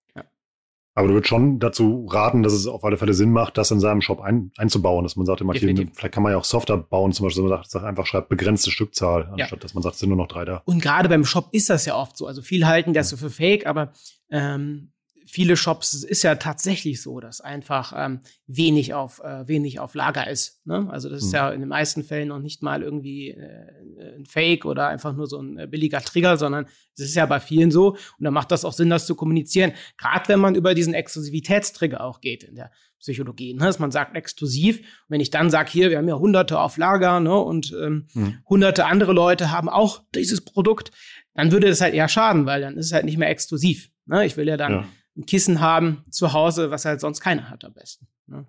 Aber 0.97 1.09
du 1.09 1.13
würdest 1.13 1.27
schon 1.27 1.59
dazu 1.59 2.07
raten, 2.09 2.41
dass 2.41 2.53
es 2.53 2.67
auf 2.67 2.85
alle 2.85 2.95
Fälle 2.95 3.13
Sinn 3.13 3.31
macht, 3.31 3.57
das 3.57 3.69
in 3.69 3.81
seinem 3.81 3.99
Shop 3.99 4.21
ein, 4.21 4.51
einzubauen, 4.55 5.03
dass 5.03 5.17
man 5.17 5.25
sagt, 5.25 5.41
immer 5.41 5.53
hier, 5.53 5.75
vielleicht 5.93 6.13
kann 6.13 6.23
man 6.23 6.31
ja 6.31 6.37
auch 6.37 6.45
Softer 6.45 6.77
bauen, 6.77 7.11
zum 7.11 7.25
Beispiel, 7.25 7.43
dass 7.43 7.51
man 7.51 7.63
sagt, 7.69 7.85
einfach 7.85 8.05
schreibt 8.05 8.29
begrenzte 8.29 8.71
Stückzahl, 8.71 9.25
anstatt 9.25 9.51
ja. 9.51 9.57
dass 9.57 9.73
man 9.73 9.83
sagt, 9.83 9.95
es 9.95 9.99
sind 9.99 10.07
nur 10.07 10.17
noch 10.17 10.29
drei 10.29 10.45
da. 10.45 10.61
Und 10.63 10.81
gerade 10.81 11.09
beim 11.09 11.25
Shop 11.25 11.49
ist 11.51 11.69
das 11.69 11.85
ja 11.85 11.97
oft 11.97 12.15
so. 12.15 12.27
Also 12.27 12.41
viele 12.41 12.65
halten 12.65 12.93
das 12.93 13.09
so 13.09 13.17
für 13.17 13.29
fake, 13.29 13.65
aber 13.65 13.91
ähm, 14.31 14.93
viele 15.25 15.57
Shops 15.57 15.93
ist 15.93 16.23
ja 16.23 16.35
tatsächlich 16.35 17.01
so, 17.01 17.19
dass 17.19 17.41
einfach 17.41 17.93
ähm, 17.95 18.21
wenig 18.47 18.93
auf 18.93 19.19
äh, 19.23 19.47
wenig 19.47 19.79
auf 19.79 19.95
Lager 19.95 20.29
ist. 20.29 20.65
Ne? 20.65 20.87
Also 20.89 21.09
das 21.09 21.23
ist 21.23 21.29
mhm. 21.29 21.35
ja 21.35 21.49
in 21.51 21.59
den 21.61 21.69
meisten 21.69 22.03
Fällen 22.03 22.27
noch 22.27 22.39
nicht 22.39 22.61
mal 22.61 22.83
irgendwie 22.83 23.31
äh, 23.31 24.15
ein 24.17 24.25
Fake 24.25 24.65
oder 24.65 24.87
einfach 24.87 25.15
nur 25.15 25.27
so 25.27 25.39
ein 25.39 25.57
äh, 25.57 25.67
billiger 25.67 26.01
Trigger, 26.01 26.37
sondern 26.37 26.67
es 26.95 27.05
ist 27.05 27.15
ja 27.15 27.25
bei 27.25 27.39
vielen 27.39 27.71
so 27.71 27.91
und 27.91 27.99
dann 28.19 28.33
macht 28.33 28.51
das 28.51 28.65
auch 28.65 28.73
Sinn, 28.73 28.89
das 28.89 29.07
zu 29.07 29.15
kommunizieren. 29.15 29.73
Gerade 29.97 30.27
wenn 30.27 30.39
man 30.39 30.55
über 30.55 30.73
diesen 30.75 30.93
Exklusivitätstrigger 30.93 32.01
auch 32.01 32.21
geht 32.21 32.43
in 32.43 32.55
der 32.55 32.71
Psychologie, 32.99 33.53
ne? 33.53 33.65
dass 33.65 33.79
man 33.79 33.91
sagt 33.91 34.15
exklusiv. 34.15 34.79
Und 34.79 34.85
wenn 35.09 35.21
ich 35.21 35.31
dann 35.31 35.49
sage, 35.49 35.71
hier, 35.71 35.89
wir 35.89 35.97
haben 35.97 36.07
ja 36.07 36.17
Hunderte 36.17 36.59
auf 36.59 36.77
Lager 36.77 37.19
ne? 37.19 37.35
und 37.35 37.75
ähm, 37.79 38.07
mhm. 38.13 38.39
hunderte 38.47 38.85
andere 38.85 39.13
Leute 39.13 39.51
haben 39.51 39.69
auch 39.69 40.03
dieses 40.13 40.41
Produkt, 40.41 40.91
dann 41.33 41.51
würde 41.51 41.67
das 41.67 41.81
halt 41.81 41.93
eher 41.93 42.07
schaden, 42.07 42.45
weil 42.45 42.61
dann 42.61 42.77
ist 42.77 42.87
es 42.87 42.93
halt 42.93 43.05
nicht 43.05 43.17
mehr 43.17 43.29
exklusiv. 43.29 43.89
Ne? 44.05 44.25
Ich 44.25 44.37
will 44.37 44.47
ja 44.47 44.57
dann 44.57 44.71
ja 44.71 44.87
ein 45.17 45.25
Kissen 45.25 45.61
haben 45.61 46.03
zu 46.09 46.33
Hause, 46.33 46.71
was 46.71 46.85
halt 46.85 46.99
sonst 46.99 47.21
keiner 47.21 47.49
hat 47.49 47.63
am 47.63 47.73
besten. 47.73 48.07
Ne? 48.27 48.45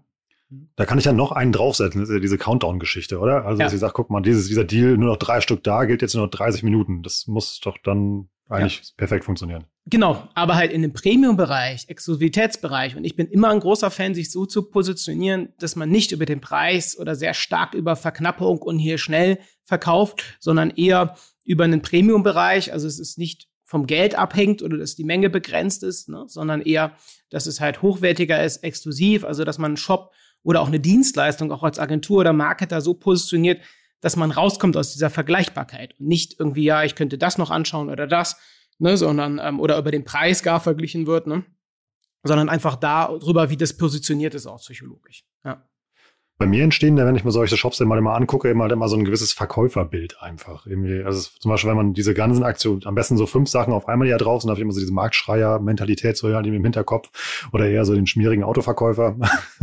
Da 0.77 0.85
kann 0.85 0.99
ich 0.99 1.05
ja 1.05 1.13
noch 1.13 1.33
einen 1.33 1.53
draufsetzen, 1.53 2.01
das 2.01 2.09
ist 2.09 2.15
ja 2.15 2.21
diese 2.21 2.39
Countdown-Geschichte, 2.39 3.19
oder? 3.19 3.45
Also, 3.45 3.61
ja. 3.61 3.67
dass 3.67 3.73
ich 3.73 3.81
sage, 3.81 3.93
guck 3.95 4.11
mal, 4.11 4.21
dieses, 4.21 4.47
dieser 4.47 4.65
Deal, 4.65 4.97
nur 4.97 5.11
noch 5.11 5.17
drei 5.17 5.41
Stück 5.41 5.65
da, 5.65 5.85
gilt 5.85 6.03
jetzt 6.03 6.15
nur 6.15 6.25
noch 6.25 6.31
30 6.31 6.63
Minuten. 6.63 7.03
Das 7.03 7.27
muss 7.27 7.59
doch 7.61 7.79
dann 7.83 8.29
eigentlich 8.49 8.79
ja. 8.79 8.85
perfekt 8.97 9.25
funktionieren. 9.25 9.65
Genau, 9.87 10.29
aber 10.35 10.55
halt 10.55 10.73
in 10.73 10.83
dem 10.83 10.93
Premium-Bereich, 10.93 11.89
Exklusivitätsbereich. 11.89 12.97
Und 12.97 13.05
ich 13.05 13.17
bin 13.17 13.27
immer 13.27 13.51
ein 13.51 13.61
großer 13.61 13.91
Fan, 13.91 14.15
sich 14.15 14.31
so 14.31 14.47
zu 14.47 14.69
positionieren, 14.69 15.53
dass 15.59 15.75
man 15.75 15.89
nicht 15.89 16.13
über 16.13 16.27
den 16.27 16.41
Preis 16.41 16.97
oder 16.99 17.17
sehr 17.17 17.35
stark 17.35 17.75
über 17.75 17.97
Verknappung 17.97 18.59
und 18.59 18.79
hier 18.79 18.99
schnell 18.99 19.39
verkauft, 19.65 20.37
sondern 20.39 20.71
eher 20.71 21.17
über 21.45 21.65
einen 21.65 21.83
Premium-Bereich. 21.83 22.73
Also 22.73 22.87
es 22.87 23.01
ist 23.01 23.19
nicht 23.19 23.49
vom 23.67 23.87
Geld 23.87 24.15
abhängt 24.15 24.63
oder 24.63 24.79
dass 24.79 24.95
die 24.95 25.05
Menge 25.05 25.29
begrenzt 25.29 25.83
ist, 25.83 26.09
ne? 26.09 26.25
sondern 26.29 26.63
eher, 26.63 26.97
dass 27.31 27.47
es 27.47 27.61
halt 27.61 27.83
hochwertiger 27.83 28.43
ist, 28.43 28.59
exklusiv, 28.59 29.25
also 29.25 29.45
dass 29.45 29.59
man 29.59 29.73
einen 29.73 29.77
Shop 29.77 30.13
oder 30.45 30.61
auch 30.61 30.69
eine 30.69 30.79
Dienstleistung 30.79 31.51
auch 31.51 31.65
als 31.65 31.81
Agentur 31.81 32.21
oder 32.21 32.33
Marketer 32.33 32.81
so 32.81 32.95
positioniert, 32.95 33.61
dass 34.01 34.15
man 34.15 34.31
rauskommt 34.31 34.77
aus 34.77 34.93
dieser 34.93 35.11
Vergleichbarkeit 35.11 35.99
und 35.99 36.07
nicht 36.07 36.39
irgendwie, 36.39 36.65
ja, 36.65 36.85
ich 36.85 36.95
könnte 36.95 37.19
das 37.19 37.39
noch 37.39 37.51
anschauen 37.51 37.91
oder 37.91 38.07
das, 38.07 38.37
ne, 38.79 38.97
sondern 38.97 39.41
ähm, 39.43 39.59
oder 39.59 39.77
über 39.79 39.91
den 39.91 40.05
Preis 40.05 40.45
gar 40.45 40.61
verglichen 40.61 41.09
wird, 41.09 41.27
ne, 41.27 41.45
sondern 42.23 42.49
einfach 42.49 42.77
darüber, 42.77 43.51
wie 43.51 43.57
das 43.57 43.77
positioniert 43.77 44.35
ist, 44.35 44.47
auch 44.47 44.61
psychologisch. 44.61 45.25
Bei 46.39 46.47
mir 46.47 46.65
entstehen, 46.65 46.99
wenn 46.99 47.17
ich 47.17 47.25
mir 47.25 47.31
solche 47.31 47.57
Shops 47.57 47.79
dann 47.79 47.89
mal 47.89 47.97
immer 47.97 48.15
angucke, 48.15 48.51
immer, 48.51 48.71
immer 48.71 48.89
so 48.89 48.97
ein 48.97 49.07
gewisses 49.07 49.33
Verkäuferbild 49.33 50.21
einfach. 50.21 50.67
Irgendwie, 50.67 51.03
also 51.03 51.31
zum 51.41 51.51
Beispiel, 51.51 51.71
wenn 51.71 51.79
man 51.79 51.95
diese 51.95 52.13
ganzen 52.13 52.43
Aktionen, 52.43 52.83
am 52.85 52.95
besten 52.95 53.17
so 53.17 53.25
fünf 53.25 53.49
Sachen 53.49 53.73
auf 53.73 53.89
einmal 53.89 54.07
ja 54.07 54.19
drauf 54.19 54.43
sind, 54.43 54.51
habe 54.51 54.59
ich 54.59 54.63
immer 54.63 54.73
so 54.73 54.81
diese 54.81 54.93
Marktschreier-Mentalität 54.93 56.17
so 56.19 56.29
ja, 56.29 56.39
im 56.41 56.63
Hinterkopf 56.63 57.49
oder 57.53 57.67
eher 57.67 57.87
so 57.87 57.95
den 57.95 58.07
schmierigen 58.07 58.45
Autoverkäufer. 58.45 59.17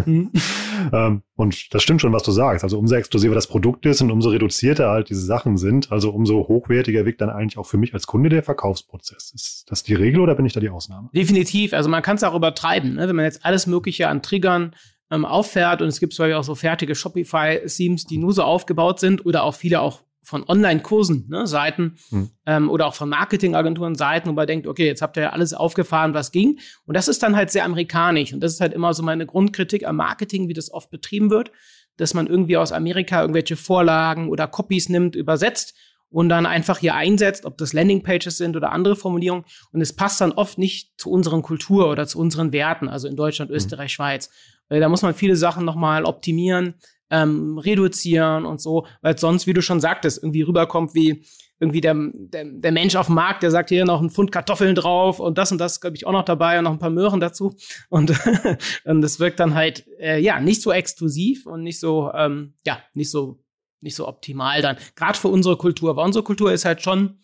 Mhm. 0.05 0.31
ähm, 0.91 1.21
und 1.35 1.73
das 1.73 1.83
stimmt 1.83 2.01
schon, 2.01 2.11
was 2.11 2.23
du 2.23 2.31
sagst. 2.31 2.63
Also 2.63 2.79
umso 2.79 2.95
exklusiver 2.95 3.35
das 3.35 3.45
Produkt 3.45 3.85
ist 3.85 4.01
und 4.01 4.09
umso 4.09 4.29
reduzierter 4.29 4.89
halt 4.89 5.09
diese 5.09 5.21
Sachen 5.21 5.57
sind, 5.57 5.91
also 5.91 6.09
umso 6.09 6.47
hochwertiger 6.47 7.05
wirkt 7.05 7.21
dann 7.21 7.29
eigentlich 7.29 7.59
auch 7.59 7.67
für 7.67 7.77
mich 7.77 7.93
als 7.93 8.07
Kunde 8.07 8.29
der 8.29 8.41
Verkaufsprozess. 8.41 9.31
Ist 9.35 9.65
das 9.69 9.83
die 9.83 9.93
Regel 9.93 10.21
oder 10.21 10.33
bin 10.33 10.45
ich 10.47 10.53
da 10.53 10.59
die 10.59 10.69
Ausnahme? 10.69 11.09
Definitiv. 11.13 11.73
Also 11.73 11.87
man 11.87 12.01
kann 12.01 12.15
es 12.15 12.23
auch 12.23 12.35
übertreiben. 12.35 12.95
Ne? 12.95 13.07
Wenn 13.07 13.15
man 13.15 13.25
jetzt 13.25 13.45
alles 13.45 13.67
Mögliche 13.67 14.07
an 14.07 14.23
Triggern 14.23 14.73
ähm, 15.13 15.25
auffährt. 15.25 15.81
Und 15.81 15.87
es 15.87 15.99
gibt 15.99 16.13
zwar 16.13 16.35
auch 16.37 16.43
so 16.43 16.55
fertige 16.55 16.95
Shopify-Themes, 16.95 18.05
die 18.05 18.17
nur 18.17 18.33
so 18.33 18.43
aufgebaut 18.43 18.99
sind 18.99 19.25
oder 19.25 19.43
auch 19.43 19.55
viele 19.55 19.81
auch 19.81 20.01
von 20.23 20.43
Online-Kursen, 20.47 21.27
ne, 21.29 21.45
Seiten 21.45 21.97
hm. 22.09 22.29
ähm, 22.45 22.69
oder 22.69 22.87
auch 22.87 22.95
von 22.95 23.09
Marketingagenturen 23.09 23.95
Seiten, 23.95 24.29
wo 24.29 24.33
man 24.33 24.47
denkt, 24.47 24.67
okay, 24.67 24.87
jetzt 24.87 25.01
habt 25.01 25.17
ihr 25.17 25.23
ja 25.23 25.29
alles 25.31 25.53
aufgefahren, 25.53 26.13
was 26.13 26.31
ging. 26.31 26.59
Und 26.85 26.95
das 26.95 27.09
ist 27.09 27.21
dann 27.23 27.35
halt 27.35 27.51
sehr 27.51 27.65
amerikanisch. 27.65 28.33
Und 28.33 28.39
das 28.39 28.53
ist 28.53 28.61
halt 28.61 28.73
immer 28.73 28.93
so 28.93 29.03
meine 29.03 29.25
Grundkritik 29.25 29.85
am 29.85 29.97
Marketing, 29.97 30.47
wie 30.47 30.53
das 30.53 30.71
oft 30.71 30.89
betrieben 30.89 31.29
wird, 31.29 31.51
dass 31.97 32.13
man 32.13 32.27
irgendwie 32.27 32.57
aus 32.57 32.71
Amerika 32.71 33.21
irgendwelche 33.21 33.57
Vorlagen 33.57 34.29
oder 34.29 34.47
Copies 34.47 34.89
nimmt, 34.89 35.15
übersetzt 35.15 35.75
und 36.13 36.29
dann 36.29 36.45
einfach 36.45 36.77
hier 36.77 36.93
einsetzt, 36.93 37.43
ob 37.45 37.57
das 37.57 37.73
Landingpages 37.73 38.37
sind 38.37 38.55
oder 38.55 38.71
andere 38.71 38.95
Formulierungen. 38.95 39.45
Und 39.71 39.81
es 39.81 39.93
passt 39.93 40.21
dann 40.21 40.31
oft 40.31 40.59
nicht 40.59 40.91
zu 40.97 41.09
unseren 41.09 41.41
Kultur 41.41 41.89
oder 41.89 42.05
zu 42.05 42.19
unseren 42.19 42.51
Werten, 42.51 42.87
also 42.87 43.07
in 43.07 43.15
Deutschland, 43.15 43.49
hm. 43.49 43.57
Österreich, 43.57 43.91
mhm. 43.91 43.95
Schweiz. 43.95 44.29
Weil 44.69 44.79
da 44.79 44.89
muss 44.89 45.01
man 45.01 45.15
viele 45.15 45.35
Sachen 45.35 45.65
nochmal 45.65 46.05
optimieren, 46.05 46.75
ähm, 47.09 47.57
reduzieren 47.57 48.45
und 48.45 48.61
so, 48.61 48.85
weil 49.01 49.17
sonst, 49.17 49.47
wie 49.47 49.53
du 49.53 49.61
schon 49.61 49.79
sagtest, 49.79 50.21
irgendwie 50.21 50.43
rüberkommt 50.43 50.93
wie 50.93 51.25
irgendwie 51.59 51.81
der, 51.81 51.95
der, 52.13 52.45
der 52.45 52.71
Mensch 52.71 52.95
auf 52.95 53.07
dem 53.07 53.15
Markt, 53.15 53.41
der 53.41 53.49
sagt 53.49 53.69
hier 53.69 53.85
noch 53.85 54.01
ein 54.01 54.09
Pfund 54.09 54.31
Kartoffeln 54.31 54.75
drauf 54.75 55.19
und 55.19 55.37
das 55.37 55.51
und 55.51 55.59
das, 55.59 55.81
glaube 55.81 55.95
ich, 55.95 56.05
auch 56.05 56.11
noch 56.11 56.25
dabei 56.25 56.57
und 56.57 56.65
noch 56.65 56.71
ein 56.71 56.79
paar 56.79 56.89
Möhren 56.89 57.19
dazu. 57.19 57.55
Und, 57.89 58.13
und 58.85 59.01
das 59.01 59.19
wirkt 59.19 59.39
dann 59.39 59.55
halt, 59.55 59.87
äh, 59.99 60.19
ja, 60.19 60.39
nicht 60.39 60.61
so 60.61 60.71
exklusiv 60.71 61.45
und 61.45 61.63
nicht 61.63 61.79
so, 61.79 62.11
ähm, 62.13 62.53
ja, 62.65 62.79
nicht 62.93 63.09
so, 63.09 63.42
nicht 63.83 63.95
so 63.95 64.07
optimal 64.07 64.61
dann. 64.61 64.77
Gerade 64.95 65.17
für 65.17 65.27
unsere 65.27 65.57
Kultur. 65.57 65.95
Weil 65.95 66.05
unsere 66.05 66.23
Kultur 66.23 66.51
ist 66.51 66.65
halt 66.65 66.81
schon 66.81 67.19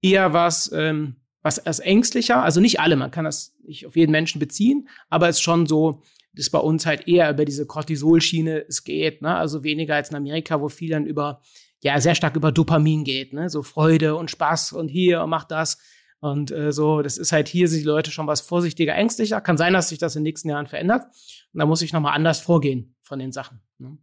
eher 0.00 0.32
was, 0.32 0.70
ähm, 0.72 1.16
was 1.42 1.58
als 1.58 1.80
ängstlicher. 1.80 2.42
Also 2.42 2.60
nicht 2.60 2.80
alle, 2.80 2.96
man 2.96 3.10
kann 3.10 3.24
das 3.24 3.54
nicht 3.64 3.86
auf 3.86 3.96
jeden 3.96 4.12
Menschen 4.12 4.38
beziehen, 4.38 4.88
aber 5.08 5.28
es 5.28 5.36
ist 5.36 5.42
schon 5.42 5.66
so, 5.66 6.02
das 6.34 6.50
bei 6.50 6.58
uns 6.58 6.86
halt 6.86 7.08
eher 7.08 7.30
über 7.30 7.44
diese 7.44 7.66
Cortisolschiene 7.66 8.64
es 8.68 8.84
geht, 8.84 9.22
ne? 9.22 9.34
Also 9.34 9.64
weniger 9.64 9.96
als 9.96 10.10
in 10.10 10.16
Amerika, 10.16 10.60
wo 10.60 10.68
viel 10.68 10.90
dann 10.90 11.06
über, 11.06 11.40
ja, 11.82 12.00
sehr 12.00 12.14
stark 12.14 12.36
über 12.36 12.52
Dopamin 12.52 13.02
geht, 13.02 13.32
ne? 13.32 13.50
So 13.50 13.62
Freude 13.62 14.14
und 14.14 14.30
Spaß 14.30 14.72
und 14.72 14.88
hier 14.88 15.22
und 15.22 15.30
mach 15.30 15.44
das. 15.44 15.78
Und 16.20 16.50
äh, 16.50 16.72
so, 16.72 17.02
das 17.02 17.16
ist 17.16 17.32
halt 17.32 17.48
hier 17.48 17.68
sind 17.68 17.80
die 17.80 17.86
Leute 17.86 18.10
schon 18.10 18.26
was 18.26 18.40
vorsichtiger, 18.40 18.94
ängstlicher. 18.94 19.40
Kann 19.40 19.56
sein, 19.56 19.72
dass 19.72 19.88
sich 19.88 19.98
das 19.98 20.16
in 20.16 20.20
den 20.20 20.28
nächsten 20.30 20.48
Jahren 20.48 20.66
verändert. 20.66 21.04
Und 21.52 21.60
da 21.60 21.66
muss 21.66 21.82
ich 21.82 21.92
nochmal 21.92 22.14
anders 22.14 22.40
vorgehen 22.40 22.96
von 23.02 23.18
den 23.18 23.32
Sachen. 23.32 23.60
Ne? 23.78 23.98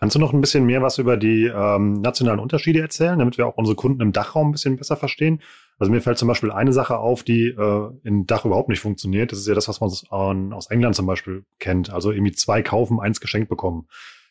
Kannst 0.00 0.14
du 0.14 0.20
noch 0.20 0.32
ein 0.32 0.40
bisschen 0.40 0.64
mehr 0.64 0.80
was 0.80 0.98
über 0.98 1.16
die 1.16 1.46
ähm, 1.46 2.00
nationalen 2.00 2.38
Unterschiede 2.38 2.80
erzählen, 2.80 3.18
damit 3.18 3.36
wir 3.36 3.46
auch 3.46 3.56
unsere 3.56 3.74
Kunden 3.74 4.00
im 4.00 4.12
Dachraum 4.12 4.48
ein 4.48 4.52
bisschen 4.52 4.76
besser 4.76 4.96
verstehen? 4.96 5.42
Also 5.78 5.92
mir 5.92 6.00
fällt 6.00 6.18
zum 6.18 6.28
Beispiel 6.28 6.52
eine 6.52 6.72
Sache 6.72 6.98
auf, 6.98 7.22
die 7.22 7.48
äh, 7.48 7.90
in 8.04 8.26
Dach 8.26 8.44
überhaupt 8.44 8.68
nicht 8.68 8.80
funktioniert. 8.80 9.32
Das 9.32 9.38
ist 9.38 9.48
ja 9.48 9.54
das, 9.54 9.68
was 9.68 9.80
man 9.80 10.52
aus, 10.52 10.66
England 10.70 10.94
zum 10.96 11.06
Beispiel 11.06 11.44
kennt. 11.58 11.90
Also 11.90 12.12
irgendwie 12.12 12.32
zwei 12.32 12.62
kaufen, 12.62 13.00
eins 13.00 13.20
geschenkt 13.20 13.48
bekommen. 13.48 13.88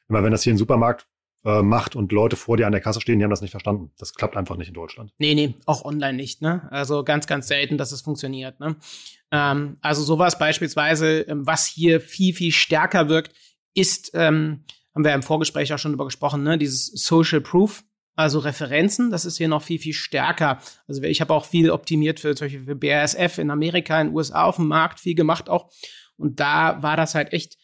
Immer 0.10 0.24
wenn 0.24 0.32
das 0.32 0.44
hier 0.44 0.52
im 0.52 0.58
Supermarkt 0.58 1.06
äh, 1.46 1.62
macht 1.62 1.96
und 1.96 2.12
Leute 2.12 2.36
vor 2.36 2.58
dir 2.58 2.66
an 2.66 2.72
der 2.72 2.82
Kasse 2.82 3.02
stehen, 3.02 3.20
die 3.20 3.24
haben 3.24 3.32
das 3.32 3.42
nicht 3.42 3.52
verstanden. 3.52 3.92
Das 3.98 4.14
klappt 4.14 4.36
einfach 4.36 4.58
nicht 4.58 4.70
in 4.70 4.74
Deutschland. 4.74 5.14
Nee, 5.18 5.36
nee, 5.36 5.56
auch 5.66 5.86
online 5.86 6.18
nicht, 6.18 6.42
ne? 6.42 6.68
Also 6.72 7.04
ganz, 7.04 7.28
ganz 7.28 7.48
selten, 7.48 7.78
dass 7.78 7.92
es 7.92 8.02
funktioniert, 8.02 8.60
ne? 8.60 8.76
Ähm, 9.32 9.78
also 9.82 10.04
sowas 10.04 10.38
beispielsweise, 10.38 11.22
ähm, 11.22 11.46
was 11.46 11.66
hier 11.66 12.02
viel, 12.02 12.34
viel 12.34 12.52
stärker 12.52 13.10
wirkt, 13.10 13.34
ist, 13.74 14.12
ähm, 14.14 14.64
haben 14.98 15.06
wir 15.06 15.14
im 15.14 15.22
Vorgespräch 15.22 15.72
auch 15.72 15.78
schon 15.78 15.92
drüber 15.92 16.06
gesprochen, 16.06 16.42
ne? 16.42 16.58
Dieses 16.58 16.88
Social 16.88 17.40
Proof. 17.40 17.84
Also 18.16 18.40
Referenzen, 18.40 19.12
das 19.12 19.26
ist 19.26 19.38
hier 19.38 19.48
noch 19.48 19.62
viel, 19.62 19.78
viel 19.78 19.94
stärker. 19.94 20.58
Also 20.88 21.04
ich 21.04 21.22
habe 21.22 21.36
auch 21.36 21.46
viel 21.46 21.70
optimiert 21.70 22.20
für, 22.20 22.34
Beispiel 22.34 22.64
für 22.64 22.76
BASF 22.76 23.38
in 23.38 23.52
Amerika, 23.52 24.02
in 24.02 24.08
den 24.08 24.16
USA 24.16 24.46
auf 24.46 24.56
dem 24.56 24.66
Markt, 24.66 25.00
viel 25.00 25.14
gemacht 25.14 25.52
auch. 25.52 25.70
Und 26.18 26.40
da 26.40 26.82
war 26.82 26.98
das 26.98 27.14
halt 27.14 27.32
echt 27.32 27.60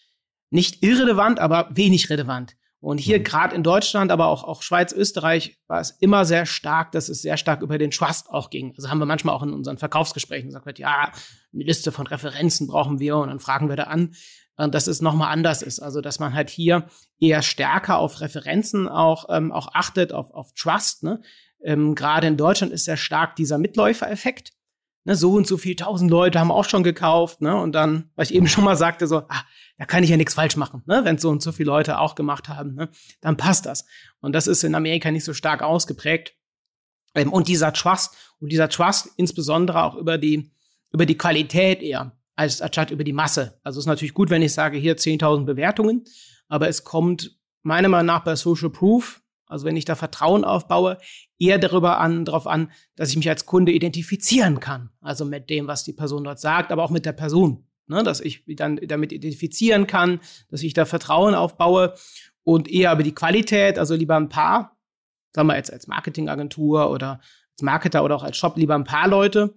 nicht 0.52 0.84
irrelevant, 0.84 1.40
aber 1.40 1.70
wenig 1.72 2.12
relevant. 2.12 2.56
Und 2.80 3.00
hier 3.00 3.18
mhm. 3.18 3.24
gerade 3.24 3.56
in 3.56 3.64
Deutschland, 3.64 4.12
aber 4.12 4.28
auch, 4.28 4.44
auch 4.44 4.62
Schweiz, 4.62 4.94
Österreich 4.94 5.58
war 5.66 5.80
es 5.80 5.90
immer 5.90 6.24
sehr 6.24 6.46
stark, 6.46 6.92
dass 6.92 7.10
es 7.10 7.24
sehr 7.24 7.38
stark 7.38 7.64
über 7.64 7.80
den 7.80 7.90
Trust 7.90 8.30
auch 8.30 8.52
ging. 8.52 8.76
Also 8.78 8.92
haben 8.92 9.00
wir 9.00 9.08
manchmal 9.08 9.34
auch 9.34 9.42
in 9.42 9.54
unseren 9.54 9.80
Verkaufsgesprächen 9.80 10.50
gesagt, 10.50 10.78
ja, 10.78 11.12
eine 11.52 11.64
Liste 11.64 11.92
von 11.92 12.06
Referenzen 12.06 12.68
brauchen 12.68 13.00
wir 13.00 13.18
und 13.18 13.30
dann 13.30 13.40
fragen 13.40 13.70
wir 13.70 13.76
da 13.76 13.86
an, 13.86 14.14
dass 14.58 14.88
es 14.88 15.02
nochmal 15.02 15.32
anders 15.32 15.62
ist. 15.62 15.80
Also 15.80 16.02
dass 16.02 16.20
man 16.20 16.34
halt 16.34 16.50
hier 16.50 16.86
eher 17.20 17.42
stärker 17.42 17.98
auf 17.98 18.22
Referenzen 18.22 18.88
auch, 18.88 19.26
ähm, 19.30 19.52
auch 19.52 19.70
achtet, 19.74 20.14
auf, 20.14 20.32
auf 20.32 20.54
Trust. 20.54 21.04
Ne? 21.04 21.22
Ähm, 21.64 21.96
gerade 21.96 22.28
in 22.28 22.38
Deutschland 22.38 22.72
ist 22.72 22.86
sehr 22.86 22.98
stark 22.98 23.36
dieser 23.36 23.58
Mitläufereffekt 23.58 24.54
ne, 25.06 25.16
so 25.16 25.34
und 25.34 25.48
so 25.48 25.58
viel 25.58 25.76
tausend 25.76 26.10
Leute 26.10 26.40
haben 26.40 26.52
auch 26.52 26.66
schon 26.66 26.84
gekauft, 26.84 27.42
ne? 27.42 27.56
Und 27.56 27.74
dann, 27.74 28.10
weil 28.16 28.26
ich 28.26 28.34
eben 28.34 28.48
schon 28.48 28.64
mal 28.64 28.76
sagte, 28.76 29.08
so, 29.08 29.20
ah, 29.30 29.44
da 29.78 29.86
kann 29.86 30.04
ich 30.04 30.10
ja 30.10 30.18
nichts 30.18 30.34
falsch 30.34 30.56
machen, 30.56 30.84
ne? 30.86 31.02
Wenn 31.04 31.18
so 31.18 31.30
und 31.30 31.42
so 31.42 31.52
viele 31.52 31.68
Leute 31.68 32.00
auch 32.00 32.16
gemacht 32.16 32.50
haben, 32.50 32.76
ne? 32.76 32.90
Dann 33.22 33.38
passt 33.38 33.66
das. 33.66 33.86
Und 34.22 34.34
das 34.34 34.48
ist 34.48 34.64
in 34.64 34.76
Amerika 34.76 35.12
nicht 35.12 35.26
so 35.26 35.34
stark 35.34 35.62
ausgeprägt. 35.62 36.34
Ähm, 37.16 37.32
und 37.32 37.48
dieser 37.48 37.74
Trust, 37.74 38.16
und 38.40 38.52
dieser 38.52 38.70
Trust 38.70 39.10
insbesondere 39.18 39.84
auch 39.84 39.96
über 39.96 40.18
die, 40.18 40.52
über 40.92 41.06
die 41.06 41.18
Qualität 41.18 41.82
eher, 41.82 42.18
als 42.36 42.62
anstatt 42.62 42.92
über 42.92 43.04
die 43.04 43.14
Masse. 43.14 43.60
Also 43.64 43.80
ist 43.80 43.86
natürlich 43.86 44.14
gut, 44.14 44.30
wenn 44.30 44.42
ich 44.42 44.54
sage, 44.54 44.78
hier 44.78 44.98
10.000 44.98 45.46
Bewertungen, 45.46 46.04
aber 46.48 46.68
es 46.68 46.84
kommt 46.84 47.38
meiner 47.62 47.90
Meinung 47.90 48.08
nach 48.08 48.24
bei 48.24 48.36
Social 48.36 48.70
Proof, 48.70 49.22
also 49.46 49.66
wenn 49.66 49.78
ich 49.78 49.86
da 49.86 49.96
Vertrauen 49.96 50.44
aufbaue, 50.44 50.98
eher 51.38 51.60
darüber 51.60 52.00
an, 52.00 52.26
darauf 52.26 52.48
an, 52.48 52.72
dass 52.96 53.10
ich 53.10 53.18
mich 53.18 53.30
als 53.30 53.46
Kunde 53.46 53.72
identifizieren 53.72 54.60
kann. 54.60 54.90
Also 55.00 55.26
mit 55.26 55.50
dem, 55.50 55.68
was 55.68 55.84
die 55.84 55.94
Person 55.94 56.24
dort 56.24 56.40
sagt, 56.40 56.72
aber 56.72 56.84
auch 56.84 56.90
mit 56.90 57.06
der 57.06 57.14
Person. 57.14 57.68
Ne, 57.86 58.02
dass 58.02 58.22
ich 58.22 58.46
dann 58.56 58.78
damit 58.78 59.12
identifizieren 59.12 59.88
kann, 59.88 60.22
dass 60.50 60.64
ich 60.64 60.74
da 60.74 60.86
Vertrauen 60.86 61.36
aufbaue 61.36 61.94
und 62.44 62.70
eher 62.70 62.94
über 62.94 63.04
die 63.04 63.14
Qualität, 63.14 63.78
also 63.78 63.94
lieber 63.94 64.16
ein 64.16 64.30
paar, 64.30 64.78
sagen 65.34 65.50
wir 65.50 65.58
jetzt 65.58 65.74
als 65.74 65.88
Marketingagentur 65.88 66.90
oder 66.90 67.20
als 67.52 67.62
Marketer 67.62 68.06
oder 68.06 68.16
auch 68.16 68.24
als 68.24 68.38
Shop 68.38 68.56
lieber 68.56 68.76
ein 68.76 68.86
paar 68.86 69.10
Leute, 69.10 69.54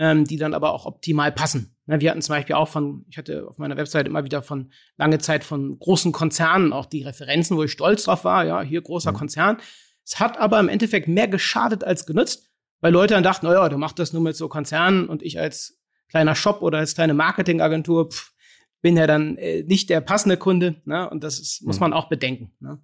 ähm, 0.00 0.24
die 0.24 0.38
dann 0.38 0.54
aber 0.54 0.72
auch 0.72 0.86
optimal 0.86 1.30
passen. 1.30 1.76
Ne, 1.86 2.00
wir 2.00 2.10
hatten 2.10 2.22
zum 2.22 2.34
Beispiel 2.34 2.56
auch 2.56 2.68
von, 2.68 3.04
ich 3.08 3.18
hatte 3.18 3.46
auf 3.46 3.58
meiner 3.58 3.76
Website 3.76 4.08
immer 4.08 4.24
wieder 4.24 4.42
von 4.42 4.72
lange 4.96 5.18
Zeit 5.18 5.44
von 5.44 5.78
großen 5.78 6.10
Konzernen 6.10 6.72
auch 6.72 6.86
die 6.86 7.02
Referenzen, 7.02 7.56
wo 7.56 7.62
ich 7.62 7.70
stolz 7.70 8.04
drauf 8.04 8.24
war, 8.24 8.44
ja, 8.44 8.62
hier 8.62 8.80
großer 8.80 9.12
mhm. 9.12 9.16
Konzern. 9.16 9.58
Es 10.02 10.18
hat 10.18 10.38
aber 10.38 10.58
im 10.58 10.70
Endeffekt 10.70 11.06
mehr 11.06 11.28
geschadet 11.28 11.84
als 11.84 12.06
genutzt, 12.06 12.50
weil 12.80 12.92
Leute 12.92 13.12
dann 13.12 13.22
dachten, 13.22 13.46
naja, 13.46 13.68
du 13.68 13.76
machst 13.76 13.98
das 13.98 14.14
nur 14.14 14.22
mit 14.22 14.36
so 14.36 14.48
Konzernen 14.48 15.06
und 15.06 15.22
ich 15.22 15.38
als 15.38 15.78
kleiner 16.08 16.34
Shop 16.34 16.62
oder 16.62 16.78
als 16.78 16.94
kleine 16.94 17.12
Marketingagentur 17.12 18.10
pff, 18.10 18.32
bin 18.80 18.96
ja 18.96 19.06
dann 19.06 19.36
äh, 19.36 19.62
nicht 19.64 19.90
der 19.90 20.00
passende 20.00 20.38
Kunde. 20.38 20.80
Ne? 20.86 21.08
Und 21.10 21.22
das 21.22 21.38
ist, 21.38 21.62
muss 21.62 21.76
mhm. 21.76 21.80
man 21.80 21.92
auch 21.92 22.08
bedenken. 22.08 22.52
Ne? 22.60 22.78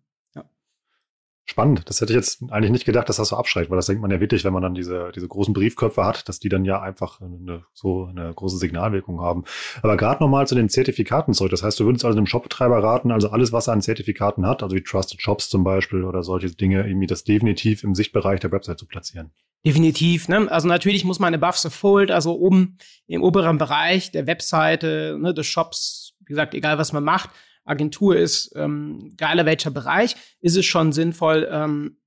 Spannend. 1.49 1.83
Das 1.87 2.01
hätte 2.01 2.13
ich 2.13 2.17
jetzt 2.17 2.43
eigentlich 2.51 2.73
nicht 2.73 2.85
gedacht, 2.85 3.09
dass 3.09 3.19
das 3.19 3.29
so 3.29 3.37
abschreckt, 3.37 3.71
weil 3.71 3.77
das 3.77 3.87
denkt 3.87 4.03
man 4.03 4.11
ja 4.11 4.19
wirklich, 4.19 4.45
wenn 4.45 4.53
man 4.53 4.63
dann 4.63 4.75
diese, 4.75 5.13
diese 5.15 5.29
großen 5.29 5.55
Briefköpfe 5.55 6.05
hat, 6.05 6.29
dass 6.29 6.41
die 6.41 6.49
dann 6.49 6.65
ja 6.65 6.83
einfach 6.83 7.21
eine, 7.21 7.63
so 7.73 8.07
eine 8.07 8.35
große 8.35 8.59
Signalwirkung 8.59 9.21
haben. 9.21 9.45
Aber 9.81 9.97
gerade 9.97 10.21
nochmal 10.21 10.49
zu 10.49 10.57
den 10.57 10.69
Zertifikaten 10.69 11.35
zurück. 11.35 11.53
Das 11.53 11.63
heißt, 11.63 11.79
du 11.79 11.85
würdest 11.85 12.05
also 12.05 12.19
einem 12.19 12.27
Shopbetreiber 12.27 12.83
raten, 12.83 13.13
also 13.13 13.31
alles, 13.31 13.53
was 13.53 13.69
er 13.69 13.75
an 13.75 13.81
Zertifikaten 13.81 14.45
hat, 14.45 14.65
also 14.65 14.75
wie 14.75 14.83
Trusted 14.83 15.23
Shops 15.23 15.49
zum 15.49 15.63
Beispiel 15.63 16.03
oder 16.03 16.25
solche 16.25 16.51
Dinge, 16.51 16.85
irgendwie 16.85 17.07
das 17.07 17.23
definitiv 17.23 17.85
im 17.85 17.95
Sichtbereich 17.95 18.41
der 18.41 18.51
Website 18.51 18.81
zu 18.81 18.87
platzieren. 18.87 19.31
Definitiv. 19.65 20.27
Ne? 20.27 20.51
Also 20.51 20.67
natürlich 20.67 21.05
muss 21.05 21.21
man 21.21 21.33
above 21.33 21.59
the 21.59 21.71
fold, 21.71 22.11
also 22.11 22.37
oben 22.37 22.79
im 23.07 23.23
oberen 23.23 23.59
Bereich 23.59 24.11
der 24.11 24.27
Webseite, 24.27 25.17
ne, 25.21 25.33
des 25.33 25.47
Shops, 25.47 26.15
wie 26.21 26.31
gesagt, 26.31 26.55
egal 26.55 26.77
was 26.79 26.93
man 26.93 27.05
macht, 27.05 27.31
Agentur 27.67 28.17
ist, 28.17 28.53
ähm, 28.57 29.11
egal 29.13 29.45
welcher 29.45 29.71
Bereich, 29.71 30.17
ist 30.41 30.57
es 30.57 30.65
schon 30.65 30.93
sinnvoll, 30.93 31.49
ähm, 31.51 31.99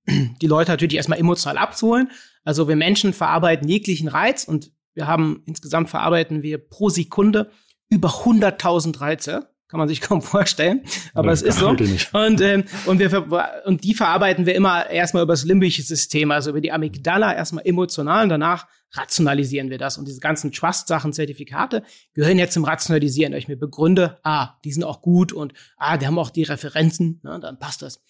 die 0.42 0.48
Leute 0.48 0.72
natürlich 0.72 0.96
erstmal 0.96 1.20
emotional 1.20 1.58
abzuholen. 1.58 2.10
Also 2.44 2.68
wir 2.68 2.76
Menschen 2.76 3.14
verarbeiten 3.14 3.68
jeglichen 3.68 4.08
Reiz 4.08 4.46
und 4.46 4.72
wir 4.96 5.06
haben 5.06 5.44
insgesamt 5.46 5.90
verarbeiten 5.90 6.42
wir 6.42 6.58
pro 6.58 6.90
Sekunde 6.90 7.52
über 7.90 8.10
100.000 8.10 9.00
Reize. 9.00 9.50
Kann 9.70 9.78
man 9.78 9.88
sich 9.88 10.02
kaum 10.02 10.22
vorstellen, 10.22 10.82
aber 11.14 11.32
es 11.32 11.42
ist 11.42 11.60
so. 11.60 11.70
Und, 11.70 12.42
ähm, 12.42 12.64
und, 12.86 13.00
wir, 13.00 13.64
und 13.66 13.84
die 13.84 13.94
verarbeiten 13.94 14.46
wir 14.46 14.56
immer 14.56 14.90
erstmal 14.90 15.24
über 15.24 15.34
das 15.34 15.46
limbische 15.46 15.84
System, 15.84 16.32
also 16.32 16.50
über 16.50 16.60
die 16.60 16.72
Amygdala, 16.72 17.36
erstmal 17.36 17.66
emotional 17.66 18.24
und 18.24 18.30
danach 18.30 18.68
rationalisieren 18.94 19.70
wir 19.70 19.78
das. 19.78 19.98
Und 19.98 20.08
diese 20.08 20.20
ganzen 20.20 20.52
Trust-Sachen, 20.52 21.14
Zertifikate 21.14 21.84
gehören 22.14 22.40
jetzt 22.40 22.54
zum 22.54 22.64
Rationalisieren. 22.64 23.34
Ich 23.34 23.48
mir 23.48 23.58
begründe, 23.58 24.18
ah, 24.24 24.56
die 24.64 24.72
sind 24.72 24.84
auch 24.84 25.02
gut 25.02 25.32
und 25.32 25.54
ah, 25.78 25.98
die 25.98 26.08
haben 26.08 26.18
auch 26.18 26.32
die 26.32 26.44
Referenzen, 26.44 27.20
ne, 27.24 27.40
dann 27.40 27.60
passt 27.60 27.82
das. 27.82 28.02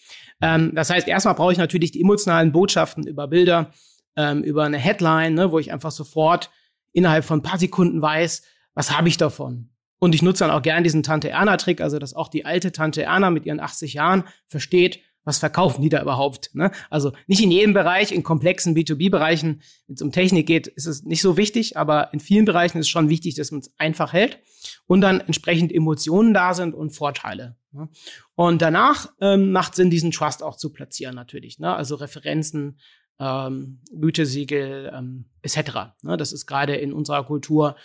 Ähm, 0.42 0.72
das 0.76 0.90
heißt, 0.90 1.08
erstmal 1.08 1.36
brauche 1.36 1.52
ich 1.52 1.58
natürlich 1.58 1.92
die 1.92 2.02
emotionalen 2.02 2.52
Botschaften 2.52 3.06
über 3.06 3.28
Bilder, 3.28 3.74
ähm, 4.16 4.44
über 4.44 4.64
eine 4.64 4.78
Headline, 4.78 5.34
ne, 5.34 5.52
wo 5.52 5.60
ich 5.60 5.72
einfach 5.74 5.92
sofort 5.92 6.50
innerhalb 6.94 7.26
von 7.26 7.40
ein 7.40 7.44
paar 7.44 7.60
Sekunden 7.60 8.02
weiß, 8.02 8.44
was 8.74 8.98
habe 8.98 9.10
ich 9.10 9.18
davon? 9.18 9.70
Und 10.00 10.16
ich 10.16 10.22
nutze 10.22 10.46
dann 10.46 10.52
auch 10.52 10.62
gern 10.62 10.84
diesen 10.84 11.04
Tante-Erna-Trick, 11.04 11.82
also 11.82 12.00
dass 12.00 12.14
auch 12.14 12.30
die 12.30 12.46
alte 12.46 12.72
Tante 12.72 13.04
Erna 13.04 13.30
mit 13.30 13.46
ihren 13.46 13.60
80 13.60 13.94
Jahren 13.94 14.24
versteht, 14.48 15.02
was 15.26 15.38
verkaufen 15.38 15.82
die 15.82 15.90
da 15.90 16.02
überhaupt? 16.02 16.50
Ne? 16.54 16.72
Also 16.90 17.12
nicht 17.28 17.44
in 17.44 17.52
jedem 17.52 17.74
Bereich, 17.74 18.12
in 18.12 18.24
komplexen 18.24 18.76
B2B-Bereichen, 18.76 19.62
wenn 19.86 19.94
es 19.94 20.02
um 20.02 20.12
Technik 20.12 20.48
geht, 20.48 20.68
ist 20.68 20.88
es 20.88 21.04
nicht 21.04 21.22
so 21.22 21.38
wichtig, 21.38 21.78
aber 21.78 22.12
in 22.14 22.20
vielen 22.20 22.46
Bereichen 22.46 22.80
ist 22.80 22.86
es 22.86 22.90
schon 22.90 23.10
wichtig, 23.10 23.36
dass 23.36 23.52
man 23.52 23.60
es 23.60 23.72
einfach 23.78 24.14
hält 24.14 24.40
und 24.88 25.02
dann 25.02 25.20
entsprechend 25.20 25.72
Emotionen 25.72 26.34
da 26.34 26.54
sind 26.54 26.74
und 26.74 26.92
Vorteile. 26.92 27.58
Ne? 27.72 27.90
Und 28.36 28.62
danach 28.62 29.12
ähm, 29.22 29.52
macht 29.52 29.76
Sinn, 29.76 29.90
diesen 29.90 30.12
Trust 30.12 30.42
auch 30.42 30.56
zu 30.56 30.72
platzieren 30.72 31.16
natürlich. 31.16 31.60
Ne? 31.60 31.76
Also 31.76 31.96
Referenzen, 31.96 32.80
ähm, 33.20 33.82
Gütesiegel 33.92 34.92
ähm, 34.96 35.26
etc. 35.42 35.94
Ne? 36.02 36.18
Das 36.18 36.32
ist 36.32 36.48
gerade 36.48 36.76
in 36.76 36.94
unserer 36.94 37.24
Kultur 37.26 37.76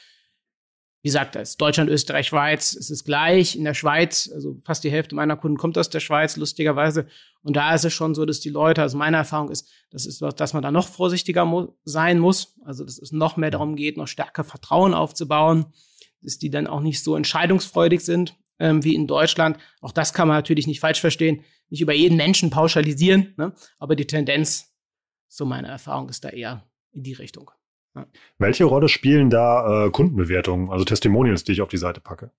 wie 1.05 1.09
gesagt, 1.09 1.37
als 1.37 1.59
Deutschland, 1.59 1.91
Österreich, 1.91 2.29
Schweiz 2.29 2.73
ist 2.73 2.89
es 2.89 3.05
gleich. 3.05 3.57
In 3.57 3.65
der 3.65 3.75
Schweiz, 3.75 4.31
also 4.33 4.57
fast 4.63 4.85
die 4.85 4.91
Hälfte 4.91 5.15
meiner 5.15 5.37
Kunden 5.37 5.59
kommt 5.59 5.77
aus 5.77 5.91
der 5.91 6.01
Schweiz, 6.01 6.39
lustigerweise. 6.39 7.07
Und 7.43 7.57
da 7.57 7.75
ist 7.75 7.85
es 7.85 7.93
schon 7.93 8.15
so, 8.15 8.25
dass 8.25 8.41
die 8.41 8.49
Leute, 8.49 8.81
also 8.81 8.97
meine 8.97 9.19
Erfahrung 9.19 9.51
ist, 9.51 9.69
das 9.91 10.07
ist, 10.07 10.23
dass 10.23 10.55
man 10.55 10.63
da 10.63 10.71
noch 10.71 10.89
vorsichtiger 10.89 11.45
mu 11.45 11.75
sein 11.85 12.19
muss. 12.19 12.55
Also, 12.65 12.85
dass 12.85 12.99
es 12.99 13.13
noch 13.13 13.37
mehr 13.37 13.51
darum 13.51 13.77
geht, 13.77 13.99
noch 13.99 14.09
stärker 14.09 14.45
Vertrauen 14.45 14.95
aufzubauen, 14.95 15.67
dass 16.23 16.39
die 16.39 16.49
dann 16.49 16.67
auch 16.67 16.81
nicht 16.81 17.05
so 17.05 17.17
entscheidungsfreudig 17.17 18.01
sind 18.01 18.35
ähm, 18.59 18.83
wie 18.83 18.95
in 18.95 19.07
Deutschland. 19.07 19.59
Auch 19.83 19.93
das 19.93 20.15
kann 20.15 20.27
man 20.27 20.39
natürlich 20.39 20.67
nicht 20.67 20.81
falsch 20.81 21.03
verstehen, 21.03 21.45
nicht 21.69 21.83
über 21.83 21.93
jeden 21.93 22.17
Menschen 22.17 22.49
pauschalisieren, 22.49 23.35
ne? 23.37 23.53
aber 23.79 23.95
die 23.95 24.07
Tendenz, 24.07 24.73
so 25.29 25.45
meine 25.45 25.69
Erfahrung, 25.69 26.09
ist 26.09 26.25
da 26.25 26.31
eher 26.31 26.67
in 26.93 27.03
die 27.03 27.13
Richtung. 27.13 27.51
Welche 28.39 28.65
Rolle 28.65 28.89
spielen 28.89 29.31
da 29.31 29.87
äh, 29.87 29.91
Kundenbewertungen, 29.91 30.71
also 30.71 30.85
Testimonials, 30.85 31.45
die 31.45 31.53
ich 31.53 31.63
auf 31.63 31.69
die 31.69 31.79
Seite 31.79 32.01
packe? 32.01 32.31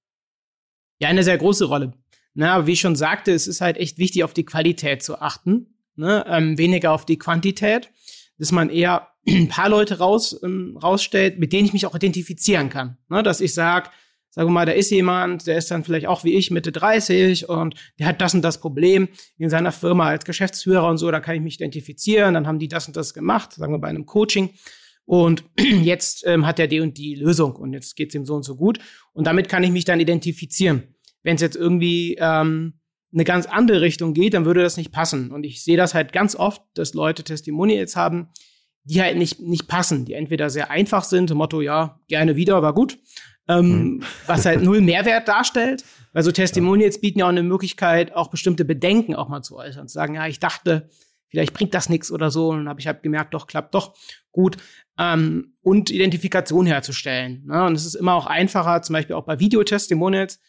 Ja, 1.00 1.10
eine 1.10 1.24
sehr 1.24 1.38
große 1.38 1.66
Rolle. 1.66 1.94
Na, 2.34 2.68
wie 2.68 2.74
ich 2.74 2.82
schon 2.82 2.96
sagte, 2.96 3.32
es 3.32 3.48
ist 3.48 3.62
halt 3.62 3.78
echt 3.78 3.98
wichtig, 3.98 4.24
auf 4.24 4.34
die 4.34 4.46
Qualität 4.46 5.02
zu 5.02 5.22
achten, 5.22 5.78
ne? 5.96 6.26
ähm, 6.28 6.58
weniger 6.58 6.92
auf 6.92 7.06
die 7.06 7.18
Quantität, 7.18 7.90
dass 8.38 8.52
man 8.52 8.70
eher 8.70 9.08
ein 9.28 9.48
paar 9.48 9.70
Leute 9.70 10.00
raus, 10.00 10.38
ähm, 10.44 10.78
rausstellt, 10.82 11.40
mit 11.40 11.54
denen 11.54 11.66
ich 11.66 11.74
mich 11.74 11.86
auch 11.86 11.96
identifizieren 11.96 12.70
kann. 12.70 12.98
Ne? 13.08 13.24
Dass 13.24 13.40
ich 13.40 13.54
sage, 13.54 13.90
sagen 14.30 14.50
wir 14.50 14.54
mal, 14.54 14.66
da 14.66 14.74
ist 14.74 14.92
jemand, 14.92 15.48
der 15.48 15.58
ist 15.58 15.72
dann 15.72 15.86
vielleicht 15.86 16.08
auch 16.08 16.26
wie 16.26 16.34
ich 16.34 16.52
Mitte 16.52 16.74
30 16.74 17.48
und 17.48 17.76
der 18.00 18.08
hat 18.08 18.20
das 18.20 18.34
und 18.34 18.42
das 18.42 18.60
Problem 18.60 19.08
in 19.38 19.50
seiner 19.50 19.72
Firma 19.72 20.08
als 20.08 20.26
Geschäftsführer 20.26 20.90
und 20.90 20.98
so, 20.98 21.10
da 21.10 21.22
kann 21.22 21.36
ich 21.36 21.42
mich 21.42 21.56
identifizieren, 21.56 22.34
dann 22.34 22.46
haben 22.46 22.60
die 22.60 22.68
das 22.68 22.88
und 22.88 22.98
das 22.98 23.14
gemacht, 23.14 23.54
sagen 23.54 23.74
wir 23.74 23.80
bei 23.80 23.88
einem 23.88 24.06
Coaching. 24.06 24.50
Und 25.06 25.44
jetzt 25.60 26.26
ähm, 26.26 26.46
hat 26.46 26.60
er 26.60 26.68
die 26.68 26.80
und 26.80 26.98
die 26.98 27.16
Lösung 27.16 27.56
und 27.56 27.74
jetzt 27.74 27.96
geht's 27.96 28.16
ihm 28.16 28.26
so 28.26 28.36
und 28.36 28.44
so 28.44 28.56
gut. 28.56 28.80
Und 29.14 29.28
damit 29.28 29.50
kann 29.50 29.64
ich 29.64 29.72
mich 29.72 29.86
dann 29.86 30.00
identifizieren. 30.00 30.96
Wenn 31.24 31.36
es 31.36 31.42
jetzt 31.42 31.56
irgendwie 31.56 32.18
ähm, 32.20 32.80
eine 33.14 33.24
ganz 33.24 33.46
andere 33.46 33.82
Richtung 33.82 34.14
geht, 34.14 34.34
dann 34.34 34.46
würde 34.46 34.62
das 34.62 34.78
nicht 34.78 34.92
passen. 34.92 35.32
Und 35.32 35.46
ich 35.46 35.64
sehe 35.64 35.78
das 35.78 35.94
halt 35.94 36.12
ganz 36.12 36.36
oft, 36.36 36.62
dass 36.74 36.94
Leute 36.94 37.24
Testimonials 37.24 37.96
haben, 37.96 38.30
die 38.84 39.02
halt 39.02 39.18
nicht, 39.18 39.40
nicht 39.40 39.68
passen, 39.68 40.06
die 40.06 40.14
entweder 40.14 40.50
sehr 40.50 40.70
einfach 40.70 41.04
sind, 41.04 41.32
im 41.32 41.38
Motto, 41.38 41.62
ja, 41.62 42.00
gerne 42.08 42.36
wieder, 42.36 42.62
war 42.62 42.74
gut, 42.74 43.00
ähm, 43.48 43.96
mhm. 43.96 44.04
was 44.28 44.46
halt 44.46 44.62
null 44.62 44.82
Mehrwert 44.82 45.28
darstellt. 45.28 45.84
Weil 46.14 46.24
so 46.24 46.32
Testimonials 46.32 47.02
bieten 47.02 47.20
ja 47.20 47.26
auch 47.26 47.30
eine 47.30 47.44
Möglichkeit, 47.44 48.14
auch 48.14 48.30
bestimmte 48.30 48.64
Bedenken 48.64 49.16
auch 49.16 49.28
mal 49.28 49.42
zu 49.42 49.58
äußern, 49.58 49.88
zu 49.88 49.94
sagen, 49.94 50.16
ja, 50.16 50.28
ich 50.28 50.40
dachte, 50.40 50.90
vielleicht 51.28 51.54
bringt 51.54 51.74
das 51.74 51.90
nichts 51.90 52.12
oder 52.12 52.32
so. 52.32 52.50
Und 52.50 52.60
dann 52.60 52.70
habe 52.70 52.80
ich 52.80 52.88
halt 52.88 53.04
gemerkt, 53.04 53.34
doch, 53.34 53.48
klappt 53.48 53.76
doch 53.76 53.96
gut. 54.32 54.58
Ähm, 54.98 55.56
und 55.62 55.90
Identifikation 55.90 56.66
herzustellen. 56.66 57.44
Ne? 57.48 57.66
Und 57.66 57.74
es 57.74 57.86
ist 57.86 57.96
immer 57.96 58.14
auch 58.14 58.28
einfacher, 58.28 58.82
zum 58.82 58.94
Beispiel 58.94 59.16
auch 59.16 59.26
bei 59.26 59.40
Videotestimonials, 59.40 60.40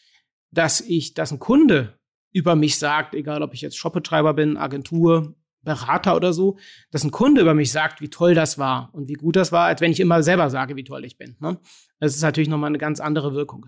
dass 0.51 0.81
ich, 0.81 1.15
dass 1.15 1.33
ein 1.33 1.39
Kunde 1.39 1.99
über 2.33 2.55
mich 2.55 2.79
sagt, 2.79 3.15
egal 3.15 3.43
ob 3.43 3.55
ich 3.55 3.63
jetzt 3.63 3.77
Shopbetreiber 3.77 4.35
bin, 4.35 4.57
Agentur, 4.57 5.35
Berater 5.63 6.15
oder 6.15 6.33
so, 6.33 6.59
dass 6.93 7.03
ein 7.03 7.11
Kunde 7.11 7.41
über 7.41 7.55
mich 7.55 7.73
sagt, 7.73 8.01
wie 8.01 8.09
toll 8.09 8.35
das 8.35 8.57
war 8.59 8.91
und 8.93 9.09
wie 9.09 9.15
gut 9.15 9.37
das 9.37 9.53
war, 9.53 9.67
als 9.67 9.81
wenn 9.81 9.91
ich 9.91 10.01
immer 10.01 10.23
selber 10.23 10.49
sage, 10.49 10.77
wie 10.77 10.85
toll 10.85 11.05
ich 11.05 11.19
bin. 11.19 11.37
Ne? 11.41 11.59
Das 11.99 12.15
ist 12.15 12.23
natürlich 12.23 12.49
nochmal 12.49 12.69
eine 12.69 12.79
ganz 12.79 13.01
andere 13.01 13.35
Wirkung. 13.35 13.67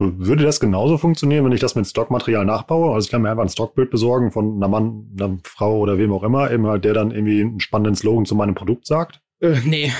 Würde 0.00 0.44
das 0.44 0.60
genauso 0.60 0.96
funktionieren, 0.96 1.44
wenn 1.44 1.50
ich 1.50 1.60
das 1.60 1.74
mit 1.74 1.84
Stockmaterial 1.84 2.44
nachbaue? 2.44 2.94
Also 2.94 3.06
ich 3.06 3.10
kann 3.10 3.20
mir 3.20 3.30
einfach 3.30 3.42
ein 3.42 3.48
Stockbild 3.48 3.90
besorgen 3.90 4.30
von 4.30 4.54
einer 4.54 4.68
Mann, 4.68 5.08
einer 5.18 5.38
Frau 5.42 5.78
oder 5.78 5.98
wem 5.98 6.12
auch 6.12 6.22
immer, 6.22 6.48
halt, 6.48 6.84
der 6.84 6.94
dann 6.94 7.10
irgendwie 7.10 7.40
einen 7.40 7.58
spannenden 7.58 7.96
Slogan 7.96 8.24
zu 8.24 8.36
meinem 8.36 8.54
Produkt 8.54 8.86
sagt? 8.86 9.20
Äh, 9.40 9.60
nee. 9.64 9.92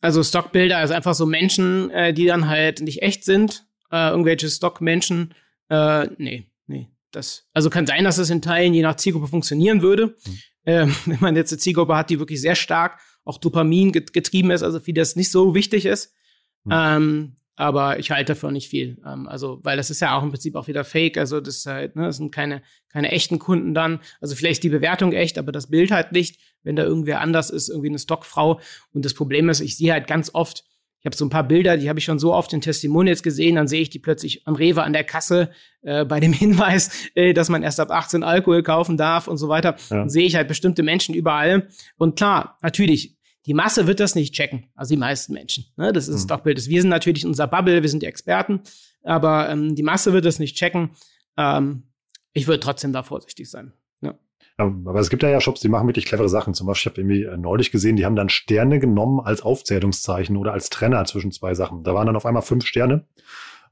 Also 0.00 0.22
Stockbilder 0.22 0.82
ist 0.82 0.90
einfach 0.90 1.14
so 1.14 1.26
Menschen, 1.26 1.90
äh, 1.90 2.12
die 2.12 2.26
dann 2.26 2.48
halt 2.48 2.80
nicht 2.80 3.02
echt 3.02 3.24
sind. 3.24 3.66
Äh, 3.90 4.10
irgendwelche 4.10 4.48
Stockmenschen. 4.48 5.34
Äh, 5.68 6.08
nee, 6.18 6.50
nee. 6.66 6.88
Das, 7.12 7.46
also 7.52 7.70
kann 7.70 7.86
sein, 7.86 8.04
dass 8.04 8.16
das 8.16 8.30
in 8.30 8.42
Teilen 8.42 8.74
je 8.74 8.82
nach 8.82 8.96
Zielgruppe 8.96 9.28
funktionieren 9.28 9.82
würde. 9.82 10.16
Hm. 10.24 10.38
Ähm, 10.64 10.96
wenn 11.06 11.20
man 11.20 11.36
jetzt 11.36 11.52
eine 11.52 11.58
Zielgruppe 11.58 11.96
hat, 11.96 12.10
die 12.10 12.18
wirklich 12.18 12.40
sehr 12.40 12.54
stark 12.54 12.98
auch 13.24 13.38
Dopamin 13.38 13.92
getrieben 13.92 14.50
ist, 14.50 14.62
also 14.62 14.80
für 14.80 14.92
das 14.92 15.14
nicht 15.14 15.30
so 15.30 15.54
wichtig 15.54 15.86
ist. 15.86 16.14
Hm. 16.64 16.72
Ähm, 16.72 17.36
aber 17.54 17.98
ich 17.98 18.10
halte 18.10 18.32
dafür 18.32 18.50
nicht 18.50 18.68
viel. 18.68 19.00
Ähm, 19.06 19.28
also, 19.28 19.60
weil 19.62 19.76
das 19.76 19.90
ist 19.90 20.00
ja 20.00 20.16
auch 20.16 20.22
im 20.22 20.30
Prinzip 20.30 20.56
auch 20.56 20.68
wieder 20.68 20.84
Fake. 20.84 21.18
Also, 21.18 21.40
das 21.40 21.58
ist 21.58 21.66
halt, 21.66 21.96
ne, 21.96 22.06
das 22.06 22.16
sind 22.16 22.32
keine, 22.32 22.62
keine 22.88 23.12
echten 23.12 23.38
Kunden 23.38 23.74
dann. 23.74 24.00
Also 24.20 24.34
vielleicht 24.34 24.62
die 24.62 24.70
Bewertung 24.70 25.12
echt, 25.12 25.38
aber 25.38 25.52
das 25.52 25.68
Bild 25.68 25.90
halt 25.90 26.12
nicht, 26.12 26.40
wenn 26.62 26.76
da 26.76 26.82
irgendwer 26.82 27.20
anders 27.20 27.50
ist, 27.50 27.68
irgendwie 27.68 27.88
eine 27.88 27.98
Stockfrau. 27.98 28.60
Und 28.92 29.04
das 29.04 29.14
Problem 29.14 29.48
ist, 29.48 29.60
ich 29.60 29.76
sehe 29.76 29.92
halt 29.92 30.06
ganz 30.06 30.30
oft, 30.34 30.64
ich 31.00 31.06
habe 31.06 31.16
so 31.16 31.24
ein 31.24 31.30
paar 31.30 31.42
Bilder, 31.42 31.76
die 31.76 31.88
habe 31.88 31.98
ich 31.98 32.04
schon 32.04 32.20
so 32.20 32.32
oft 32.32 32.52
in 32.52 32.60
Testimonials 32.60 33.24
gesehen, 33.24 33.56
dann 33.56 33.66
sehe 33.66 33.80
ich 33.82 33.90
die 33.90 33.98
plötzlich 33.98 34.46
am 34.46 34.54
Rewe 34.54 34.84
an 34.84 34.92
der 34.92 35.02
Kasse 35.02 35.50
äh, 35.82 36.04
bei 36.04 36.20
dem 36.20 36.32
Hinweis, 36.32 37.10
äh, 37.14 37.32
dass 37.32 37.48
man 37.48 37.62
erst 37.62 37.80
ab 37.80 37.90
18 37.90 38.22
Alkohol 38.22 38.62
kaufen 38.62 38.96
darf 38.96 39.26
und 39.26 39.36
so 39.36 39.48
weiter. 39.48 39.76
Ja. 39.90 39.98
Dann 39.98 40.08
sehe 40.08 40.24
ich 40.24 40.36
halt 40.36 40.46
bestimmte 40.46 40.84
Menschen 40.84 41.14
überall. 41.14 41.68
Und 41.96 42.16
klar, 42.16 42.58
natürlich, 42.62 43.16
die 43.46 43.54
Masse 43.54 43.88
wird 43.88 43.98
das 43.98 44.14
nicht 44.14 44.32
checken, 44.34 44.66
also 44.76 44.94
die 44.94 45.00
meisten 45.00 45.32
Menschen. 45.32 45.64
Ne? 45.76 45.92
Das 45.92 46.04
ist 46.06 46.14
das 46.14 46.22
mhm. 46.22 46.26
Stockbild. 46.26 46.68
Wir 46.68 46.80
sind 46.80 46.90
natürlich 46.90 47.24
in 47.24 47.30
unserer 47.30 47.48
Bubble, 47.48 47.82
wir 47.82 47.88
sind 47.88 48.02
die 48.02 48.06
Experten, 48.06 48.60
aber 49.02 49.48
ähm, 49.48 49.74
die 49.74 49.82
Masse 49.82 50.12
wird 50.12 50.24
das 50.24 50.38
nicht 50.38 50.56
checken. 50.56 50.90
Ähm, 51.36 51.82
ich 52.32 52.46
würde 52.46 52.60
trotzdem 52.60 52.92
da 52.92 53.02
vorsichtig 53.02 53.50
sein. 53.50 53.72
Ja. 54.58 54.66
Aber 54.66 55.00
es 55.00 55.10
gibt 55.10 55.22
ja, 55.22 55.30
ja 55.30 55.40
Shops, 55.40 55.60
die 55.60 55.68
machen 55.68 55.86
wirklich 55.86 56.06
clevere 56.06 56.28
Sachen. 56.28 56.54
Zum 56.54 56.66
Beispiel, 56.66 56.90
ich 56.90 56.92
habe 56.92 57.00
irgendwie 57.00 57.24
äh, 57.24 57.36
neulich 57.36 57.70
gesehen, 57.70 57.96
die 57.96 58.04
haben 58.04 58.16
dann 58.16 58.28
Sterne 58.28 58.78
genommen 58.78 59.20
als 59.20 59.42
Aufzählungszeichen 59.42 60.36
oder 60.36 60.52
als 60.52 60.70
Trenner 60.70 61.04
zwischen 61.04 61.32
zwei 61.32 61.54
Sachen. 61.54 61.82
Da 61.82 61.94
waren 61.94 62.06
dann 62.06 62.16
auf 62.16 62.26
einmal 62.26 62.42
fünf 62.42 62.66
Sterne 62.66 63.06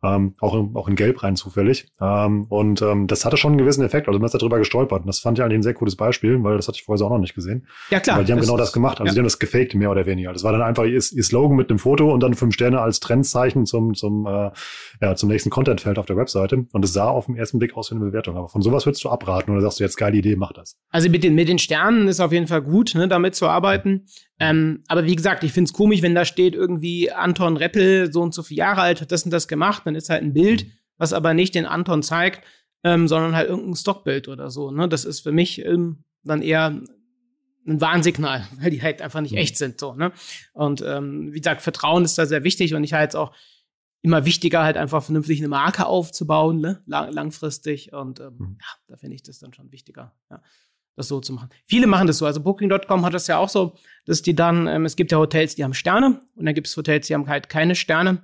ähm, 0.03 0.35
auch, 0.41 0.55
in, 0.55 0.75
auch 0.75 0.89
in 0.89 0.97
Gelb 0.97 1.23
rein 1.23 1.37
zufällig. 1.37 1.89
Ähm, 2.01 2.47
und 2.49 2.81
ähm, 2.83 3.07
das 3.07 3.25
hatte 3.25 3.37
schon 3.37 3.53
einen 3.53 3.59
gewissen 3.59 3.85
Effekt. 3.85 4.09
Also 4.09 4.19
man 4.19 4.27
ist 4.27 4.35
darüber 4.35 4.59
gestolpert. 4.59 5.03
Und 5.03 5.07
das 5.07 5.21
fand 5.21 5.39
ich 5.39 5.45
eigentlich 5.45 5.59
ein 5.59 5.63
sehr 5.63 5.75
cooles 5.75 5.97
Beispiel, 5.97 6.43
weil 6.43 6.57
das 6.57 6.69
hatte 6.69 6.77
ich 6.77 6.85
vorher 6.85 7.05
auch 7.05 7.11
noch 7.11 7.19
nicht 7.19 7.35
gesehen. 7.35 7.67
Ja, 7.91 8.01
klar. 8.01 8.19
Weil 8.19 8.25
die 8.25 8.33
haben 8.33 8.41
genau 8.41 8.57
das 8.57 8.73
gemacht. 8.73 9.01
Also 9.01 9.09
ja. 9.09 9.13
die 9.13 9.19
haben 9.19 9.27
das 9.27 9.39
gefaked, 9.39 9.75
mehr 9.75 9.91
oder 9.91 10.07
weniger. 10.07 10.33
Das 10.33 10.43
war 10.43 10.53
dann 10.53 10.63
einfach 10.63 10.85
ihr, 10.85 10.93
ihr 10.93 11.25
Slogan 11.25 11.57
mit 11.57 11.71
einem 11.71 11.79
Foto 11.79 12.13
und 12.13 12.21
dann 12.23 12.35
fünf 12.35 12.55
Sterne 12.55 12.81
als 12.81 13.01
Trendzeichen 13.01 13.67
zum, 13.67 13.95
zum, 13.95 14.27
äh, 14.27 14.51
ja, 15.03 15.17
zum 15.17 15.29
nächsten 15.29 15.51
Contentfeld 15.51 15.99
auf 15.99 16.07
der 16.07 16.17
Webseite. 16.17 16.67
Und 16.73 16.85
es 16.85 16.93
sah 16.93 17.09
auf 17.09 17.27
den 17.27 17.37
ersten 17.37 17.59
Blick 17.59 17.77
aus 17.77 17.91
wie 17.91 17.97
eine 17.97 18.05
Bewertung. 18.05 18.37
Aber 18.37 18.49
von 18.49 18.63
sowas 18.63 18.87
würdest 18.87 19.05
du 19.05 19.11
abraten 19.11 19.53
oder 19.53 19.61
sagst 19.61 19.81
du 19.81 19.85
jetzt 19.85 19.97
geile 19.97 20.17
Idee, 20.17 20.37
mach 20.37 20.53
das? 20.53 20.79
Also 20.91 21.11
mit 21.11 21.25
den, 21.25 21.35
mit 21.35 21.49
den 21.49 21.59
Sternen 21.59 22.09
ist 22.09 22.21
auf 22.21 22.33
jeden 22.33 22.47
Fall 22.47 22.63
gut, 22.63 22.95
ne, 22.95 23.09
damit 23.09 23.35
zu 23.35 23.49
arbeiten. 23.49 24.07
Ähm, 24.41 24.83
aber 24.89 25.05
wie 25.05 25.15
gesagt, 25.15 25.45
ich 25.45 25.53
finde 25.53 25.69
es 25.69 25.75
komisch, 25.75 26.01
wenn 26.01 26.15
da 26.15 26.25
steht 26.25 26.55
irgendwie 26.55 27.13
Anton 27.13 27.59
Reppel, 27.59 28.11
so 28.11 28.23
und 28.23 28.33
so 28.33 28.43
viele 28.43 28.61
Jahre 28.61 28.81
alt, 28.81 29.03
hat 29.03 29.13
das 29.13 29.25
und 29.25 29.31
das 29.31 29.49
gemacht, 29.49 29.83
dann 29.85 29.95
ist 29.95 30.09
halt 30.09 30.23
ein 30.23 30.33
Bild, 30.33 30.67
was 30.97 31.13
aber 31.13 31.35
nicht 31.35 31.55
den 31.55 31.67
Anton 31.67 32.03
zeigt, 32.03 32.43
ähm, 32.83 33.07
sondern 33.07 33.37
halt 33.37 33.51
irgendein 33.51 33.77
Stockbild 33.77 34.29
oder 34.29 34.51
so. 34.51 34.71
Ne? 34.71 34.89
Das 34.89 35.05
ist 35.05 35.21
für 35.21 35.31
mich 35.31 35.63
ähm, 35.65 36.05
dann 36.25 36.41
eher 36.41 36.81
ein 37.67 37.81
Warnsignal, 37.83 38.47
weil 38.59 38.71
die 38.71 38.81
halt 38.81 39.03
einfach 39.03 39.21
nicht 39.21 39.33
mhm. 39.33 39.39
echt 39.39 39.59
sind. 39.59 39.79
So, 39.79 39.95
ne? 39.95 40.11
Und 40.55 40.83
ähm, 40.87 41.35
wie 41.35 41.41
gesagt, 41.41 41.61
Vertrauen 41.61 42.07
ist 42.07 42.17
da 42.17 42.25
sehr 42.25 42.43
wichtig 42.43 42.75
und 42.75 42.83
ich 42.83 42.95
halte 42.95 43.11
es 43.11 43.15
auch 43.17 43.35
immer 44.01 44.25
wichtiger, 44.25 44.63
halt 44.63 44.79
einfach 44.79 45.03
vernünftig 45.03 45.41
eine 45.41 45.49
Marke 45.49 45.85
aufzubauen, 45.85 46.61
ne? 46.61 46.83
Lang 46.87 47.13
langfristig. 47.13 47.93
Und 47.93 48.21
ähm, 48.21 48.37
mhm. 48.39 48.59
ja, 48.59 48.67
da 48.89 48.97
finde 48.97 49.17
ich 49.17 49.23
das 49.23 49.39
dann 49.39 49.53
schon 49.53 49.71
wichtiger. 49.71 50.15
Ja 50.31 50.41
das 51.01 51.09
so 51.09 51.21
zu 51.21 51.33
machen. 51.33 51.49
Viele 51.65 51.87
machen 51.87 52.07
das 52.07 52.19
so. 52.19 52.27
Also 52.27 52.41
Booking.com 52.41 53.05
hat 53.05 53.15
das 53.15 53.27
ja 53.27 53.39
auch 53.39 53.49
so, 53.49 53.75
dass 54.07 54.23
die 54.23 54.35
dann, 54.35 54.67
ähm, 54.67 54.85
es 54.85 54.97
gibt 54.97 55.13
ja 55.13 55.19
Hotels, 55.19 55.55
die 55.57 55.65
haben 55.65 55.75
Sterne 55.75 56.21
und 56.37 56.47
dann 56.47 56.55
gibt 56.55 56.67
es 56.67 56.77
Hotels, 56.77 57.07
die 57.09 57.15
haben 57.15 57.29
halt 57.29 57.49
keine 57.49 57.75
Sterne. 57.75 58.23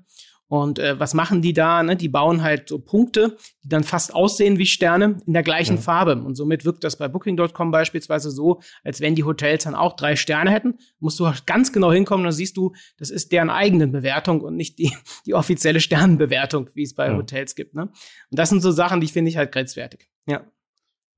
Und 0.48 0.78
äh, 0.78 0.98
was 0.98 1.12
machen 1.12 1.42
die 1.42 1.52
da? 1.52 1.82
Ne? 1.82 1.96
Die 1.96 2.08
bauen 2.08 2.42
halt 2.42 2.68
so 2.68 2.78
Punkte, 2.78 3.36
die 3.64 3.68
dann 3.68 3.82
fast 3.82 4.14
aussehen 4.14 4.58
wie 4.58 4.66
Sterne 4.66 5.18
in 5.26 5.32
der 5.32 5.42
gleichen 5.42 5.76
ja. 5.76 5.82
Farbe. 5.82 6.22
Und 6.22 6.36
somit 6.36 6.64
wirkt 6.64 6.84
das 6.84 6.96
bei 6.96 7.08
Booking.com 7.08 7.72
beispielsweise 7.72 8.30
so, 8.30 8.60
als 8.84 9.00
wenn 9.00 9.16
die 9.16 9.24
Hotels 9.24 9.64
dann 9.64 9.74
auch 9.74 9.96
drei 9.96 10.14
Sterne 10.14 10.52
hätten. 10.52 10.74
Musst 11.00 11.18
du 11.18 11.28
ganz 11.46 11.72
genau 11.72 11.90
hinkommen, 11.90 12.22
dann 12.24 12.32
siehst 12.32 12.56
du, 12.56 12.74
das 12.96 13.10
ist 13.10 13.32
deren 13.32 13.50
eigene 13.50 13.88
Bewertung 13.88 14.40
und 14.40 14.54
nicht 14.54 14.78
die, 14.78 14.92
die 15.26 15.34
offizielle 15.34 15.80
Sternenbewertung, 15.80 16.70
wie 16.74 16.84
es 16.84 16.94
bei 16.94 17.08
ja. 17.08 17.16
Hotels 17.16 17.56
gibt. 17.56 17.74
Ne? 17.74 17.82
Und 17.82 18.38
das 18.38 18.48
sind 18.48 18.60
so 18.60 18.70
Sachen, 18.70 19.00
die 19.00 19.08
finde 19.08 19.30
ich 19.30 19.36
halt 19.36 19.50
grenzwertig. 19.50 20.08
Ja. 20.28 20.44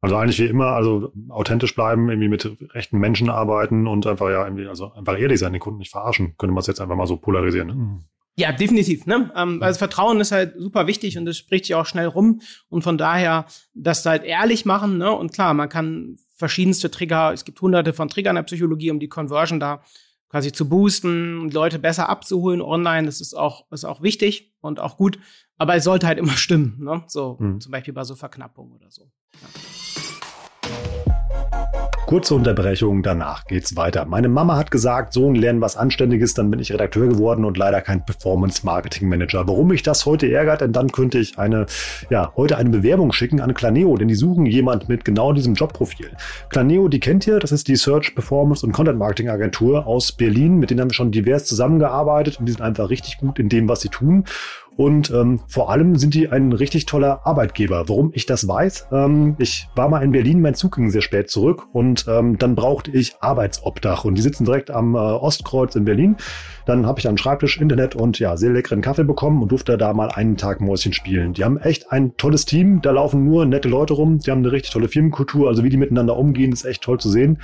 Also 0.00 0.16
eigentlich 0.16 0.38
wie 0.38 0.46
immer, 0.46 0.68
also 0.68 1.12
authentisch 1.28 1.74
bleiben, 1.74 2.08
irgendwie 2.08 2.28
mit 2.28 2.48
rechten 2.74 2.98
Menschen 2.98 3.30
arbeiten 3.30 3.86
und 3.88 4.06
einfach 4.06 4.30
ja 4.30 4.44
irgendwie, 4.44 4.68
also 4.68 4.92
einfach 4.92 5.18
ehrlich 5.18 5.40
sein, 5.40 5.52
den 5.52 5.60
Kunden 5.60 5.80
nicht 5.80 5.90
verarschen. 5.90 6.34
Könnte 6.38 6.54
man 6.54 6.60
es 6.60 6.68
jetzt 6.68 6.80
einfach 6.80 6.94
mal 6.94 7.06
so 7.06 7.16
polarisieren. 7.16 7.66
Ne? 7.68 8.00
Ja, 8.36 8.52
definitiv. 8.52 9.06
Ne? 9.06 9.32
Ähm, 9.34 9.60
also 9.60 9.78
Vertrauen 9.78 10.20
ist 10.20 10.30
halt 10.30 10.54
super 10.56 10.86
wichtig 10.86 11.18
und 11.18 11.26
das 11.26 11.36
spricht 11.36 11.64
sich 11.64 11.74
auch 11.74 11.86
schnell 11.86 12.06
rum. 12.06 12.40
Und 12.68 12.82
von 12.82 12.96
daher, 12.96 13.46
das 13.74 14.06
halt 14.06 14.22
ehrlich 14.22 14.64
machen. 14.64 14.98
Ne? 14.98 15.10
Und 15.10 15.32
klar, 15.32 15.52
man 15.54 15.68
kann 15.68 16.16
verschiedenste 16.36 16.88
Trigger, 16.88 17.32
es 17.32 17.44
gibt 17.44 17.60
hunderte 17.60 17.92
von 17.92 18.08
Triggern 18.08 18.36
in 18.36 18.42
der 18.42 18.44
Psychologie, 18.44 18.92
um 18.92 19.00
die 19.00 19.08
Conversion 19.08 19.58
da 19.58 19.82
quasi 20.28 20.52
zu 20.52 20.68
boosten 20.68 21.40
und 21.40 21.52
Leute 21.52 21.80
besser 21.80 22.08
abzuholen 22.08 22.62
online. 22.62 23.06
Das 23.06 23.20
ist 23.20 23.34
auch, 23.34 23.64
ist 23.72 23.84
auch 23.84 24.02
wichtig 24.02 24.54
und 24.60 24.78
auch 24.78 24.96
gut. 24.96 25.18
Aber 25.58 25.74
es 25.74 25.84
sollte 25.84 26.06
halt 26.06 26.18
immer 26.18 26.32
stimmen. 26.36 26.78
Ne? 26.80 27.02
So 27.08 27.38
hm. 27.38 27.60
zum 27.60 27.72
Beispiel 27.72 27.92
bei 27.92 28.04
so 28.04 28.14
Verknappung 28.14 28.72
oder 28.72 28.90
so. 28.90 29.10
Ja. 29.42 29.48
Kurze 32.08 32.34
Unterbrechung, 32.34 33.02
danach 33.02 33.44
geht's 33.44 33.76
weiter. 33.76 34.06
Meine 34.06 34.30
Mama 34.30 34.56
hat 34.56 34.70
gesagt, 34.70 35.12
Sohn, 35.12 35.34
lernen 35.34 35.60
was 35.60 35.76
Anständiges, 35.76 36.32
dann 36.32 36.50
bin 36.50 36.58
ich 36.58 36.72
Redakteur 36.72 37.06
geworden 37.06 37.44
und 37.44 37.58
leider 37.58 37.82
kein 37.82 38.02
Performance 38.02 38.64
Marketing 38.64 39.10
Manager. 39.10 39.46
Warum 39.46 39.68
mich 39.68 39.82
das 39.82 40.06
heute 40.06 40.32
ärgert, 40.32 40.62
denn 40.62 40.72
dann 40.72 40.90
könnte 40.90 41.18
ich 41.18 41.38
eine, 41.38 41.66
ja, 42.08 42.32
heute 42.34 42.56
eine 42.56 42.70
Bewerbung 42.70 43.12
schicken 43.12 43.42
an 43.42 43.52
Claneo, 43.52 43.94
denn 43.98 44.08
die 44.08 44.14
suchen 44.14 44.46
jemand 44.46 44.88
mit 44.88 45.04
genau 45.04 45.34
diesem 45.34 45.52
Jobprofil. 45.52 46.10
Claneo, 46.48 46.88
die 46.88 46.98
kennt 46.98 47.26
ihr, 47.26 47.40
das 47.40 47.52
ist 47.52 47.68
die 47.68 47.76
Search, 47.76 48.14
Performance 48.14 48.64
und 48.64 48.72
Content 48.72 48.98
Marketing 48.98 49.28
Agentur 49.28 49.86
aus 49.86 50.12
Berlin, 50.12 50.56
mit 50.56 50.70
denen 50.70 50.80
haben 50.80 50.88
wir 50.88 50.94
schon 50.94 51.12
divers 51.12 51.44
zusammengearbeitet 51.44 52.40
und 52.40 52.46
die 52.46 52.52
sind 52.52 52.62
einfach 52.62 52.88
richtig 52.88 53.18
gut 53.18 53.38
in 53.38 53.50
dem, 53.50 53.68
was 53.68 53.82
sie 53.82 53.90
tun. 53.90 54.24
Und 54.78 55.10
ähm, 55.10 55.40
vor 55.48 55.72
allem 55.72 55.96
sind 55.96 56.14
die 56.14 56.28
ein 56.28 56.52
richtig 56.52 56.86
toller 56.86 57.26
Arbeitgeber. 57.26 57.88
Warum 57.88 58.12
ich 58.14 58.26
das 58.26 58.46
weiß? 58.46 58.86
Ähm, 58.92 59.34
ich 59.40 59.66
war 59.74 59.88
mal 59.88 60.04
in 60.04 60.12
Berlin, 60.12 60.40
mein 60.40 60.54
Zug 60.54 60.76
ging 60.76 60.88
sehr 60.88 61.02
spät 61.02 61.30
zurück 61.30 61.64
und 61.72 62.06
ähm, 62.06 62.38
dann 62.38 62.54
brauchte 62.54 62.92
ich 62.92 63.16
Arbeitsobdach. 63.18 64.04
Und 64.04 64.14
die 64.14 64.22
sitzen 64.22 64.44
direkt 64.44 64.70
am 64.70 64.94
äh, 64.94 64.98
Ostkreuz 64.98 65.74
in 65.74 65.84
Berlin. 65.84 66.16
Dann 66.64 66.86
habe 66.86 67.00
ich 67.00 67.08
einen 67.08 67.18
Schreibtisch, 67.18 67.60
Internet 67.60 67.96
und 67.96 68.20
ja, 68.20 68.36
sehr 68.36 68.52
leckeren 68.52 68.80
Kaffee 68.80 69.02
bekommen 69.02 69.42
und 69.42 69.50
durfte 69.50 69.76
da 69.78 69.92
mal 69.94 70.10
einen 70.10 70.36
Tag 70.36 70.60
Mäuschen 70.60 70.92
spielen. 70.92 71.32
Die 71.32 71.42
haben 71.42 71.58
echt 71.58 71.90
ein 71.90 72.16
tolles 72.16 72.44
Team, 72.44 72.80
da 72.80 72.92
laufen 72.92 73.24
nur 73.24 73.46
nette 73.46 73.68
Leute 73.68 73.94
rum, 73.94 74.18
die 74.18 74.30
haben 74.30 74.44
eine 74.44 74.52
richtig 74.52 74.72
tolle 74.72 74.86
Firmenkultur, 74.86 75.48
also 75.48 75.64
wie 75.64 75.70
die 75.70 75.76
miteinander 75.76 76.16
umgehen, 76.16 76.52
ist 76.52 76.64
echt 76.64 76.82
toll 76.82 77.00
zu 77.00 77.10
sehen. 77.10 77.40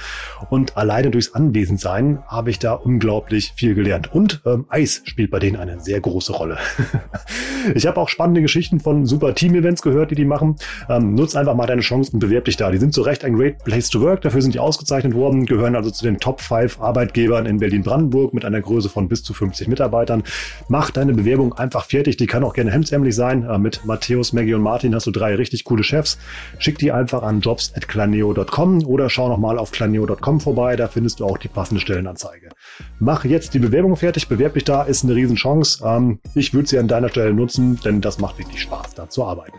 Und 0.51 0.77
alleine 0.77 1.11
durchs 1.11 1.35
Anwesendsein 1.35 2.23
habe 2.29 2.51
ich 2.51 2.61
da 2.61 2.75
unglaublich 2.75 3.55
viel 3.57 3.75
gelernt. 3.75 4.14
Und 4.14 4.40
ähm, 4.47 4.66
Eis 4.68 5.03
spielt 5.05 5.33
bei 5.33 5.40
denen 5.40 5.57
eine 5.57 5.81
sehr 5.81 6.01
große 6.01 6.33
Rolle. 6.33 6.59
ich 7.74 7.87
habe 7.87 8.00
auch 8.00 8.08
spannende 8.08 8.42
Geschichten 8.42 8.80
von 8.80 9.06
super 9.06 9.34
Team-Events 9.34 9.82
gehört, 9.82 10.10
die 10.10 10.14
die 10.14 10.24
machen. 10.24 10.56
Ähm, 10.88 11.14
nutz 11.14 11.37
einfach 11.37 11.54
mal 11.54 11.66
deine 11.66 11.82
Chancen 11.82 12.14
und 12.14 12.20
bewerb 12.20 12.44
dich 12.44 12.56
da. 12.56 12.70
Die 12.70 12.78
sind 12.78 12.94
zu 12.94 13.02
Recht 13.02 13.24
ein 13.24 13.37
Great 13.37 13.64
Place 13.64 13.88
to 13.90 14.00
Work, 14.00 14.22
dafür 14.22 14.42
sind 14.42 14.54
die 14.54 14.58
ausgezeichnet 14.58 15.14
worden, 15.14 15.46
gehören 15.46 15.76
also 15.76 15.90
zu 15.90 16.04
den 16.04 16.18
Top 16.18 16.40
5 16.40 16.80
Arbeitgebern 16.80 17.46
in 17.46 17.58
Berlin-Brandenburg 17.58 18.34
mit 18.34 18.44
einer 18.44 18.60
Größe 18.60 18.88
von 18.88 19.08
bis 19.08 19.22
zu 19.22 19.34
50 19.34 19.68
Mitarbeitern. 19.68 20.22
Mach 20.68 20.90
deine 20.90 21.12
Bewerbung 21.12 21.52
einfach 21.54 21.84
fertig. 21.84 22.16
Die 22.16 22.26
kann 22.26 22.44
auch 22.44 22.54
gerne 22.54 22.70
hemdsärmlich 22.70 23.14
sein. 23.14 23.44
Äh, 23.44 23.58
mit 23.58 23.84
Matthäus, 23.84 24.32
Maggie 24.32 24.54
und 24.54 24.62
Martin 24.62 24.94
hast 24.94 25.06
du 25.06 25.10
drei 25.10 25.34
richtig 25.34 25.64
coole 25.64 25.84
Chefs. 25.84 26.18
Schick 26.58 26.78
die 26.78 26.92
einfach 26.92 27.22
an 27.22 27.40
jobs.claneo.com 27.40 28.87
oder 28.87 29.10
schau 29.10 29.28
nochmal 29.28 29.58
auf 29.58 29.70
claneo.com 29.70 30.40
vorbei. 30.40 30.76
Da 30.76 30.88
findest 30.88 31.20
du 31.20 31.24
auch 31.24 31.38
die 31.38 31.48
passende 31.48 31.80
Stellenanzeige. 31.80 32.50
Mach 32.98 33.24
jetzt 33.24 33.54
die 33.54 33.58
Bewerbung 33.58 33.96
fertig. 33.96 34.28
Bewerb 34.28 34.54
dich 34.54 34.64
da. 34.64 34.82
Ist 34.82 35.04
eine 35.04 35.14
Riesenchance. 35.14 35.82
Ähm, 35.84 36.20
ich 36.34 36.54
würde 36.54 36.68
sie 36.68 36.78
an 36.78 36.88
deiner 36.88 37.08
Stelle 37.08 37.34
nutzen, 37.34 37.78
denn 37.84 38.00
das 38.00 38.18
macht 38.18 38.38
wirklich 38.38 38.62
Spaß, 38.62 38.94
da 38.94 39.08
zu 39.08 39.24
arbeiten. 39.24 39.58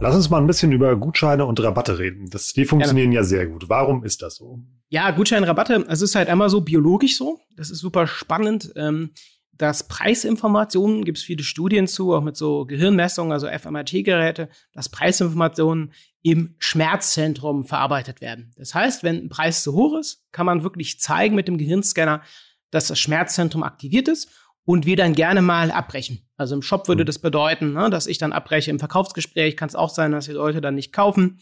Lass 0.00 0.16
uns 0.16 0.30
mal 0.30 0.40
ein 0.40 0.48
bisschen 0.48 0.72
über 0.72 0.96
Gutscheine 0.96 1.46
und 1.46 1.62
Rabatte 1.62 2.00
reden. 2.00 2.28
Das, 2.28 2.52
die 2.52 2.64
funktionieren 2.64 3.12
Gerne. 3.12 3.22
ja 3.22 3.24
sehr 3.24 3.46
gut. 3.46 3.68
Warum 3.68 4.02
ist 4.02 4.20
das 4.20 4.34
so? 4.34 4.58
Ja, 4.88 5.12
Gutscheine, 5.12 5.46
Rabatte, 5.46 5.84
es 5.88 6.02
ist 6.02 6.16
halt 6.16 6.28
einmal 6.28 6.50
so 6.50 6.60
biologisch 6.60 7.16
so. 7.16 7.38
Das 7.56 7.70
ist 7.70 7.78
super 7.78 8.08
spannend. 8.08 8.72
Ähm, 8.74 9.10
dass 9.52 9.86
Preisinformationen, 9.86 11.04
gibt 11.04 11.18
es 11.18 11.24
viele 11.24 11.44
Studien 11.44 11.86
zu, 11.86 12.14
auch 12.14 12.22
mit 12.22 12.36
so 12.36 12.64
Gehirnmessungen, 12.64 13.32
also 13.32 13.46
fMRT-Geräte, 13.46 14.48
dass 14.72 14.88
Preisinformationen 14.88 15.92
im 16.22 16.54
Schmerzzentrum 16.58 17.64
verarbeitet 17.64 18.20
werden. 18.20 18.52
Das 18.56 18.74
heißt, 18.74 19.02
wenn 19.02 19.24
ein 19.24 19.28
Preis 19.28 19.62
zu 19.62 19.74
hoch 19.74 19.98
ist, 19.98 20.24
kann 20.30 20.46
man 20.46 20.62
wirklich 20.62 21.00
zeigen 21.00 21.34
mit 21.34 21.48
dem 21.48 21.58
Gehirnscanner, 21.58 22.22
dass 22.70 22.86
das 22.86 22.98
Schmerzzentrum 22.98 23.62
aktiviert 23.62 24.08
ist 24.08 24.30
und 24.64 24.86
wir 24.86 24.96
dann 24.96 25.14
gerne 25.14 25.42
mal 25.42 25.70
abbrechen. 25.70 26.28
Also 26.36 26.54
im 26.54 26.62
Shop 26.62 26.88
würde 26.88 27.02
mhm. 27.02 27.06
das 27.06 27.18
bedeuten, 27.18 27.72
ne, 27.72 27.90
dass 27.90 28.06
ich 28.06 28.18
dann 28.18 28.32
abbreche. 28.32 28.70
Im 28.70 28.78
Verkaufsgespräch 28.78 29.56
kann 29.56 29.68
es 29.68 29.74
auch 29.74 29.90
sein, 29.90 30.12
dass 30.12 30.26
die 30.26 30.32
Leute 30.32 30.60
dann 30.60 30.76
nicht 30.76 30.92
kaufen 30.92 31.40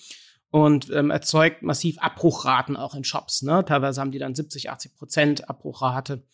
und 0.50 0.90
ähm, 0.90 1.10
erzeugt 1.10 1.62
massiv 1.62 1.98
Abbruchraten 1.98 2.76
auch 2.76 2.94
in 2.94 3.04
Shops. 3.04 3.42
Ne? 3.42 3.64
Teilweise 3.64 4.00
haben 4.00 4.10
die 4.10 4.18
dann 4.18 4.34
70, 4.34 4.70
80 4.70 4.96
Prozent 4.96 5.48
Abbruchrate. 5.48 6.24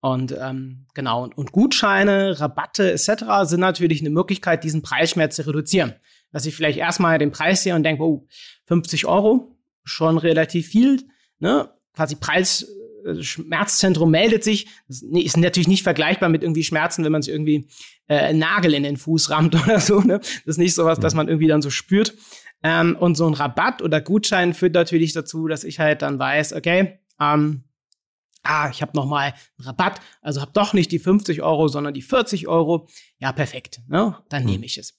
Und 0.00 0.36
ähm, 0.40 0.86
genau, 0.94 1.28
und, 1.34 1.52
Gutscheine, 1.52 2.38
Rabatte 2.38 2.92
etc. 2.92 3.24
sind 3.42 3.60
natürlich 3.60 4.00
eine 4.00 4.10
Möglichkeit, 4.10 4.62
diesen 4.62 4.82
Preisschmerz 4.82 5.36
zu 5.36 5.46
reduzieren. 5.46 5.94
Dass 6.30 6.46
ich 6.46 6.54
vielleicht 6.54 6.78
erstmal 6.78 7.18
den 7.18 7.32
Preis 7.32 7.62
sehe 7.62 7.74
und 7.74 7.82
denke, 7.82 8.02
oh, 8.02 8.26
50 8.66 9.06
Euro, 9.06 9.56
schon 9.84 10.18
relativ 10.18 10.68
viel, 10.68 11.02
ne? 11.38 11.70
Quasi 11.94 12.14
Preis, 12.14 12.66
äh, 13.04 14.06
meldet 14.06 14.44
sich. 14.44 14.68
Das 14.86 15.02
ist 15.02 15.36
natürlich 15.36 15.68
nicht 15.68 15.82
vergleichbar 15.82 16.28
mit 16.28 16.42
irgendwie 16.42 16.62
Schmerzen, 16.62 17.04
wenn 17.04 17.12
man 17.12 17.22
sich 17.22 17.32
irgendwie 17.32 17.68
äh, 18.06 18.18
einen 18.18 18.38
Nagel 18.38 18.74
in 18.74 18.82
den 18.82 18.96
Fuß 18.96 19.30
rammt 19.30 19.54
oder 19.64 19.80
so. 19.80 20.00
Ne? 20.00 20.18
Das 20.18 20.42
ist 20.46 20.58
nicht 20.58 20.74
sowas, 20.74 21.00
dass 21.00 21.14
man 21.14 21.28
irgendwie 21.28 21.48
dann 21.48 21.62
so 21.62 21.70
spürt. 21.70 22.14
Ähm, 22.62 22.96
und 22.98 23.16
so 23.16 23.26
ein 23.26 23.34
Rabatt 23.34 23.82
oder 23.82 24.00
Gutschein 24.00 24.52
führt 24.52 24.74
natürlich 24.74 25.12
dazu, 25.12 25.46
dass 25.46 25.64
ich 25.64 25.78
halt 25.78 26.02
dann 26.02 26.18
weiß, 26.18 26.54
okay, 26.54 26.98
ähm, 27.20 27.64
ah, 28.48 28.70
ich 28.70 28.82
habe 28.82 28.92
noch 28.94 29.06
mal 29.06 29.32
einen 29.32 29.66
Rabatt, 29.66 30.00
also 30.22 30.40
habe 30.40 30.52
doch 30.54 30.72
nicht 30.72 30.90
die 30.90 30.98
50 30.98 31.42
Euro, 31.42 31.68
sondern 31.68 31.94
die 31.94 32.02
40 32.02 32.48
Euro. 32.48 32.88
Ja, 33.18 33.32
perfekt, 33.32 33.80
ne? 33.88 34.16
dann 34.28 34.42
hm. 34.42 34.50
nehme 34.50 34.66
ich 34.66 34.78
es. 34.78 34.98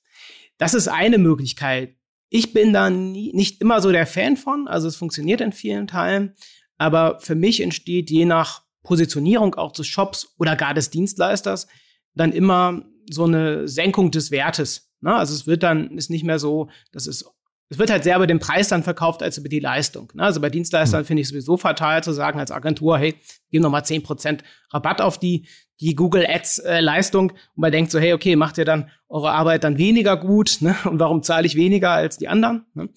Das 0.57 0.73
ist 0.73 0.88
eine 0.88 1.17
Möglichkeit. 1.17 1.95
Ich 2.29 2.53
bin 2.53 2.73
da 2.73 2.89
nie, 2.89 3.33
nicht 3.33 3.59
immer 3.62 3.81
so 3.81 3.91
der 3.91 4.05
Fan 4.05 4.38
von, 4.38 4.67
also 4.67 4.88
es 4.88 4.95
funktioniert 4.95 5.41
in 5.41 5.51
vielen 5.51 5.88
Teilen, 5.88 6.35
aber 6.77 7.19
für 7.19 7.35
mich 7.35 7.62
entsteht 7.62 8.12
je 8.12 8.25
nach 8.25 8.63
Positionierung 8.83 9.55
auch 9.55 9.71
des 9.71 9.88
Shops 9.88 10.35
oder 10.38 10.55
gar 10.55 10.73
des 10.73 10.89
Dienstleisters 10.89 11.67
dann 12.13 12.31
immer 12.31 12.83
so 13.09 13.25
eine 13.25 13.67
Senkung 13.67 14.12
des 14.12 14.31
Wertes. 14.31 14.91
Ne? 15.01 15.15
Also 15.15 15.33
es 15.33 15.47
wird 15.47 15.63
dann, 15.63 15.97
ist 15.97 16.09
nicht 16.09 16.23
mehr 16.23 16.39
so, 16.39 16.69
dass 16.91 17.07
es 17.07 17.25
es 17.69 17.77
wird 17.77 17.91
halt 17.91 18.03
sehr 18.03 18.15
über 18.15 18.27
den 18.27 18.39
Preis 18.39 18.67
dann 18.67 18.84
verkauft 18.84 19.21
als 19.21 19.38
über 19.38 19.47
die 19.47 19.60
Leistung. 19.60 20.12
Ne? 20.15 20.23
Also 20.23 20.41
bei 20.41 20.49
Dienstleistern 20.49 21.01
mhm. 21.01 21.05
finde 21.05 21.21
ich 21.21 21.27
es 21.27 21.29
sowieso 21.29 21.55
fatal 21.55 22.03
zu 22.03 22.12
sagen 22.12 22.39
als 22.39 22.51
Agentur, 22.51 22.97
hey, 22.97 23.15
gib 23.51 23.62
noch 23.62 23.69
mal 23.69 23.84
zehn 23.84 24.01
Prozent 24.01 24.43
Rabatt 24.71 25.01
auf 25.01 25.19
die, 25.19 25.47
die 25.79 25.95
Google 25.95 26.25
Ads 26.27 26.60
äh, 26.60 26.79
Leistung 26.79 27.32
und 27.32 27.58
man 27.58 27.71
denkt 27.71 27.91
so, 27.91 27.99
hey, 27.99 28.13
okay, 28.13 28.36
macht 28.36 28.58
ihr 28.58 28.65
dann 28.65 28.89
eure 29.08 29.32
Arbeit 29.32 29.63
dann 29.63 29.77
weniger 29.77 30.17
gut 30.17 30.58
ne? 30.62 30.75
und 30.86 30.99
warum 30.99 31.21
zahle 31.21 31.45
ich 31.45 31.55
weniger 31.55 31.91
als 31.91 32.17
die 32.17 32.27
anderen? 32.27 32.65
Ne? 32.73 32.89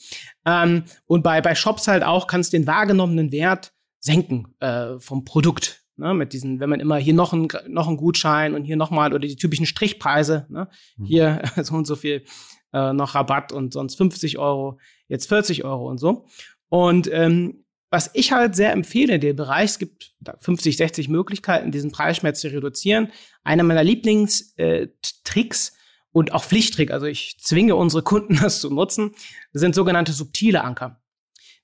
Ähm, 0.47 0.85
und 1.07 1.23
bei, 1.23 1.41
bei 1.43 1.55
Shops 1.55 1.87
halt 1.87 2.03
auch 2.03 2.27
kannst 2.27 2.53
du 2.53 2.57
den 2.57 2.67
wahrgenommenen 2.67 3.31
Wert 3.31 3.73
senken 4.01 4.55
äh, 4.61 4.99
vom 4.99 5.25
Produkt. 5.25 5.81
Ne, 5.99 6.15
mit 6.15 6.33
diesen, 6.33 6.59
wenn 6.59 6.71
man 6.71 6.81
immer 6.81 6.97
hier 6.97 7.13
noch 7.13 7.35
ein, 7.35 7.49
noch 7.69 7.87
ein 7.87 7.99
Gutschein 7.99 8.55
und 8.55 8.65
hier 8.65 8.77
nochmal 8.77 9.13
oder 9.13 9.29
die 9.29 9.37
typischen 9.37 9.67
Strichpreise, 9.67 10.47
ne, 10.49 10.69
mhm. 10.97 11.05
hier 11.05 11.43
so 11.63 11.75
und 11.75 11.87
so 11.87 11.97
viel 11.97 12.25
äh, 12.73 12.93
noch 12.93 13.15
Rabatt 13.15 13.53
und 13.53 13.73
sonst 13.73 13.97
50 13.97 14.39
Euro, 14.39 14.79
jetzt 15.09 15.29
40 15.29 15.65
Euro 15.65 15.89
und 15.89 15.99
so. 15.99 16.27
Und 16.69 17.11
ähm, 17.13 17.65
was 17.93 18.11
ich 18.15 18.33
halt 18.33 18.57
sehr 18.57 18.73
empfehle 18.73 19.17
in 19.17 19.21
dem 19.21 19.37
Bereich, 19.37 19.73
es 19.73 19.79
gibt 19.79 20.13
50, 20.39 20.79
60 20.79 21.09
Möglichkeiten, 21.11 21.71
diesen 21.71 21.93
Preisschmerz 21.93 22.41
zu 22.41 22.49
reduzieren. 22.49 23.13
Einer 23.45 23.65
meiner 23.65 23.85
Lieblingstricks 23.85 25.69
äh, 25.69 25.73
und 26.13 26.33
auch 26.33 26.43
Pflichttrick, 26.43 26.91
also 26.91 27.05
ich 27.05 27.37
zwinge 27.39 27.77
unsere 27.77 28.03
Kunden 28.03 28.37
das 28.43 28.63
zu 28.63 28.71
nutzen, 28.73 29.15
sind 29.53 29.75
sogenannte 29.75 30.13
subtile 30.13 30.65
Anker. 30.65 31.03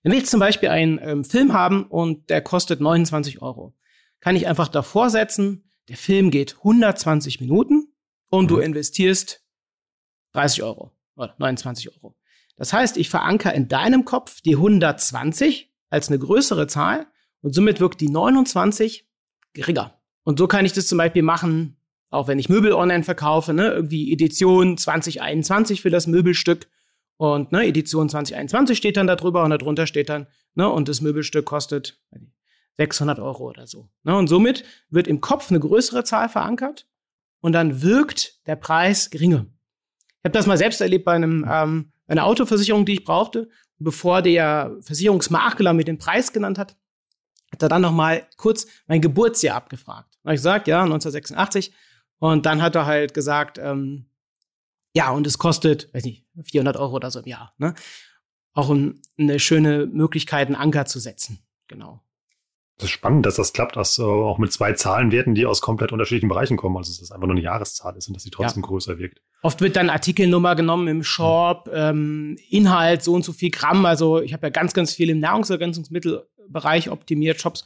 Wenn 0.03 0.13
wir 0.13 0.19
jetzt 0.19 0.31
zum 0.31 0.41
Beispiel 0.41 0.69
einen 0.69 1.01
ähm, 1.03 1.25
Film 1.25 1.55
haben 1.55 1.85
und 1.85 2.29
der 2.29 2.43
kostet 2.43 2.81
29 2.81 3.41
Euro, 3.41 3.75
kann 4.21 4.37
ich 4.37 4.47
einfach 4.47 4.69
davor 4.69 5.09
setzen, 5.09 5.71
der 5.89 5.97
Film 5.97 6.31
geht 6.31 6.59
120 6.59 7.41
Minuten 7.41 7.95
und 8.29 8.45
mhm. 8.45 8.49
du 8.49 8.59
investierst 8.59 9.43
30 10.35 10.63
Euro 10.63 10.93
oder 11.19 11.35
29 11.39 11.95
Euro. 11.95 12.17
Das 12.57 12.73
heißt, 12.73 12.97
ich 12.97 13.09
verankere 13.09 13.55
in 13.55 13.69
deinem 13.69 14.05
Kopf 14.05 14.41
die 14.41 14.57
120 14.57 15.73
als 15.91 16.09
eine 16.09 16.19
größere 16.19 16.67
Zahl 16.67 17.07
und 17.41 17.55
somit 17.55 17.81
wirkt 17.81 18.01
die 18.01 18.09
29 18.09 19.07
geringer. 19.53 20.01
Und 20.25 20.39
so 20.39 20.47
kann 20.47 20.65
ich 20.65 20.73
das 20.73 20.87
zum 20.87 20.99
Beispiel 20.99 21.23
machen, 21.23 21.77
auch 22.11 22.29
wenn 22.29 22.39
ich 22.39 22.49
Möbel 22.49 22.73
online 22.73 23.05
verkaufe, 23.05 23.53
ne, 23.53 23.69
irgendwie 23.69 24.13
Edition 24.13 24.77
2021 24.77 25.83
für 25.83 25.91
das 25.91 26.07
Möbelstück 26.07 26.69
und 27.17 27.53
ne, 27.53 27.67
Edition 27.67 28.09
2021 28.09 28.77
steht 28.77 28.97
dann 28.97 29.07
da 29.07 29.17
drüber 29.17 29.45
und 29.45 29.51
darunter 29.51 29.87
steht 29.87 30.09
dann, 30.09 30.27
ne, 30.55 30.69
und 30.69 30.89
das 30.89 31.01
Möbelstück 31.01 31.47
kostet 31.47 32.01
600 32.77 33.19
Euro 33.19 33.49
oder 33.49 33.67
so. 33.67 33.89
Ne, 34.05 34.17
und 34.17 34.29
somit 34.29 34.65
wird 34.91 35.07
im 35.07 35.21
Kopf 35.21 35.51
eine 35.51 35.61
größere 35.61 36.05
Zahl 36.05 36.29
verankert 36.29 36.87
und 37.41 37.53
dann 37.53 37.83
wirkt 37.83 38.47
der 38.47 38.57
Preis 38.57 39.11
geringer. 39.11 39.47
Ich 40.19 40.29
habe 40.29 40.33
das 40.33 40.47
mal 40.47 40.59
selbst 40.59 40.81
erlebt 40.81 41.05
bei 41.05 41.13
einem, 41.13 41.47
ähm, 41.49 41.93
einer 42.07 42.25
Autoversicherung, 42.25 42.85
die 42.85 42.95
ich 42.95 43.05
brauchte. 43.05 43.49
Bevor 43.79 44.23
der 44.23 44.77
Versicherungsmakler 44.81 45.73
mir 45.73 45.85
den 45.85 45.99
Preis 45.99 46.33
genannt 46.33 46.59
hat, 46.59 46.77
hat 47.53 47.63
er 47.63 47.69
dann 47.69 47.83
noch 47.83 47.93
mal 47.93 48.27
kurz 48.37 48.67
mein 48.89 49.01
Geburtsjahr 49.01 49.57
abgefragt. 49.57 50.19
Habe 50.25 50.35
ich 50.35 50.39
gesagt, 50.39 50.67
ja, 50.67 50.83
1986. 50.83 51.73
Und 52.19 52.47
dann 52.47 52.61
hat 52.61 52.75
er 52.75 52.87
halt 52.87 53.15
gesagt, 53.15 53.59
ähm, 53.59 54.07
ja, 54.95 55.11
und 55.11 55.27
es 55.27 55.39
kostet, 55.39 55.93
weiß 55.95 56.05
nicht, 56.05 56.27
400 56.43 56.77
Euro 56.77 56.97
oder 56.97 57.11
so 57.11 57.21
im 57.21 57.27
Jahr. 57.27 57.55
Ne? 57.59 57.75
Auch 58.53 58.71
ein, 58.71 59.01
eine 59.17 59.39
schöne 59.39 59.87
Möglichkeit, 59.87 60.49
einen 60.49 60.57
Anker 60.57 60.87
zu 60.87 60.99
setzen. 60.99 61.39
Genau. 61.69 62.03
Das 62.79 62.87
ist 62.87 62.93
spannend, 62.93 63.27
dass 63.27 63.35
das 63.35 63.53
klappt, 63.53 63.75
dass 63.75 63.99
äh, 63.99 64.03
auch 64.03 64.39
mit 64.39 64.53
zwei 64.53 64.73
Zahlenwerten, 64.73 65.35
die 65.35 65.47
aus 65.47 65.61
komplett 65.61 65.91
unterschiedlichen 65.91 66.29
Bereichen 66.29 66.57
kommen, 66.57 66.77
also 66.77 66.91
dass 66.91 67.01
das 67.01 67.11
einfach 67.11 67.27
nur 67.27 67.35
eine 67.35 67.45
Jahreszahl 67.45 67.97
ist 67.97 68.07
und 68.07 68.15
dass 68.15 68.23
sie 68.23 68.31
trotzdem 68.31 68.63
ja. 68.63 68.69
größer 68.69 68.99
wirkt. 68.99 69.21
Oft 69.43 69.61
wird 69.61 69.75
dann 69.75 69.91
Artikelnummer 69.91 70.55
genommen 70.55 70.87
im 70.87 71.03
Shop, 71.03 71.69
ähm, 71.73 72.37
Inhalt 72.49 73.03
so 73.03 73.15
und 73.15 73.25
so 73.25 73.33
viel 73.33 73.51
Gramm. 73.51 73.85
Also 73.85 74.21
ich 74.21 74.33
habe 74.33 74.47
ja 74.47 74.51
ganz, 74.51 74.75
ganz 74.75 74.95
viel 74.95 75.11
im 75.11 75.19
Nahrungsergänzungsmittelbereich 75.19 76.91
optimiert, 76.91 77.41
Shops. 77.41 77.65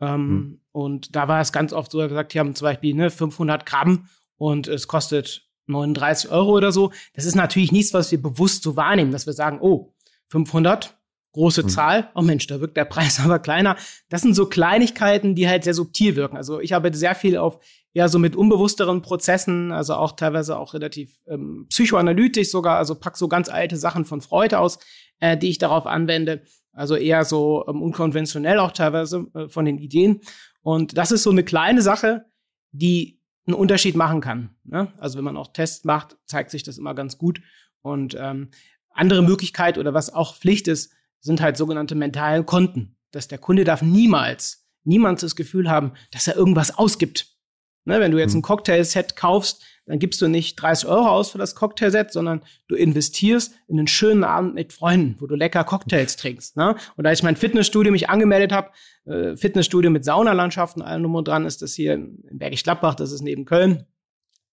Ähm, 0.00 0.08
hm. 0.08 0.60
Und 0.70 1.16
da 1.16 1.26
war 1.26 1.40
es 1.40 1.52
ganz 1.52 1.72
oft 1.72 1.90
so 1.90 1.98
gesagt, 1.98 2.32
die 2.32 2.38
haben 2.38 2.54
zum 2.54 2.66
Beispiel 2.66 2.94
ne, 2.94 3.10
500 3.10 3.66
Gramm 3.66 4.06
und 4.36 4.68
es 4.68 4.86
kostet 4.86 5.48
39 5.66 6.30
Euro 6.30 6.52
oder 6.52 6.70
so. 6.70 6.92
Das 7.14 7.24
ist 7.24 7.34
natürlich 7.34 7.72
nichts, 7.72 7.94
was 7.94 8.12
wir 8.12 8.22
bewusst 8.22 8.62
so 8.62 8.76
wahrnehmen, 8.76 9.10
dass 9.10 9.26
wir 9.26 9.32
sagen, 9.32 9.58
oh, 9.60 9.92
500, 10.28 10.96
große 11.32 11.64
mhm. 11.64 11.68
Zahl. 11.68 12.10
Oh 12.14 12.22
Mensch, 12.22 12.46
da 12.46 12.60
wirkt 12.60 12.76
der 12.76 12.84
Preis 12.86 13.20
aber 13.20 13.38
kleiner. 13.38 13.76
Das 14.08 14.22
sind 14.22 14.34
so 14.34 14.46
Kleinigkeiten, 14.46 15.34
die 15.34 15.48
halt 15.48 15.64
sehr 15.64 15.74
subtil 15.74 16.16
wirken. 16.16 16.36
Also 16.36 16.60
ich 16.60 16.74
arbeite 16.74 16.96
sehr 16.96 17.14
viel 17.14 17.36
auf 17.36 17.58
ja 17.94 18.08
so 18.08 18.18
mit 18.18 18.36
unbewussteren 18.36 19.02
Prozessen, 19.02 19.70
also 19.70 19.94
auch 19.94 20.12
teilweise 20.12 20.58
auch 20.58 20.74
relativ 20.74 21.14
ähm, 21.26 21.66
psychoanalytisch 21.68 22.50
sogar, 22.50 22.78
also 22.78 22.94
pack 22.94 23.16
so 23.16 23.28
ganz 23.28 23.48
alte 23.48 23.76
Sachen 23.76 24.04
von 24.04 24.20
Freud 24.20 24.56
aus, 24.56 24.78
äh, 25.20 25.36
die 25.36 25.50
ich 25.50 25.58
darauf 25.58 25.86
anwende. 25.86 26.42
Also 26.72 26.96
eher 26.96 27.24
so 27.24 27.66
ähm, 27.68 27.82
unkonventionell 27.82 28.58
auch 28.58 28.72
teilweise 28.72 29.26
äh, 29.34 29.48
von 29.48 29.66
den 29.66 29.78
Ideen. 29.78 30.20
Und 30.62 30.96
das 30.96 31.12
ist 31.12 31.22
so 31.22 31.30
eine 31.30 31.44
kleine 31.44 31.82
Sache, 31.82 32.24
die 32.70 33.20
einen 33.46 33.54
Unterschied 33.54 33.96
machen 33.96 34.20
kann. 34.20 34.50
Ne? 34.64 34.90
Also 34.98 35.18
wenn 35.18 35.24
man 35.24 35.36
auch 35.36 35.52
Tests 35.52 35.84
macht, 35.84 36.16
zeigt 36.24 36.50
sich 36.50 36.62
das 36.62 36.78
immer 36.78 36.94
ganz 36.94 37.18
gut. 37.18 37.42
Und 37.82 38.16
ähm, 38.18 38.50
andere 38.90 39.22
Möglichkeit 39.22 39.76
oder 39.76 39.92
was 39.92 40.14
auch 40.14 40.36
Pflicht 40.36 40.68
ist, 40.68 40.94
sind 41.22 41.40
halt 41.40 41.56
sogenannte 41.56 41.94
mentalen 41.94 42.44
Konten. 42.44 42.96
Dass 43.10 43.28
der 43.28 43.38
Kunde 43.38 43.64
darf 43.64 43.82
niemals, 43.82 44.66
niemals 44.84 45.22
das 45.22 45.36
Gefühl 45.36 45.70
haben, 45.70 45.92
dass 46.10 46.28
er 46.28 46.36
irgendwas 46.36 46.76
ausgibt. 46.76 47.32
Ne, 47.84 47.98
wenn 47.98 48.12
du 48.12 48.18
jetzt 48.18 48.34
ein 48.34 48.38
mhm. 48.38 48.42
Cocktailset 48.42 49.16
kaufst, 49.16 49.62
dann 49.86 49.98
gibst 49.98 50.22
du 50.22 50.28
nicht 50.28 50.54
30 50.54 50.88
Euro 50.88 51.08
aus 51.08 51.30
für 51.30 51.38
das 51.38 51.56
Cocktailset, 51.56 52.12
sondern 52.12 52.42
du 52.68 52.76
investierst 52.76 53.54
in 53.66 53.78
einen 53.78 53.88
schönen 53.88 54.22
Abend 54.22 54.54
mit 54.54 54.72
Freunden, 54.72 55.16
wo 55.18 55.26
du 55.26 55.34
lecker 55.34 55.64
Cocktails 55.64 56.16
trinkst. 56.16 56.56
Ne? 56.56 56.76
Und 56.96 57.06
als 57.06 57.18
ich 57.18 57.22
mein 57.24 57.34
Fitnessstudio 57.34 57.90
mich 57.90 58.08
angemeldet 58.08 58.52
habe, 58.52 58.70
äh, 59.06 59.36
Fitnessstudio 59.36 59.90
mit 59.90 60.04
Saunalandschaften, 60.04 60.82
allem 60.82 61.02
Nummer 61.02 61.24
dran, 61.24 61.44
ist 61.44 61.62
das 61.62 61.74
hier 61.74 61.94
in 61.94 62.22
Bergisch 62.30 62.62
Gladbach, 62.62 62.94
das 62.94 63.10
ist 63.10 63.22
neben 63.22 63.44
Köln. 63.44 63.86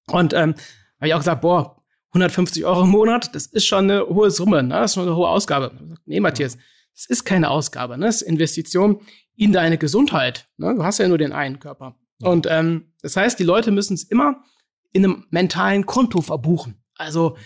Und 0.07 0.33
ähm, 0.33 0.55
habe 0.97 1.07
ich 1.07 1.13
auch 1.13 1.19
gesagt, 1.19 1.41
boah, 1.41 1.78
150 2.09 2.65
Euro 2.65 2.83
im 2.83 2.89
Monat, 2.89 3.33
das 3.35 3.45
ist 3.45 3.65
schon 3.65 3.89
eine 3.89 4.07
hohe 4.07 4.31
Summe, 4.31 4.63
ne? 4.63 4.75
das 4.75 4.91
ist 4.91 4.95
schon 4.95 5.07
eine 5.07 5.15
hohe 5.15 5.29
Ausgabe. 5.29 5.71
Nee, 6.05 6.19
Matthias, 6.19 6.57
das 6.95 7.05
ist 7.05 7.23
keine 7.23 7.49
Ausgabe, 7.49 7.97
ne? 7.97 8.07
das 8.07 8.21
ist 8.21 8.27
Investition 8.27 9.01
in 9.35 9.53
deine 9.53 9.77
Gesundheit. 9.77 10.47
Ne? 10.57 10.75
Du 10.75 10.83
hast 10.83 10.97
ja 10.97 11.07
nur 11.07 11.17
den 11.17 11.31
einen 11.31 11.59
Körper. 11.59 11.95
Und 12.21 12.47
ähm, 12.49 12.93
das 13.01 13.15
heißt, 13.15 13.39
die 13.39 13.43
Leute 13.43 13.71
müssen 13.71 13.93
es 13.93 14.03
immer 14.03 14.43
in 14.91 15.05
einem 15.05 15.25
mentalen 15.29 15.85
Konto 15.85 16.21
verbuchen. 16.21 16.83
Also, 16.95 17.37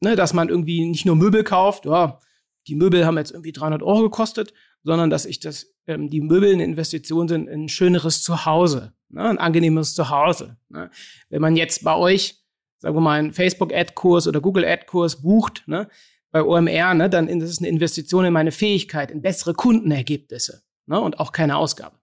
ne, 0.00 0.16
dass 0.16 0.34
man 0.34 0.48
irgendwie 0.48 0.84
nicht 0.84 1.06
nur 1.06 1.16
Möbel 1.16 1.44
kauft, 1.44 1.86
ja, 1.86 2.18
die 2.66 2.74
Möbel 2.74 3.06
haben 3.06 3.16
jetzt 3.16 3.30
irgendwie 3.30 3.52
300 3.52 3.82
Euro 3.82 4.02
gekostet, 4.02 4.52
sondern 4.82 5.10
dass 5.10 5.24
ich 5.24 5.40
das, 5.40 5.74
ähm, 5.86 6.10
die 6.10 6.20
Möbel 6.20 6.52
eine 6.52 6.64
Investition 6.64 7.28
sind 7.28 7.48
in 7.48 7.64
ein 7.64 7.68
schöneres 7.68 8.22
Zuhause, 8.22 8.92
ne, 9.08 9.22
ein 9.22 9.38
angenehmes 9.38 9.94
Zuhause. 9.94 10.58
Ne. 10.68 10.90
Wenn 11.30 11.40
man 11.40 11.56
jetzt 11.56 11.82
bei 11.84 11.94
euch 11.94 12.37
sagen 12.78 12.96
wir 12.96 13.00
mal, 13.00 13.18
einen 13.18 13.32
Facebook-Ad-Kurs 13.32 14.28
oder 14.28 14.40
Google-Ad-Kurs 14.40 15.22
bucht, 15.22 15.64
ne, 15.66 15.88
bei 16.30 16.42
OMR, 16.42 16.94
ne, 16.94 17.08
dann 17.08 17.28
ist 17.28 17.50
es 17.50 17.58
eine 17.58 17.68
Investition 17.68 18.24
in 18.24 18.32
meine 18.32 18.52
Fähigkeit, 18.52 19.10
in 19.10 19.22
bessere 19.22 19.54
Kundenergebnisse 19.54 20.62
ne, 20.86 21.00
und 21.00 21.20
auch 21.20 21.32
keine 21.32 21.56
Ausgabe. 21.56 21.96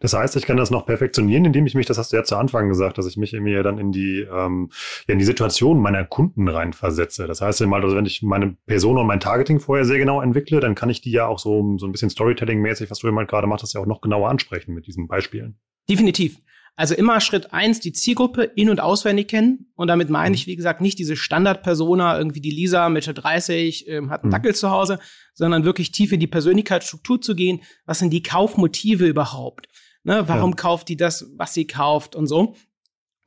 Das 0.00 0.12
heißt, 0.12 0.36
ich 0.36 0.44
kann 0.44 0.56
das 0.56 0.70
noch 0.70 0.86
perfektionieren, 0.86 1.44
indem 1.44 1.66
ich 1.66 1.74
mich, 1.74 1.86
das 1.86 1.98
hast 1.98 2.12
du 2.12 2.16
ja 2.16 2.24
zu 2.24 2.36
Anfang 2.36 2.68
gesagt, 2.68 2.98
dass 2.98 3.06
ich 3.06 3.16
mich 3.16 3.32
mir 3.32 3.62
dann 3.62 3.78
in 3.78 3.92
die, 3.92 4.26
ähm, 4.30 4.70
ja, 5.06 5.12
in 5.12 5.18
die 5.18 5.24
Situation 5.24 5.78
meiner 5.78 6.04
Kunden 6.04 6.48
reinversetze. 6.48 7.26
Das 7.26 7.40
heißt 7.40 7.64
mal, 7.66 7.82
also 7.82 7.96
wenn 7.96 8.06
ich 8.06 8.22
meine 8.22 8.56
Person 8.66 8.98
und 8.98 9.06
mein 9.06 9.20
Targeting 9.20 9.60
vorher 9.60 9.84
sehr 9.84 9.98
genau 9.98 10.20
entwickle, 10.20 10.60
dann 10.60 10.74
kann 10.74 10.90
ich 10.90 11.00
die 11.00 11.12
ja 11.12 11.26
auch 11.26 11.38
so, 11.38 11.78
so 11.78 11.86
ein 11.86 11.92
bisschen 11.92 12.10
Storytelling-mäßig, 12.10 12.90
was 12.90 12.98
du 12.98 13.08
immer 13.08 13.24
gerade 13.24 13.46
machst, 13.46 13.72
ja 13.72 13.80
auch 13.80 13.86
noch 13.86 14.00
genauer 14.00 14.28
ansprechen 14.28 14.74
mit 14.74 14.86
diesen 14.86 15.06
Beispielen. 15.06 15.58
Definitiv. 15.88 16.38
Also 16.76 16.94
immer 16.94 17.20
Schritt 17.20 17.52
eins, 17.52 17.78
die 17.78 17.92
Zielgruppe 17.92 18.42
in- 18.42 18.68
und 18.68 18.80
auswendig 18.80 19.28
kennen. 19.28 19.70
Und 19.76 19.88
damit 19.88 20.10
meine 20.10 20.30
mhm. 20.30 20.34
ich, 20.34 20.46
wie 20.46 20.56
gesagt, 20.56 20.80
nicht 20.80 20.98
diese 20.98 21.16
Standardpersona, 21.16 22.18
irgendwie 22.18 22.40
die 22.40 22.50
Lisa, 22.50 22.88
Mitte 22.88 23.14
30, 23.14 23.88
ähm, 23.88 24.10
hat 24.10 24.22
einen 24.22 24.30
mhm. 24.30 24.32
Dackel 24.32 24.54
zu 24.54 24.70
Hause, 24.70 24.98
sondern 25.34 25.64
wirklich 25.64 25.92
tief 25.92 26.10
in 26.10 26.20
die 26.20 26.26
Persönlichkeitsstruktur 26.26 27.20
zu 27.20 27.36
gehen. 27.36 27.62
Was 27.86 28.00
sind 28.00 28.10
die 28.10 28.22
Kaufmotive 28.22 29.06
überhaupt? 29.06 29.68
Ne, 30.02 30.28
warum 30.28 30.50
ja. 30.50 30.56
kauft 30.56 30.88
die 30.88 30.96
das, 30.96 31.30
was 31.36 31.54
sie 31.54 31.66
kauft 31.66 32.14
und 32.14 32.26
so? 32.26 32.54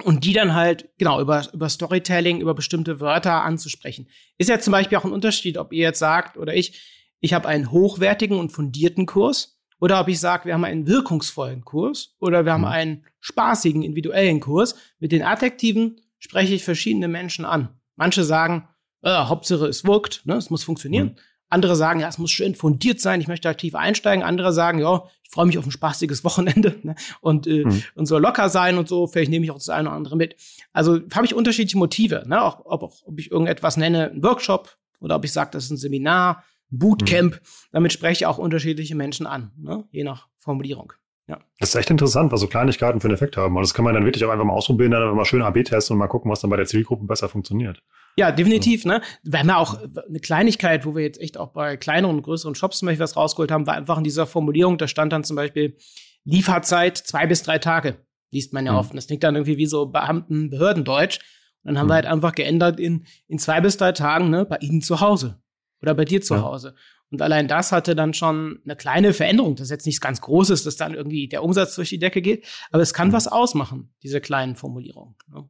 Und 0.03 0.25
die 0.25 0.33
dann 0.33 0.53
halt, 0.53 0.89
genau, 0.99 1.19
über, 1.19 1.43
über 1.53 1.69
Storytelling, 1.69 2.39
über 2.39 2.53
bestimmte 2.53 2.99
Wörter 2.99 3.43
anzusprechen. 3.43 4.09
Ist 4.37 4.49
ja 4.49 4.59
zum 4.59 4.73
Beispiel 4.73 4.97
auch 4.97 5.05
ein 5.05 5.11
Unterschied, 5.11 5.57
ob 5.57 5.73
ihr 5.73 5.83
jetzt 5.83 5.97
sagt 5.97 6.37
oder 6.37 6.53
ich, 6.53 6.79
ich 7.19 7.33
habe 7.33 7.47
einen 7.47 7.71
hochwertigen 7.71 8.37
und 8.37 8.51
fundierten 8.51 9.07
Kurs 9.07 9.56
oder 9.79 9.99
ob 10.01 10.07
ich 10.07 10.19
sage, 10.19 10.45
wir 10.45 10.53
haben 10.53 10.63
einen 10.63 10.87
wirkungsvollen 10.87 11.63
Kurs 11.63 12.15
oder 12.19 12.45
wir 12.45 12.53
haben 12.53 12.61
mhm. 12.61 12.67
einen 12.67 13.05
spaßigen, 13.19 13.83
individuellen 13.83 14.39
Kurs. 14.39 14.75
Mit 14.99 15.11
den 15.11 15.23
Adjektiven 15.23 16.01
spreche 16.19 16.53
ich 16.53 16.63
verschiedene 16.63 17.07
Menschen 17.07 17.45
an. 17.45 17.69
Manche 17.95 18.23
sagen, 18.23 18.67
äh, 19.03 19.11
Hauptsache 19.11 19.67
es 19.67 19.85
wirkt, 19.85 20.25
ne, 20.25 20.35
es 20.35 20.49
muss 20.49 20.63
funktionieren. 20.63 21.07
Mhm. 21.07 21.15
Andere 21.49 21.75
sagen, 21.77 22.01
ja, 22.01 22.09
es 22.09 22.17
muss 22.17 22.31
schön 22.31 22.55
fundiert 22.55 22.99
sein, 22.99 23.21
ich 23.21 23.29
möchte 23.29 23.47
aktiv 23.47 23.73
einsteigen. 23.73 24.23
Andere 24.23 24.51
sagen, 24.51 24.79
ja, 24.79 25.03
ich 25.23 25.29
freue 25.29 25.45
mich 25.45 25.57
auf 25.57 25.65
ein 25.65 25.71
spaßiges 25.71 26.23
Wochenende 26.23 26.75
ne, 26.83 26.95
und, 27.21 27.47
äh, 27.47 27.63
mhm. 27.63 27.83
und 27.95 28.05
soll 28.05 28.21
locker 28.21 28.49
sein 28.49 28.77
und 28.77 28.87
so. 28.87 29.07
Vielleicht 29.07 29.31
nehme 29.31 29.45
ich 29.45 29.51
auch 29.51 29.57
das 29.57 29.69
eine 29.69 29.89
oder 29.89 29.97
andere 29.97 30.17
mit. 30.17 30.35
Also 30.73 30.99
habe 31.13 31.25
ich 31.25 31.35
unterschiedliche 31.35 31.77
Motive, 31.77 32.23
ne? 32.27 32.41
auch, 32.41 32.65
ob, 32.65 32.91
ob 33.05 33.19
ich 33.19 33.31
irgendetwas 33.31 33.77
nenne, 33.77 34.11
ein 34.11 34.23
Workshop 34.23 34.77
oder 34.99 35.15
ob 35.15 35.23
ich 35.23 35.31
sage, 35.31 35.51
das 35.53 35.65
ist 35.65 35.71
ein 35.71 35.77
Seminar, 35.77 36.43
Bootcamp. 36.69 37.35
Mhm. 37.35 37.39
Damit 37.71 37.93
spreche 37.93 38.23
ich 38.23 38.25
auch 38.25 38.37
unterschiedliche 38.37 38.95
Menschen 38.95 39.27
an, 39.27 39.51
ne? 39.57 39.85
je 39.91 40.03
nach 40.03 40.27
Formulierung. 40.37 40.93
Ja. 41.27 41.39
Das 41.59 41.69
ist 41.69 41.75
echt 41.75 41.89
interessant, 41.89 42.31
was 42.31 42.39
so 42.39 42.47
Kleinigkeiten 42.47 43.01
für 43.01 43.07
einen 43.07 43.15
Effekt 43.15 43.35
haben. 43.35 43.55
Und 43.55 43.61
das 43.61 43.73
kann 43.73 43.83
man 43.83 43.93
dann 43.93 44.05
wirklich 44.05 44.23
auch 44.23 44.29
einfach 44.29 44.45
mal 44.45 44.53
ausprobieren, 44.53 44.91
dann 44.91 45.13
mal 45.13 45.25
schön 45.25 45.41
AB 45.41 45.63
testen 45.65 45.93
und 45.93 45.99
mal 45.99 46.07
gucken, 46.07 46.31
was 46.31 46.39
dann 46.39 46.49
bei 46.49 46.55
der 46.55 46.65
Zielgruppe 46.65 47.05
besser 47.05 47.27
funktioniert. 47.27 47.83
Ja, 48.15 48.31
definitiv. 48.31 48.85
Ne? 48.85 49.01
Wir 49.23 49.39
haben 49.39 49.49
ja 49.49 49.57
auch 49.57 49.77
eine 50.07 50.19
Kleinigkeit, 50.19 50.85
wo 50.85 50.95
wir 50.95 51.03
jetzt 51.03 51.19
echt 51.19 51.37
auch 51.37 51.49
bei 51.49 51.75
kleineren 51.75 52.15
und 52.15 52.21
größeren 52.23 52.55
Shops 52.55 52.79
zum 52.79 52.87
Beispiel 52.87 53.03
was 53.03 53.17
rausgeholt 53.17 53.51
haben, 53.51 53.67
war 53.67 53.75
einfach 53.75 53.97
in 53.97 54.05
dieser 54.05 54.25
Formulierung, 54.25 54.77
da 54.77 54.87
stand 54.87 55.11
dann 55.13 55.23
zum 55.23 55.35
Beispiel 55.35 55.77
Lieferzeit 56.23 56.97
zwei 56.97 57.27
bis 57.27 57.43
drei 57.43 57.59
Tage. 57.59 57.97
Liest 58.31 58.53
man 58.53 58.65
ja 58.65 58.71
mhm. 58.73 58.77
oft. 58.79 58.95
Das 58.95 59.07
klingt 59.07 59.23
dann 59.23 59.35
irgendwie 59.35 59.57
wie 59.57 59.65
so 59.65 59.85
Beamten, 59.85 60.49
Behördendeutsch. 60.49 61.19
Und 61.63 61.73
dann 61.73 61.79
haben 61.79 61.87
mhm. 61.87 61.89
wir 61.91 61.95
halt 61.95 62.05
einfach 62.05 62.33
geändert 62.33 62.79
in, 62.79 63.05
in 63.27 63.37
zwei 63.37 63.59
bis 63.59 63.77
drei 63.77 63.91
Tagen 63.91 64.29
ne, 64.29 64.45
bei 64.45 64.57
Ihnen 64.61 64.81
zu 64.81 65.01
Hause 65.01 65.39
oder 65.81 65.93
bei 65.93 66.05
dir 66.05 66.21
zu 66.21 66.35
ja. 66.35 66.41
Hause. 66.41 66.75
Und 67.09 67.21
allein 67.21 67.47
das 67.47 67.71
hatte 67.71 67.95
dann 67.95 68.13
schon 68.13 68.59
eine 68.65 68.75
kleine 68.75 69.13
Veränderung. 69.13 69.55
Das 69.55 69.65
ist 69.65 69.71
jetzt 69.71 69.85
nichts 69.85 70.01
ganz 70.01 70.19
Großes, 70.21 70.63
dass 70.63 70.75
dann 70.75 70.93
irgendwie 70.93 71.27
der 71.27 71.43
Umsatz 71.43 71.75
durch 71.75 71.89
die 71.89 71.99
Decke 71.99 72.21
geht, 72.21 72.45
aber 72.71 72.83
es 72.83 72.93
kann 72.93 73.09
mhm. 73.09 73.13
was 73.13 73.27
ausmachen, 73.27 73.93
diese 74.03 74.19
kleinen 74.19 74.55
Formulierungen. 74.55 75.15
Ne? 75.27 75.47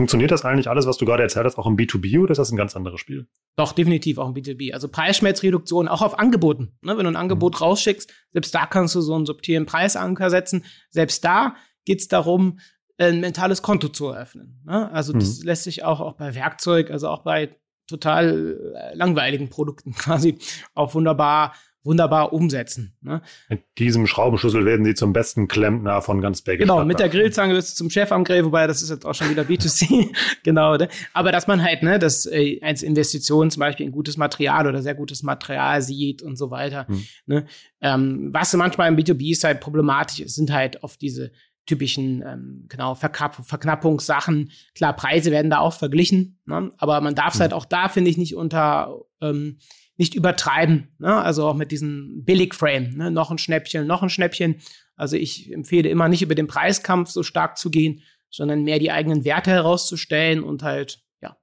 Funktioniert 0.00 0.30
das 0.30 0.46
eigentlich 0.46 0.68
alles, 0.68 0.86
was 0.86 0.96
du 0.96 1.04
gerade 1.04 1.22
erzählt 1.22 1.44
hast, 1.44 1.58
auch 1.58 1.66
im 1.66 1.76
B2B 1.76 2.20
oder 2.20 2.30
ist 2.30 2.38
das 2.38 2.50
ein 2.50 2.56
ganz 2.56 2.74
anderes 2.74 2.98
Spiel? 3.00 3.28
Doch, 3.56 3.72
definitiv 3.72 4.16
auch 4.16 4.28
im 4.28 4.34
B2B. 4.34 4.72
Also 4.72 4.88
Preisschmelzreduktion, 4.88 5.88
auch 5.88 6.00
auf 6.00 6.18
Angeboten. 6.18 6.78
Ne? 6.80 6.96
Wenn 6.96 7.04
du 7.04 7.10
ein 7.10 7.16
Angebot 7.16 7.60
mhm. 7.60 7.64
rausschickst, 7.64 8.10
selbst 8.30 8.54
da 8.54 8.64
kannst 8.64 8.94
du 8.94 9.02
so 9.02 9.14
einen 9.14 9.26
subtilen 9.26 9.66
Preisanker 9.66 10.30
setzen. 10.30 10.64
Selbst 10.88 11.22
da 11.22 11.54
geht 11.84 12.00
es 12.00 12.08
darum, 12.08 12.60
ein 12.96 13.20
mentales 13.20 13.60
Konto 13.60 13.88
zu 13.88 14.06
eröffnen. 14.06 14.62
Ne? 14.64 14.90
Also 14.90 15.12
das 15.12 15.40
mhm. 15.40 15.46
lässt 15.46 15.64
sich 15.64 15.84
auch, 15.84 16.00
auch 16.00 16.16
bei 16.16 16.34
Werkzeug, 16.34 16.90
also 16.90 17.08
auch 17.08 17.22
bei 17.22 17.54
total 17.90 18.56
äh, 18.74 18.94
langweiligen 18.94 19.50
Produkten 19.50 19.92
quasi 19.94 20.38
auch 20.74 20.94
wunderbar 20.94 21.52
wunderbar 21.82 22.32
umsetzen. 22.32 22.96
Ne? 23.00 23.22
Mit 23.48 23.62
diesem 23.78 24.06
Schraubenschlüssel 24.06 24.66
werden 24.66 24.84
sie 24.84 24.94
zum 24.94 25.12
besten 25.12 25.48
Klempner 25.48 26.02
von 26.02 26.20
ganz 26.20 26.42
Belgien. 26.42 26.68
Genau, 26.68 26.84
mit 26.84 26.98
der 26.98 27.08
Grillzange 27.08 27.54
wirst 27.54 27.72
du 27.72 27.76
zum 27.76 27.90
Chef 27.90 28.12
am 28.12 28.24
Grill, 28.24 28.44
wobei 28.44 28.66
das 28.66 28.82
ist 28.82 28.90
jetzt 28.90 29.06
auch 29.06 29.14
schon 29.14 29.30
wieder 29.30 29.42
B2C. 29.42 30.14
genau, 30.42 30.76
ne? 30.76 30.88
aber 31.14 31.32
dass 31.32 31.46
man 31.46 31.62
halt, 31.62 31.82
ne, 31.82 31.98
das 31.98 32.26
äh, 32.26 32.60
als 32.62 32.82
Investition 32.82 33.50
zum 33.50 33.60
Beispiel 33.60 33.86
in 33.86 33.92
gutes 33.92 34.18
Material 34.18 34.66
oder 34.66 34.82
sehr 34.82 34.94
gutes 34.94 35.22
Material 35.22 35.80
sieht 35.80 36.22
und 36.22 36.36
so 36.36 36.50
weiter. 36.50 36.86
Hm. 36.86 37.04
Ne? 37.26 37.46
Ähm, 37.80 38.28
was 38.30 38.52
manchmal 38.54 38.88
im 38.88 38.96
B2B 38.98 39.32
ist 39.32 39.44
halt 39.44 39.60
problematisch 39.60 40.20
ist, 40.20 40.34
sind 40.34 40.52
halt 40.52 40.82
oft 40.82 41.00
diese 41.00 41.32
typischen 41.70 42.22
ähm, 42.26 42.64
genau 42.68 42.96
Verknapp 42.96 43.36
Verknappungssachen. 43.46 44.50
Klar, 44.74 44.94
Preise 44.96 45.30
werden 45.30 45.50
da 45.50 45.58
auch 45.60 45.72
verglichen, 45.72 46.40
ne? 46.46 46.72
aber 46.78 47.00
man 47.00 47.14
darf 47.14 47.34
es 47.34 47.38
mhm. 47.38 47.42
halt 47.42 47.52
auch 47.52 47.64
da 47.64 47.88
finde 47.88 48.10
ich 48.10 48.18
nicht 48.18 48.34
unter 48.34 49.02
ähm, 49.20 49.58
nicht 49.96 50.14
übertreiben. 50.14 50.88
Ne? 50.98 51.14
Also 51.14 51.46
auch 51.46 51.54
mit 51.54 51.70
diesem 51.70 52.24
Billig-Frame, 52.24 52.96
ne? 52.96 53.10
noch 53.12 53.30
ein 53.30 53.38
Schnäppchen, 53.38 53.86
noch 53.86 54.02
ein 54.02 54.10
Schnäppchen. 54.10 54.56
Also 54.96 55.16
ich 55.16 55.52
empfehle 55.52 55.88
immer 55.88 56.08
nicht 56.08 56.22
über 56.22 56.34
den 56.34 56.48
Preiskampf 56.48 57.10
so 57.10 57.22
stark 57.22 57.56
zu 57.56 57.70
gehen, 57.70 58.02
sondern 58.30 58.64
mehr 58.64 58.80
die 58.80 58.90
eigenen 58.90 59.24
Werte 59.24 59.52
herauszustellen 59.52 60.42
und 60.42 60.64
halt 60.64 61.04
ja 61.22 61.36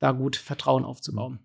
da 0.00 0.12
gut 0.12 0.36
Vertrauen 0.36 0.84
aufzubauen. 0.84 1.40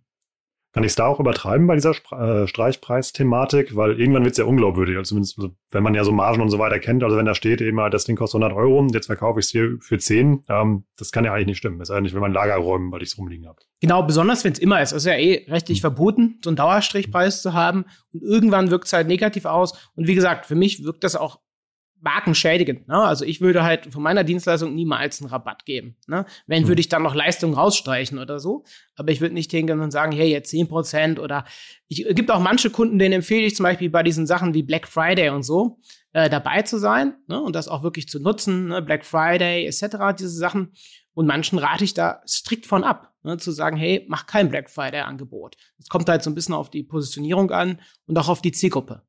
Kann 0.78 0.84
ich 0.84 0.92
es 0.92 0.96
da 0.96 1.08
auch 1.08 1.20
übertreiben 1.20 1.66
bei 1.66 1.74
dieser 1.74 1.96
äh, 2.12 2.46
Streichpreis-Thematik? 2.46 3.76
Weil 3.76 4.00
irgendwann 4.00 4.24
wird 4.24 4.34
es 4.34 4.38
ja 4.38 4.46
unglaubwürdig. 4.46 4.96
Also 4.96 5.10
zumindest, 5.10 5.40
also, 5.40 5.50
wenn 5.72 5.82
man 5.82 5.96
ja 5.96 6.04
so 6.04 6.12
Margen 6.12 6.40
und 6.40 6.52
so 6.52 6.60
weiter 6.60 6.78
kennt. 6.78 7.04
Also 7.04 7.18
wenn 7.18 7.26
da 7.26 7.34
steht 7.34 7.62
eben 7.62 7.80
halt, 7.80 7.96
das 7.96 8.06
Ding 8.06 8.16
kostet 8.16 8.44
100 8.44 8.56
Euro, 8.56 8.86
jetzt 8.94 9.08
verkaufe 9.08 9.40
ich 9.40 9.48
es 9.48 9.52
hier 9.52 9.78
für 9.80 9.98
10. 9.98 10.44
Ähm, 10.48 10.84
das 10.96 11.12
kann 11.12 11.26
ja 11.26 11.34
eigentlich 11.34 11.48
nicht 11.48 11.58
stimmen. 11.58 11.80
Das 11.80 11.90
ist 11.90 11.96
ja 11.96 12.00
nicht, 12.00 12.14
wenn 12.14 12.22
man 12.22 12.32
Lager 12.32 12.58
räumen, 12.58 12.92
weil 12.92 13.02
ich 13.02 13.10
es 13.10 13.18
rumliegen 13.18 13.48
habe. 13.48 13.58
Genau, 13.82 14.04
besonders 14.04 14.44
wenn 14.44 14.54
es 14.54 14.60
immer 14.60 14.80
ist. 14.80 14.92
Es 14.92 14.98
ist 14.98 15.06
ja 15.06 15.18
eh 15.18 15.48
rechtlich 15.50 15.80
hm. 15.80 15.82
verboten, 15.82 16.40
so 16.44 16.52
einen 16.52 16.58
Dauerstrichpreis 16.58 17.42
zu 17.42 17.54
haben. 17.54 17.86
Und 18.14 18.22
irgendwann 18.22 18.70
wirkt 18.70 18.86
es 18.86 18.94
halt 18.94 19.08
negativ 19.08 19.46
aus. 19.46 19.92
Und 19.96 20.06
wie 20.06 20.14
gesagt, 20.14 20.46
für 20.46 20.56
mich 20.56 20.84
wirkt 20.84 21.04
das 21.04 21.16
auch 21.16 21.40
markenschädigend. 22.02 22.88
Ne? 22.88 22.98
Also 22.98 23.26
ich 23.26 23.42
würde 23.42 23.64
halt 23.64 23.92
von 23.92 24.04
meiner 24.04 24.24
Dienstleistung 24.24 24.74
niemals 24.74 25.22
einen 25.22 25.30
Rabatt 25.30 25.66
geben. 25.66 25.98
Ne? 26.08 26.26
Wenn, 26.46 26.64
mhm. 26.64 26.68
würde 26.68 26.80
ich 26.80 26.90
dann 26.90 27.04
noch 27.04 27.16
Leistung 27.16 27.54
rausstreichen 27.54 28.20
oder 28.20 28.40
so. 28.40 28.64
Aber 28.96 29.12
ich 29.12 29.22
würde 29.22 29.34
nicht 29.34 29.52
hingehen 29.52 29.80
und 29.80 29.92
sagen, 29.92 30.12
hey, 30.12 30.30
jetzt 30.30 30.50
10 30.50 30.68
Prozent 30.68 31.20
oder 31.20 31.46
ich 31.88 32.06
gibt 32.10 32.32
auch 32.32 32.40
manche 32.40 32.70
Kunden, 32.70 33.00
denen 33.00 33.14
empfehle 33.14 33.46
ich 33.46 33.56
zum 33.56 33.64
Beispiel 33.64 33.90
bei 33.90 34.04
diesen 34.04 34.28
Sachen 34.28 34.54
wie 34.54 34.64
Black 34.64 34.88
Friday 34.88 35.30
und 35.30 35.44
so 35.44 35.80
äh, 36.14 36.30
dabei 36.30 36.62
zu 36.64 36.78
sein 36.78 37.16
ne? 37.28 37.42
und 37.42 37.56
das 37.56 37.68
auch 37.68 37.84
wirklich 37.84 38.08
zu 38.08 38.20
nutzen, 38.20 38.68
ne? 38.68 38.82
Black 38.82 39.06
Friday 39.06 39.66
etc., 39.66 40.18
diese 40.18 40.30
Sachen. 40.30 40.74
Und 41.14 41.26
manchen 41.26 41.58
rate 41.58 41.84
ich 41.84 41.96
da 41.96 42.22
strikt 42.28 42.68
von 42.68 42.84
ab, 42.84 43.12
ne? 43.24 43.38
zu 43.38 43.52
sagen, 43.52 43.76
hey, 43.76 44.06
mach 44.08 44.28
kein 44.28 44.50
Black 44.50 44.70
Friday-Angebot. 44.70 45.56
Es 45.80 45.90
kommt 45.90 46.10
halt 46.10 46.22
so 46.22 46.30
ein 46.30 46.36
bisschen 46.36 46.54
auf 46.54 46.70
die 46.70 46.84
Positionierung 46.84 47.50
an 47.50 47.82
und 48.06 48.18
auch 48.20 48.30
auf 48.30 48.42
die 48.42 48.52
Zielgruppe. 48.52 49.02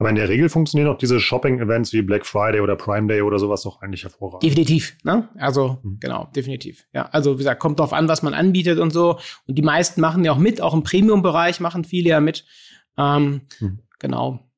Aber 0.00 0.10
in 0.10 0.14
der 0.14 0.28
Regel 0.28 0.48
funktionieren 0.48 0.88
auch 0.92 0.98
diese 0.98 1.18
Shopping-Events 1.18 1.92
wie 1.92 2.02
Black 2.02 2.24
Friday 2.24 2.60
oder 2.60 2.76
Prime 2.76 3.08
Day 3.08 3.20
oder 3.22 3.40
sowas 3.40 3.62
doch 3.62 3.82
eigentlich 3.82 4.04
hervorragend. 4.04 4.44
Definitiv, 4.44 4.96
ne? 5.02 5.28
Also, 5.38 5.78
mhm. 5.82 5.98
genau, 5.98 6.28
definitiv. 6.36 6.86
Ja, 6.92 7.06
also 7.06 7.34
wie 7.34 7.38
gesagt, 7.38 7.60
kommt 7.60 7.80
drauf 7.80 7.92
an, 7.92 8.06
was 8.08 8.22
man 8.22 8.32
anbietet 8.32 8.78
und 8.78 8.92
so. 8.92 9.18
Und 9.46 9.58
die 9.58 9.62
meisten 9.62 10.00
machen 10.00 10.24
ja 10.24 10.30
auch 10.30 10.38
mit, 10.38 10.60
auch 10.60 10.72
im 10.72 10.84
Premium-Bereich 10.84 11.58
machen 11.58 11.82
viele 11.82 12.10
ja 12.10 12.20
mit. 12.20 12.44
Ähm, 12.96 13.42
mhm. 13.58 13.80
Genau. 13.98 14.48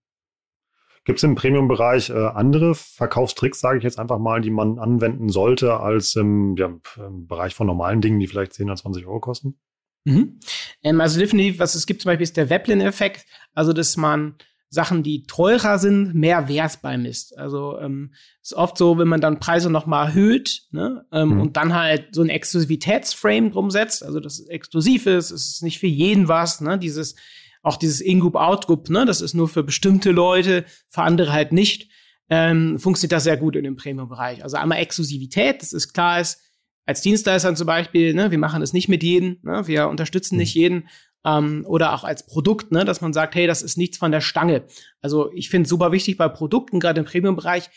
Gibt 1.05 1.18
es 1.18 1.22
im 1.22 1.34
Premium-Bereich 1.34 2.11
äh, 2.11 2.12
andere 2.12 2.74
Verkaufstricks, 2.74 3.61
sage 3.61 3.78
ich 3.78 3.84
jetzt 3.84 3.99
einfach 3.99 4.18
mal, 4.18 4.43
die 4.43 4.51
man 4.51 4.78
anwenden 4.78 5.30
sollte, 5.30 5.80
als 5.80 6.16
im, 6.16 6.55
ja, 6.59 6.70
im 6.99 7.26
Bereich 7.26 7.55
von 7.55 7.66
normalen 7.66 8.03
Dingen, 8.03 8.20
die 8.20 8.26
vielleicht 8.26 8.53
10 8.53 8.66
oder 8.66 8.76
20 8.76 9.07
Euro 9.07 9.20
kosten? 9.20 9.59
Mhm. 10.05 10.38
Ähm, 10.82 11.01
also 11.01 11.18
definitiv, 11.18 11.59
was 11.59 11.74
es 11.74 11.86
gibt 11.86 12.03
zum 12.03 12.11
Beispiel, 12.11 12.24
ist 12.24 12.36
der 12.36 12.51
Weblin-Effekt. 12.51 13.24
Also, 13.55 13.72
dass 13.72 13.97
man 13.97 14.34
Sachen, 14.73 15.03
die 15.03 15.25
teurer 15.25 15.81
sind, 15.81 16.14
mehr 16.14 16.49
Wert 16.49 16.81
beimisst. 16.81 17.37
Also 17.37 17.79
ähm, 17.81 18.14
ist 18.41 18.55
oft 18.55 18.79
so, 18.79 18.99
wenn 18.99 19.09
man 19.09 19.21
dann 19.21 19.41
Preise 19.41 19.68
noch 19.68 19.87
mal 19.87 20.07
erhöht 20.07 20.62
ne, 20.71 21.05
ähm, 21.12 21.31
mhm. 21.31 21.41
und 21.41 21.57
dann 21.57 21.75
halt 21.75 22.14
so 22.14 22.23
ein 22.23 22.29
Exklusivitätsframe 22.29 23.51
drum 23.51 23.71
setzt, 23.73 24.05
also 24.05 24.21
dass 24.21 24.39
es 24.39 24.47
exklusiv 24.47 25.07
ist, 25.07 25.33
es 25.33 25.49
ist 25.49 25.62
nicht 25.64 25.81
für 25.81 25.89
jeden 25.89 26.29
was, 26.29 26.61
ne, 26.61 26.79
dieses 26.79 27.16
auch 27.62 27.77
dieses 27.77 28.01
In-Group, 28.01 28.37
Out-Group, 28.37 28.89
ne, 28.89 29.05
das 29.05 29.21
ist 29.21 29.35
nur 29.35 29.49
für 29.49 29.62
bestimmte 29.62 30.12
Leute, 30.12 30.64
für 30.89 31.03
andere 31.03 31.33
halt 31.33 31.53
nicht, 31.53 31.91
ähm, 32.31 32.79
funktioniert 32.79 33.12
das 33.12 33.25
sehr 33.25 33.37
gut 33.37 33.57
in 33.57 33.64
dem 33.64 33.77
Premium-Bereich. 33.77 34.43
Also 34.45 34.57
einmal 34.57 34.79
Exklusivität, 34.79 35.61
das 35.61 35.73
ist 35.73 35.93
klar 35.93 36.21
ist, 36.21 36.41
als 36.87 37.03
Dienstleister 37.03 37.55
zum 37.55 37.66
Beispiel, 37.66 38.14
ne, 38.14 38.31
wir 38.31 38.39
machen 38.39 38.62
es 38.62 38.73
nicht 38.73 38.89
mit 38.89 39.03
jedem, 39.03 39.39
ne, 39.43 39.66
wir 39.66 39.89
unterstützen 39.89 40.37
mhm. 40.37 40.41
nicht 40.41 40.55
jeden 40.55 40.89
ähm, 41.25 41.64
oder 41.66 41.95
auch 41.95 42.05
als 42.05 42.27
Produkt, 42.27 42.73
ne, 42.73 42.85
dass 42.85 43.01
man 43.01 43.12
sagt, 43.12 43.35
hey, 43.35 43.47
das 43.47 43.62
ist 43.62 43.77
nichts 43.77 43.99
von 43.99 44.12
der 44.12 44.21
Stange. 44.21 44.64
Also 45.01 45.31
ich 45.33 45.51
finde 45.51 45.64
es 45.64 45.71
super 45.71 45.93
wichtig 45.93 46.16
bei 46.16 46.29
Produkten, 46.29 46.81
gerade 46.81 47.01
im 47.01 47.07
Premium-Bereich, 47.07 47.71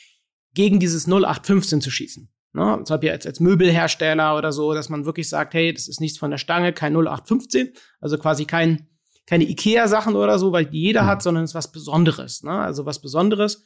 gegen 0.53 0.79
dieses 0.79 1.07
0815 1.07 1.81
zu 1.81 1.91
schießen. 1.91 2.29
Ne? 2.53 2.81
Zum 2.83 2.95
Beispiel 2.95 3.09
als, 3.09 3.25
als 3.25 3.39
Möbelhersteller 3.39 4.37
oder 4.37 4.51
so, 4.51 4.73
dass 4.73 4.89
man 4.89 5.05
wirklich 5.05 5.27
sagt, 5.27 5.53
hey, 5.53 5.73
das 5.73 5.87
ist 5.87 5.99
nichts 5.99 6.19
von 6.19 6.31
der 6.31 6.37
Stange, 6.37 6.71
kein 6.73 6.93
0815, 6.93 7.73
also 7.99 8.17
quasi 8.17 8.45
kein, 8.45 8.87
keine 9.25 9.45
IKEA-Sachen 9.45 10.15
oder 10.15 10.37
so, 10.37 10.51
weil 10.51 10.65
die 10.65 10.81
jeder 10.81 11.03
mhm. 11.03 11.07
hat, 11.07 11.23
sondern 11.23 11.43
es 11.43 11.51
ist 11.51 11.55
was 11.55 11.71
Besonderes. 11.71 12.43
Ne? 12.43 12.51
Also 12.51 12.85
was 12.85 13.01
Besonderes. 13.01 13.65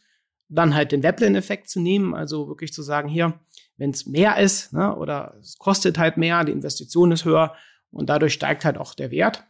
dann 0.50 0.74
halt 0.74 0.94
den 0.94 1.04
Veblen-Effekt 1.04 1.70
zu 1.70 1.82
nehmen, 1.82 2.16
also 2.16 2.48
wirklich 2.48 2.72
zu 2.72 2.82
sagen, 2.82 3.10
hier, 3.10 3.40
wenn 3.76 3.92
es 3.92 4.06
mehr 4.06 4.38
ist, 4.38 4.72
ne, 4.74 4.96
oder 4.96 5.36
es 5.42 5.58
kostet 5.58 5.98
halt 5.98 6.16
mehr, 6.18 6.44
die 6.46 6.54
Investition 6.54 7.12
ist 7.12 7.26
höher 7.26 7.54
und 7.92 8.10
dadurch 8.10 8.34
steigt 8.34 8.64
halt 8.64 8.78
auch 8.78 8.94
der 8.94 9.12
Wert. 9.12 9.44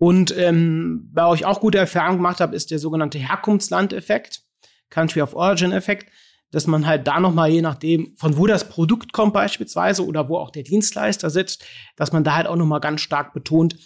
Und 0.00 0.34
ähm, 0.38 1.10
bei 1.12 1.26
euch 1.26 1.44
auch 1.44 1.60
gute 1.60 1.76
Erfahrungen 1.76 2.16
gemacht 2.16 2.40
habe, 2.40 2.56
ist 2.56 2.70
der 2.70 2.78
sogenannte 2.78 3.18
Herkunftslandeffekt, 3.18 4.40
Country 4.88 5.20
of 5.20 5.34
Origin 5.34 5.72
Effekt, 5.72 6.10
dass 6.50 6.66
man 6.66 6.86
halt 6.86 7.06
da 7.06 7.20
nochmal, 7.20 7.50
je 7.50 7.60
nachdem, 7.60 8.14
von 8.16 8.38
wo 8.38 8.46
das 8.46 8.70
Produkt 8.70 9.12
kommt 9.12 9.34
beispielsweise 9.34 10.06
oder 10.06 10.30
wo 10.30 10.38
auch 10.38 10.48
der 10.48 10.62
Dienstleister 10.62 11.28
sitzt, 11.28 11.66
dass 11.96 12.12
man 12.12 12.24
da 12.24 12.34
halt 12.34 12.46
auch 12.46 12.56
nochmal 12.56 12.80
ganz 12.80 13.02
stark 13.02 13.34
betont, 13.34 13.76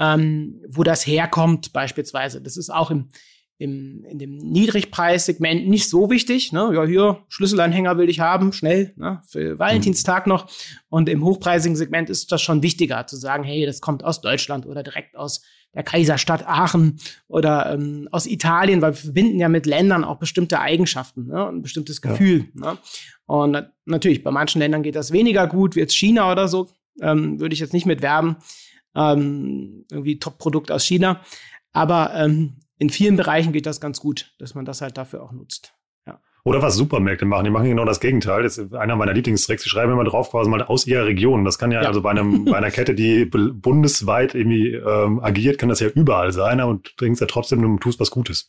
ähm, 0.00 0.62
wo 0.66 0.84
das 0.84 1.06
herkommt 1.06 1.74
beispielsweise. 1.74 2.40
Das 2.40 2.56
ist 2.56 2.70
auch 2.70 2.90
im, 2.90 3.10
im, 3.58 4.06
in 4.08 4.18
dem 4.18 4.38
Niedrigpreissegment 4.38 5.68
nicht 5.68 5.90
so 5.90 6.08
wichtig. 6.08 6.50
Ne? 6.50 6.70
Ja, 6.72 6.86
hier, 6.86 7.26
Schlüsselanhänger 7.28 7.98
will 7.98 8.08
ich 8.08 8.20
haben, 8.20 8.54
schnell, 8.54 8.94
ne? 8.96 9.20
für 9.26 9.58
Valentinstag 9.58 10.26
noch. 10.26 10.50
Und 10.88 11.10
im 11.10 11.22
hochpreisigen 11.22 11.76
Segment 11.76 12.08
ist 12.08 12.32
das 12.32 12.40
schon 12.40 12.62
wichtiger, 12.62 13.06
zu 13.06 13.16
sagen, 13.16 13.44
hey, 13.44 13.66
das 13.66 13.82
kommt 13.82 14.02
aus 14.02 14.22
Deutschland 14.22 14.64
oder 14.64 14.82
direkt 14.82 15.14
aus 15.14 15.42
der 15.78 15.84
Kaiserstadt 15.84 16.44
Aachen 16.44 16.98
oder 17.28 17.72
ähm, 17.72 18.08
aus 18.10 18.26
Italien, 18.26 18.82
weil 18.82 18.94
wir 18.94 18.96
verbinden 18.96 19.38
ja 19.38 19.48
mit 19.48 19.64
Ländern 19.64 20.02
auch 20.02 20.18
bestimmte 20.18 20.58
Eigenschaften, 20.58 21.28
ne? 21.28 21.46
ein 21.46 21.62
bestimmtes 21.62 22.02
Gefühl. 22.02 22.48
Ja. 22.60 22.72
Ne? 22.72 22.78
Und 23.26 23.70
natürlich, 23.84 24.24
bei 24.24 24.32
manchen 24.32 24.58
Ländern 24.58 24.82
geht 24.82 24.96
das 24.96 25.12
weniger 25.12 25.46
gut, 25.46 25.76
wie 25.76 25.80
jetzt 25.80 25.94
China 25.94 26.32
oder 26.32 26.48
so, 26.48 26.68
ähm, 27.00 27.38
würde 27.38 27.52
ich 27.52 27.60
jetzt 27.60 27.74
nicht 27.74 27.86
mit 27.86 28.02
werben. 28.02 28.38
Ähm, 28.96 29.84
irgendwie 29.88 30.18
Top-Produkt 30.18 30.72
aus 30.72 30.84
China. 30.84 31.20
Aber 31.72 32.12
ähm, 32.16 32.56
in 32.78 32.90
vielen 32.90 33.14
Bereichen 33.14 33.52
geht 33.52 33.66
das 33.66 33.80
ganz 33.80 34.00
gut, 34.00 34.34
dass 34.40 34.56
man 34.56 34.64
das 34.64 34.80
halt 34.80 34.98
dafür 34.98 35.22
auch 35.22 35.30
nutzt. 35.30 35.74
Oder 36.48 36.62
was 36.62 36.76
Supermärkte 36.76 37.26
machen, 37.26 37.44
die 37.44 37.50
machen 37.50 37.68
genau 37.68 37.84
das 37.84 38.00
Gegenteil. 38.00 38.42
Das 38.42 38.56
ist 38.56 38.72
einer 38.74 38.96
meiner 38.96 39.12
Lieblingstricks. 39.12 39.64
Die 39.64 39.68
schreiben 39.68 39.92
immer 39.92 40.04
drauf, 40.04 40.30
quasi 40.30 40.48
mal 40.48 40.62
aus 40.62 40.86
ihrer 40.86 41.04
Region. 41.04 41.44
Das 41.44 41.58
kann 41.58 41.70
ja, 41.70 41.82
ja. 41.82 41.88
also 41.88 42.00
bei, 42.00 42.10
einem, 42.10 42.46
bei 42.46 42.56
einer 42.56 42.70
Kette, 42.70 42.94
die 42.94 43.26
bundesweit 43.26 44.34
irgendwie 44.34 44.72
ähm, 44.72 45.20
agiert, 45.22 45.58
kann 45.58 45.68
das 45.68 45.80
ja 45.80 45.88
überall 45.88 46.32
sein, 46.32 46.62
und 46.62 46.98
denkst 47.02 47.20
ja 47.20 47.26
trotzdem, 47.26 47.60
du 47.60 47.76
tust 47.76 48.00
was 48.00 48.10
Gutes. 48.10 48.48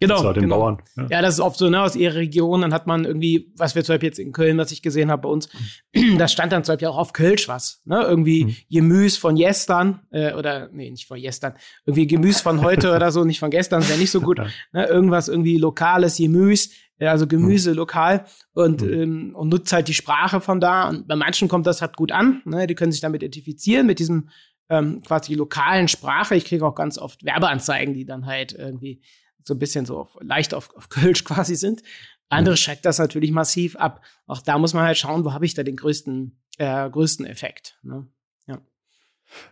Genau. 0.00 0.32
Den 0.32 0.42
genau. 0.42 0.58
Bauern. 0.58 0.82
Ja. 0.96 1.06
ja. 1.10 1.22
das 1.22 1.34
ist 1.34 1.40
oft 1.40 1.58
so, 1.58 1.70
ne, 1.70 1.82
aus 1.82 1.96
ihrer 1.96 2.16
Region. 2.16 2.62
Dann 2.62 2.74
hat 2.74 2.86
man 2.86 3.04
irgendwie, 3.04 3.52
was 3.56 3.74
wir 3.74 3.84
zum 3.84 3.94
Beispiel 3.94 4.08
jetzt 4.08 4.18
in 4.18 4.32
Köln, 4.32 4.58
was 4.58 4.72
ich 4.72 4.82
gesehen 4.82 5.10
habe 5.10 5.22
bei 5.22 5.28
uns, 5.28 5.48
da 6.18 6.28
stand 6.28 6.52
dann 6.52 6.64
zum 6.64 6.74
Beispiel 6.74 6.88
auch 6.88 6.98
auf 6.98 7.12
Kölsch 7.12 7.48
was. 7.48 7.80
Ne? 7.84 8.02
Irgendwie 8.02 8.46
mhm. 8.46 8.56
Gemüse 8.70 9.20
von 9.20 9.36
gestern, 9.36 10.00
äh, 10.10 10.34
oder, 10.34 10.68
nee, 10.72 10.90
nicht 10.90 11.06
von 11.06 11.20
gestern, 11.20 11.54
irgendwie 11.86 12.06
Gemüse 12.06 12.42
von 12.42 12.62
heute 12.62 12.94
oder 12.94 13.12
so, 13.12 13.24
nicht 13.24 13.40
von 13.40 13.50
gestern, 13.50 13.82
ist 13.82 13.90
ja 13.90 13.96
nicht 13.96 14.10
so 14.10 14.20
gut. 14.20 14.40
Ne? 14.72 14.86
Irgendwas 14.86 15.28
irgendwie 15.28 15.56
lokales 15.56 16.16
Gemüse, 16.16 16.70
also 17.00 17.26
Gemüse 17.26 17.70
mhm. 17.70 17.76
lokal 17.76 18.26
und, 18.52 18.82
mhm. 18.82 18.92
ähm, 18.92 19.34
und 19.34 19.48
nutzt 19.48 19.72
halt 19.72 19.88
die 19.88 19.94
Sprache 19.94 20.40
von 20.40 20.60
da. 20.60 20.88
Und 20.88 21.08
bei 21.08 21.16
manchen 21.16 21.48
kommt 21.48 21.66
das 21.66 21.80
halt 21.80 21.96
gut 21.96 22.12
an. 22.12 22.42
Ne? 22.44 22.66
Die 22.66 22.74
können 22.74 22.92
sich 22.92 23.00
damit 23.00 23.22
identifizieren, 23.22 23.86
mit 23.86 23.98
diesem 23.98 24.28
ähm, 24.68 25.02
quasi 25.02 25.34
lokalen 25.34 25.88
Sprache. 25.88 26.34
Ich 26.36 26.44
kriege 26.44 26.66
auch 26.66 26.74
ganz 26.74 26.98
oft 26.98 27.24
Werbeanzeigen, 27.24 27.94
die 27.94 28.04
dann 28.04 28.26
halt 28.26 28.52
irgendwie 28.52 29.02
so 29.42 29.54
ein 29.54 29.58
bisschen 29.58 29.86
so 29.86 29.98
auf, 29.98 30.16
leicht 30.20 30.54
auf, 30.54 30.74
auf 30.74 30.88
Kölsch 30.88 31.24
quasi 31.24 31.56
sind. 31.56 31.82
Andere 32.28 32.56
schreckt 32.56 32.84
das 32.84 32.98
natürlich 32.98 33.30
massiv 33.30 33.76
ab. 33.76 34.00
Auch 34.26 34.40
da 34.40 34.58
muss 34.58 34.74
man 34.74 34.84
halt 34.84 34.96
schauen, 34.96 35.24
wo 35.24 35.32
habe 35.32 35.44
ich 35.44 35.54
da 35.54 35.62
den 35.62 35.76
größten, 35.76 36.40
äh, 36.58 36.88
größten 36.88 37.26
Effekt. 37.26 37.78
Ne? 37.82 38.06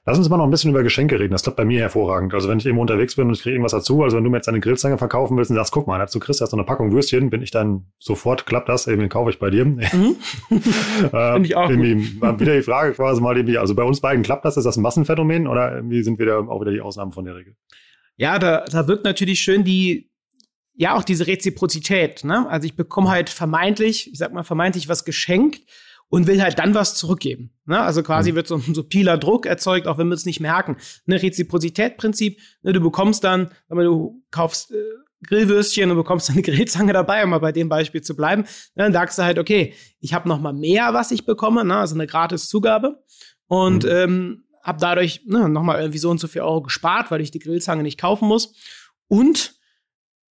Lass 0.05 0.19
uns 0.19 0.29
mal 0.29 0.37
noch 0.37 0.45
ein 0.45 0.51
bisschen 0.51 0.71
über 0.71 0.83
Geschenke 0.83 1.19
reden. 1.19 1.33
Das 1.33 1.43
klappt 1.43 1.57
bei 1.57 1.65
mir 1.65 1.81
hervorragend. 1.81 2.35
Also 2.35 2.49
wenn 2.49 2.59
ich 2.59 2.67
irgendwo 2.67 2.83
unterwegs 2.83 3.17
bin 3.17 3.29
und 3.29 3.35
ich 3.35 3.43
kriege 3.43 3.55
irgendwas 3.55 3.73
dazu, 3.73 4.03
also 4.03 4.17
wenn 4.17 4.25
du 4.25 4.31
mir 4.31 4.39
jetzt 4.39 4.49
eine 4.49 4.61
Grillzange 4.61 4.99
verkaufen 4.99 5.37
willst 5.37 5.51
und 5.51 5.57
sagst, 5.57 5.73
guck 5.73 5.87
mal, 5.87 5.99
dazu 5.99 6.19
kriegst 6.19 6.41
du 6.41 6.45
hast 6.45 6.53
eine 6.53 6.65
Packung 6.65 6.93
Würstchen, 6.93 7.31
bin 7.31 7.43
ich 7.43 7.51
dann 7.51 7.87
sofort, 7.99 8.47
klappt 8.47 8.69
das, 8.69 8.87
eben 8.87 9.09
kaufe 9.09 9.31
ich 9.31 9.39
bei 9.39 9.51
dir. 9.51 9.65
Mhm. 9.65 9.83
äh, 10.51 11.33
Finde 11.33 11.43
ich 11.45 11.57
auch. 11.57 11.69
wieder 11.71 12.57
die 12.57 12.63
Frage 12.63 12.93
quasi 12.93 13.21
mal, 13.21 13.37
irgendwie, 13.37 13.59
also 13.59 13.75
bei 13.75 13.85
uns 13.85 14.01
beiden 14.01 14.23
klappt 14.23 14.45
das, 14.45 14.57
ist 14.57 14.65
das 14.65 14.77
ein 14.77 14.83
Massenphänomen 14.83 15.47
oder 15.47 15.75
irgendwie 15.75 16.03
sind 16.03 16.19
wir 16.19 16.27
da 16.27 16.39
auch 16.39 16.61
wieder 16.61 16.73
die 16.73 16.81
Ausnahmen 16.81 17.13
von 17.13 17.25
der 17.25 17.37
Regel? 17.37 17.57
Ja, 18.17 18.39
da, 18.39 18.65
da 18.71 18.89
wirkt 18.89 19.05
natürlich 19.05 19.41
schön 19.41 19.65
die, 19.65 20.11
ja, 20.75 20.95
auch 20.95 21.05
diese 21.05 21.27
Reziprozität. 21.27 22.25
Ne? 22.25 22.49
Also 22.49 22.67
ich 22.67 22.77
bekomme 22.77 23.11
halt 23.11 23.31
vermeintlich, 23.31 24.11
ich 24.13 24.19
sag 24.19 24.33
mal 24.33 24.43
vermeintlich 24.43 24.89
was 24.89 25.05
geschenkt 25.05 25.63
und 26.13 26.27
will 26.27 26.43
halt 26.43 26.59
dann 26.59 26.75
was 26.75 26.95
zurückgeben. 26.95 27.55
Ne? 27.65 27.81
Also 27.81 28.03
quasi 28.03 28.33
mhm. 28.33 28.37
wird 28.37 28.47
so 28.47 28.57
ein 28.57 28.75
subtiler 28.75 29.17
Druck 29.17 29.47
erzeugt, 29.47 29.87
auch 29.87 29.97
wenn 29.97 30.09
wir 30.09 30.15
es 30.15 30.27
nicht 30.27 30.41
merken. 30.41 30.77
Ne 31.07 31.23
Reziprozitätprinzip, 31.23 32.39
ne, 32.61 32.75
du 32.75 32.81
bekommst 32.81 33.25
dann, 33.25 33.51
wenn 33.71 33.87
du 33.87 34.23
kaufst 34.31 34.73
äh, 34.73 34.75
Grillwürstchen 35.27 35.91
und 35.91 35.97
bekommst 35.97 36.29
eine 36.29 36.43
Grillzange 36.43 36.93
dabei, 36.93 37.25
um 37.25 37.31
mal 37.31 37.39
bei 37.39 37.51
dem 37.51 37.71
Beispiel 37.71 38.03
zu 38.03 38.15
bleiben, 38.15 38.43
ne, 38.43 38.85
dann 38.85 38.93
sagst 38.93 39.19
du 39.19 39.23
halt, 39.23 39.39
okay, 39.39 39.73
ich 40.01 40.13
habe 40.13 40.29
noch 40.29 40.39
mal 40.39 40.53
mehr, 40.53 40.93
was 40.93 41.13
ich 41.13 41.25
bekomme, 41.25 41.65
ne? 41.65 41.79
also 41.79 41.95
eine 41.95 42.07
gratis 42.07 42.47
Zugabe. 42.47 43.03
Und 43.47 43.85
mhm. 43.85 43.91
ähm, 43.91 44.45
habe 44.63 44.81
dadurch 44.81 45.23
ne, 45.25 45.49
nochmal 45.49 45.81
irgendwie 45.81 45.99
so 45.99 46.11
und 46.11 46.21
so 46.21 46.29
viel 46.29 46.43
Euro 46.43 46.61
gespart, 46.61 47.11
weil 47.11 47.23
ich 47.23 47.31
die 47.31 47.39
Grillzange 47.39 47.83
nicht 47.83 47.99
kaufen 47.99 48.29
muss. 48.29 48.55
Und 49.09 49.55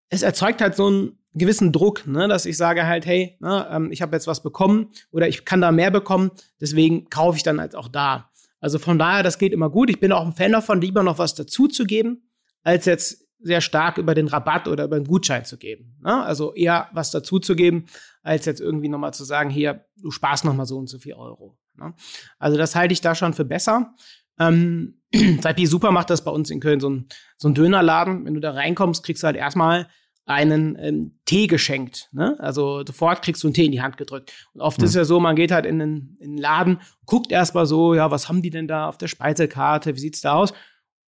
es 0.10 0.22
erzeugt 0.22 0.62
halt 0.62 0.76
so 0.76 0.86
einen 0.86 1.18
gewissen 1.34 1.72
Druck, 1.72 2.06
ne, 2.08 2.28
dass 2.28 2.46
ich 2.46 2.58
sage 2.58 2.86
halt, 2.86 3.06
hey, 3.06 3.38
ne, 3.40 3.68
ähm, 3.72 3.92
ich 3.92 4.02
habe 4.02 4.16
jetzt 4.16 4.28
was 4.28 4.44
bekommen 4.44 4.90
oder 5.12 5.28
ich 5.28 5.46
kann 5.46 5.62
da 5.62 5.72
mehr 5.72 5.92
bekommen, 5.92 6.32
deswegen 6.60 7.10
kaufe 7.10 7.38
ich 7.38 7.44
dann 7.44 7.60
halt 7.60 7.76
auch 7.76 7.88
da. 7.88 8.30
Also 8.60 8.78
von 8.78 9.00
daher, 9.00 9.24
das 9.24 9.40
geht 9.40 9.54
immer 9.54 9.70
gut. 9.70 9.90
Ich 9.90 10.00
bin 10.00 10.12
auch 10.12 10.26
ein 10.26 10.34
Fan 10.34 10.52
davon, 10.52 10.82
lieber 10.82 11.04
noch 11.04 11.18
was 11.18 11.34
dazu 11.34 11.68
zu 11.68 11.86
geben, 11.86 12.30
als 12.64 12.86
jetzt 12.86 13.28
sehr 13.40 13.62
stark 13.62 13.98
über 13.98 14.14
den 14.14 14.28
Rabatt 14.28 14.68
oder 14.68 14.84
über 14.84 15.00
den 15.00 15.08
Gutschein 15.08 15.46
zu 15.46 15.58
geben. 15.58 15.98
Ne? 16.04 16.24
Also 16.24 16.54
eher 16.54 16.90
was 16.94 17.10
dazu 17.10 17.40
zu 17.40 17.56
geben, 17.56 17.86
als 18.22 18.46
jetzt 18.46 18.62
irgendwie 18.62 18.88
nochmal 18.88 19.16
zu 19.16 19.24
sagen, 19.24 19.50
hier, 19.50 19.86
du 19.98 20.12
sparst 20.12 20.46
nochmal 20.46 20.68
so 20.68 20.78
und 20.78 20.88
so 20.88 21.00
viel 21.00 21.16
Euro. 21.16 21.58
Ne? 21.76 21.96
Also 22.38 22.58
das 22.58 22.76
halte 22.76 22.94
ich 22.94 23.02
da 23.02 23.16
schon 23.16 23.34
für 23.34 23.46
besser. 23.46 23.96
Ähm, 24.40 25.02
Saipi 25.42 25.66
Super 25.66 25.92
macht 25.92 26.12
das 26.12 26.24
bei 26.24 26.32
uns 26.32 26.52
in 26.52 26.60
Köln, 26.60 26.80
so 26.80 26.90
ein, 26.92 27.08
so 27.38 27.50
ein 27.50 27.56
Dönerladen. 27.56 28.26
Wenn 28.26 28.36
du 28.36 28.40
da 28.40 28.52
reinkommst, 28.52 29.04
kriegst 29.04 29.24
du 29.24 29.28
halt 29.28 29.38
erstmal 29.38 29.88
einen 30.32 30.78
ähm, 30.80 31.20
Tee 31.26 31.48
geschenkt. 31.48 32.10
Ne? 32.12 32.36
Also 32.40 32.84
sofort 32.86 33.22
kriegst 33.22 33.44
du 33.44 33.48
einen 33.48 33.54
Tee 33.54 33.66
in 33.66 33.72
die 33.72 33.82
Hand 33.82 33.98
gedrückt. 33.98 34.32
Und 34.54 34.62
oft 34.62 34.80
mhm. 34.80 34.86
ist 34.86 34.96
ja 34.96 35.06
so, 35.06 35.20
man 35.20 35.36
geht 35.36 35.52
halt 35.52 35.66
in 35.66 35.80
den, 35.80 36.18
in 36.20 36.32
den 36.32 36.38
Laden, 36.38 36.80
guckt 37.06 37.32
erstmal 37.32 37.66
so, 37.66 37.94
ja, 37.94 38.12
was 38.12 38.30
haben 38.30 38.42
die 38.42 38.50
denn 38.50 38.68
da 38.68 38.88
auf 38.88 38.98
der 38.98 39.08
Speisekarte, 39.08 39.96
wie 39.96 40.00
sieht's 40.00 40.22
da 40.22 40.34
aus? 40.34 40.54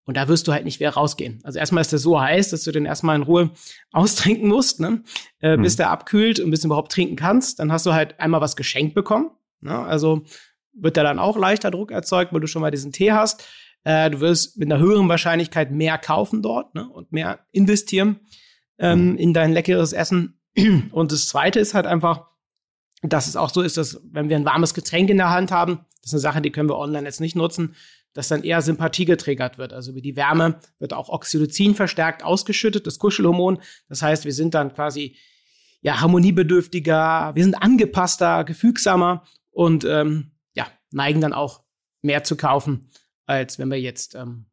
Und 0.05 0.17
da 0.17 0.27
wirst 0.27 0.47
du 0.47 0.51
halt 0.51 0.65
nicht 0.65 0.79
wieder 0.79 0.91
rausgehen. 0.91 1.39
Also 1.43 1.59
erstmal 1.59 1.81
ist 1.81 1.93
der 1.93 1.99
so 1.99 2.19
heiß, 2.19 2.49
dass 2.49 2.63
du 2.63 2.71
den 2.71 2.85
erstmal 2.85 3.15
in 3.15 3.23
Ruhe 3.23 3.51
austrinken 3.91 4.49
musst, 4.49 4.79
ne? 4.79 5.03
Äh, 5.41 5.57
mhm. 5.57 5.61
bis 5.61 5.77
der 5.77 5.89
abkühlt 5.89 6.39
und 6.39 6.51
bis 6.51 6.61
du 6.61 6.67
überhaupt 6.67 6.91
trinken 6.91 7.15
kannst. 7.15 7.59
Dann 7.59 7.71
hast 7.71 7.85
du 7.85 7.93
halt 7.93 8.19
einmal 8.19 8.41
was 8.41 8.55
geschenkt 8.55 8.95
bekommen. 8.95 9.31
Ne? 9.61 9.77
Also 9.77 10.23
wird 10.73 10.97
da 10.97 11.03
dann 11.03 11.19
auch 11.19 11.37
leichter 11.37 11.71
Druck 11.71 11.91
erzeugt, 11.91 12.33
weil 12.33 12.41
du 12.41 12.47
schon 12.47 12.61
mal 12.61 12.71
diesen 12.71 12.91
Tee 12.91 13.13
hast. 13.13 13.47
Äh, 13.85 14.09
du 14.09 14.19
wirst 14.19 14.57
mit 14.57 14.71
einer 14.71 14.81
höheren 14.81 15.07
Wahrscheinlichkeit 15.07 15.71
mehr 15.71 15.97
kaufen 15.97 16.41
dort 16.41 16.75
ne, 16.75 16.89
und 16.89 17.11
mehr 17.11 17.39
investieren 17.51 18.19
ähm, 18.83 19.11
mhm. 19.11 19.17
in 19.17 19.33
dein 19.33 19.53
leckeres 19.53 19.93
Essen. 19.93 20.39
Und 20.91 21.11
das 21.11 21.27
Zweite 21.27 21.59
ist 21.59 21.73
halt 21.73 21.85
einfach, 21.85 22.27
dass 23.01 23.27
es 23.27 23.35
auch 23.35 23.49
so 23.49 23.61
ist, 23.61 23.77
dass 23.77 24.01
wenn 24.11 24.29
wir 24.29 24.37
ein 24.37 24.45
warmes 24.45 24.73
Getränk 24.73 25.09
in 25.09 25.17
der 25.17 25.29
Hand 25.29 25.51
haben, 25.51 25.85
das 26.01 26.09
ist 26.09 26.13
eine 26.13 26.21
Sache, 26.21 26.41
die 26.41 26.51
können 26.51 26.69
wir 26.69 26.77
online 26.77 27.05
jetzt 27.05 27.21
nicht 27.21 27.35
nutzen, 27.35 27.75
dass 28.13 28.27
dann 28.27 28.43
eher 28.43 28.61
Sympathie 28.61 29.05
getriggert 29.05 29.57
wird. 29.57 29.73
Also 29.73 29.91
über 29.91 30.01
die 30.01 30.15
Wärme 30.15 30.59
wird 30.79 30.93
auch 30.93 31.09
Oxytocin 31.09 31.75
verstärkt 31.75 32.23
ausgeschüttet, 32.23 32.85
das 32.85 32.99
Kuschelhormon. 32.99 33.59
Das 33.89 34.01
heißt, 34.01 34.25
wir 34.25 34.33
sind 34.33 34.53
dann 34.53 34.73
quasi 34.73 35.17
ja 35.81 35.99
harmoniebedürftiger, 35.99 37.31
wir 37.33 37.43
sind 37.43 37.55
angepasster, 37.55 38.43
gefügsamer 38.43 39.23
und 39.49 39.83
ähm, 39.83 40.33
neigen 40.93 41.21
dann 41.21 41.33
auch 41.33 41.63
mehr 42.01 42.23
zu 42.23 42.37
kaufen, 42.37 42.89
als 43.25 43.59
wenn 43.59 43.69
wir 43.69 43.79
jetzt 43.79 44.15
ähm, 44.15 44.45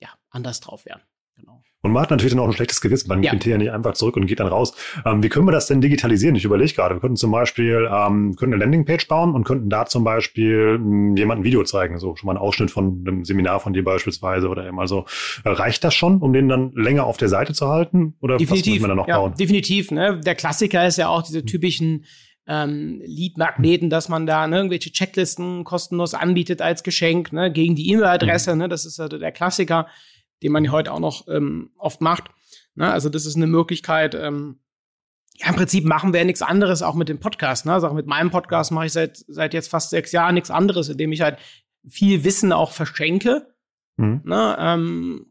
ja, 0.00 0.08
anders 0.30 0.60
drauf 0.60 0.86
wären. 0.86 1.02
Genau. 1.36 1.62
Und 1.84 1.90
man 1.90 2.02
hat 2.02 2.10
natürlich 2.10 2.32
dann 2.32 2.40
auch 2.40 2.46
ein 2.46 2.52
schlechtes 2.52 2.80
Gewissen. 2.80 3.08
Man 3.08 3.24
ja. 3.24 3.32
geht 3.32 3.44
ja 3.44 3.58
nicht 3.58 3.72
einfach 3.72 3.94
zurück 3.94 4.16
und 4.16 4.26
geht 4.26 4.38
dann 4.38 4.46
raus. 4.46 4.72
Ähm, 5.04 5.22
wie 5.24 5.28
können 5.28 5.46
wir 5.46 5.52
das 5.52 5.66
denn 5.66 5.80
digitalisieren? 5.80 6.36
Ich 6.36 6.44
überlege 6.44 6.72
gerade. 6.72 6.94
Wir 6.94 7.00
könnten 7.00 7.16
zum 7.16 7.32
Beispiel 7.32 7.88
ähm, 7.92 8.36
könnten 8.36 8.54
eine 8.54 8.62
Landingpage 8.62 9.08
bauen 9.08 9.34
und 9.34 9.42
könnten 9.42 9.68
da 9.68 9.86
zum 9.86 10.04
Beispiel 10.04 10.76
ähm, 10.76 11.16
jemandem 11.16 11.42
ein 11.42 11.44
Video 11.44 11.64
zeigen. 11.64 11.98
So 11.98 12.14
schon 12.14 12.28
mal 12.28 12.34
ein 12.34 12.38
Ausschnitt 12.38 12.70
von 12.70 13.04
einem 13.04 13.24
Seminar 13.24 13.58
von 13.58 13.72
dir 13.72 13.82
beispielsweise 13.82 14.48
oder 14.48 14.68
immer 14.68 14.86
so. 14.86 15.06
Äh, 15.42 15.48
reicht 15.48 15.82
das 15.82 15.92
schon, 15.92 16.18
um 16.18 16.32
den 16.32 16.48
dann 16.48 16.70
länger 16.76 17.04
auf 17.04 17.16
der 17.16 17.28
Seite 17.28 17.52
zu 17.52 17.66
halten? 17.66 18.14
Oder 18.20 18.36
definitiv, 18.36 18.74
was 18.74 18.80
man 18.82 18.90
da 18.90 18.94
noch 18.94 19.08
ja, 19.08 19.18
bauen? 19.18 19.34
Definitiv. 19.34 19.90
Ne? 19.90 20.20
Der 20.24 20.36
Klassiker 20.36 20.86
ist 20.86 20.98
ja 20.98 21.08
auch 21.08 21.22
diese 21.22 21.44
typischen 21.44 22.04
ähm, 22.46 23.02
Lead-Magneten, 23.04 23.90
dass 23.90 24.08
man 24.08 24.26
da 24.26 24.46
ne, 24.46 24.58
irgendwelche 24.58 24.92
Checklisten 24.92 25.64
kostenlos 25.64 26.14
anbietet 26.14 26.62
als 26.62 26.84
Geschenk 26.84 27.32
ne, 27.32 27.50
gegen 27.50 27.74
die 27.74 27.90
E-Mail-Adresse. 27.90 28.52
Mhm. 28.52 28.58
Ne, 28.58 28.68
das 28.68 28.84
ist 28.84 29.00
also 29.00 29.18
der 29.18 29.32
Klassiker, 29.32 29.88
den 30.42 30.52
man 30.52 30.70
heute 30.70 30.92
auch 30.92 31.00
noch 31.00 31.28
ähm, 31.28 31.70
oft 31.78 32.00
macht. 32.00 32.24
Ne, 32.74 32.90
also 32.90 33.08
das 33.08 33.26
ist 33.26 33.36
eine 33.36 33.46
Möglichkeit. 33.46 34.14
Ähm, 34.14 34.60
ja, 35.38 35.48
im 35.48 35.56
Prinzip 35.56 35.84
machen 35.84 36.12
wir 36.12 36.24
nichts 36.24 36.42
anderes 36.42 36.82
auch 36.82 36.94
mit 36.94 37.08
dem 37.08 37.18
Podcast. 37.18 37.66
Ne? 37.66 37.72
Also 37.72 37.88
auch 37.88 37.94
mit 37.94 38.06
meinem 38.06 38.30
Podcast 38.30 38.70
mache 38.70 38.86
ich 38.86 38.92
seit 38.92 39.24
seit 39.28 39.54
jetzt 39.54 39.70
fast 39.70 39.90
sechs 39.90 40.12
Jahren 40.12 40.34
nichts 40.34 40.50
anderes, 40.50 40.88
indem 40.88 41.12
ich 41.12 41.22
halt 41.22 41.38
viel 41.88 42.24
Wissen 42.24 42.52
auch 42.52 42.72
verschenke. 42.72 43.54
Mhm. 43.96 44.22
Ne, 44.24 44.56
ähm, 44.58 45.26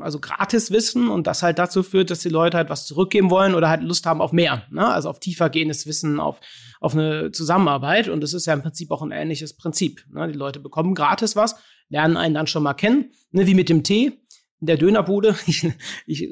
also 0.00 0.20
gratis 0.20 0.70
Wissen 0.70 1.08
und 1.08 1.26
das 1.26 1.42
halt 1.42 1.58
dazu 1.58 1.82
führt, 1.82 2.10
dass 2.10 2.20
die 2.20 2.28
Leute 2.28 2.56
halt 2.56 2.70
was 2.70 2.86
zurückgeben 2.86 3.30
wollen 3.30 3.54
oder 3.54 3.68
halt 3.68 3.82
Lust 3.82 4.06
haben 4.06 4.20
auf 4.20 4.32
mehr, 4.32 4.64
ne? 4.70 4.86
also 4.86 5.10
auf 5.10 5.20
tiefer 5.20 5.50
gehendes 5.50 5.86
Wissen, 5.86 6.20
auf, 6.20 6.40
auf 6.80 6.94
eine 6.94 7.30
Zusammenarbeit 7.32 8.08
und 8.08 8.20
das 8.20 8.32
ist 8.32 8.46
ja 8.46 8.54
im 8.54 8.62
Prinzip 8.62 8.90
auch 8.90 9.02
ein 9.02 9.12
ähnliches 9.12 9.56
Prinzip. 9.56 10.04
Ne? 10.10 10.28
Die 10.28 10.38
Leute 10.38 10.60
bekommen 10.60 10.94
gratis 10.94 11.36
was, 11.36 11.56
lernen 11.88 12.16
einen 12.16 12.34
dann 12.34 12.46
schon 12.46 12.62
mal 12.62 12.74
kennen, 12.74 13.10
ne? 13.30 13.46
wie 13.46 13.54
mit 13.54 13.68
dem 13.68 13.82
Tee 13.82 14.22
in 14.60 14.66
der 14.66 14.76
Dönerbude. 14.76 15.36
Ich, 15.46 15.64
ich 16.06 16.30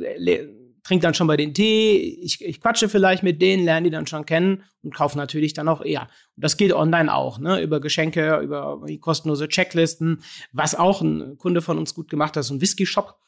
trinke 0.85 1.03
dann 1.03 1.15
schon 1.15 1.27
bei 1.27 1.37
den 1.37 1.55
Tee, 1.55 1.97
ich, 2.23 2.45
ich 2.45 2.61
quatsche 2.61 2.89
vielleicht 2.91 3.23
mit 3.23 3.41
denen, 3.41 3.65
lerne 3.65 3.85
die 3.85 3.91
dann 3.91 4.07
schon 4.07 4.27
kennen 4.27 4.65
und 4.83 4.95
kaufe 4.95 5.17
natürlich 5.17 5.55
dann 5.55 5.67
auch 5.67 5.81
eher. 5.81 6.03
Und 6.37 6.45
das 6.45 6.59
geht 6.59 6.75
online 6.75 7.13
auch, 7.13 7.39
ne? 7.39 7.61
über 7.63 7.81
Geschenke, 7.81 8.39
über 8.41 8.85
kostenlose 9.01 9.49
Checklisten, 9.49 10.23
was 10.53 10.75
auch 10.75 11.01
ein 11.01 11.39
Kunde 11.39 11.63
von 11.63 11.79
uns 11.79 11.95
gut 11.95 12.11
gemacht 12.11 12.37
hat, 12.37 12.45
so 12.45 12.55
ein 12.55 12.61
Whisky-Shop. 12.61 13.19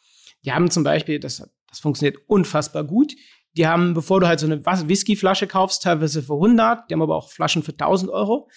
Die 0.45 0.53
haben 0.53 0.71
zum 0.71 0.85
Beispiel, 0.85 1.19
das, 1.19 1.43
das 1.69 1.81
funktioniert 1.81 2.19
unfassbar 2.27 2.85
gut. 2.85 3.15
Die 3.57 3.67
haben, 3.67 3.95
bevor 3.95 4.21
du 4.21 4.29
halt 4.29 4.39
so 4.39 4.47
eine 4.47 4.65
Whiskyflasche 4.65 5.47
kaufst, 5.47 5.83
teilweise 5.83 6.23
für 6.23 6.35
100, 6.35 6.91
die 6.91 6.95
haben 6.95 7.03
aber 7.03 7.17
auch 7.17 7.31
Flaschen 7.31 7.63
für 7.63 7.73
1000 7.73 8.11
Euro 8.11 8.51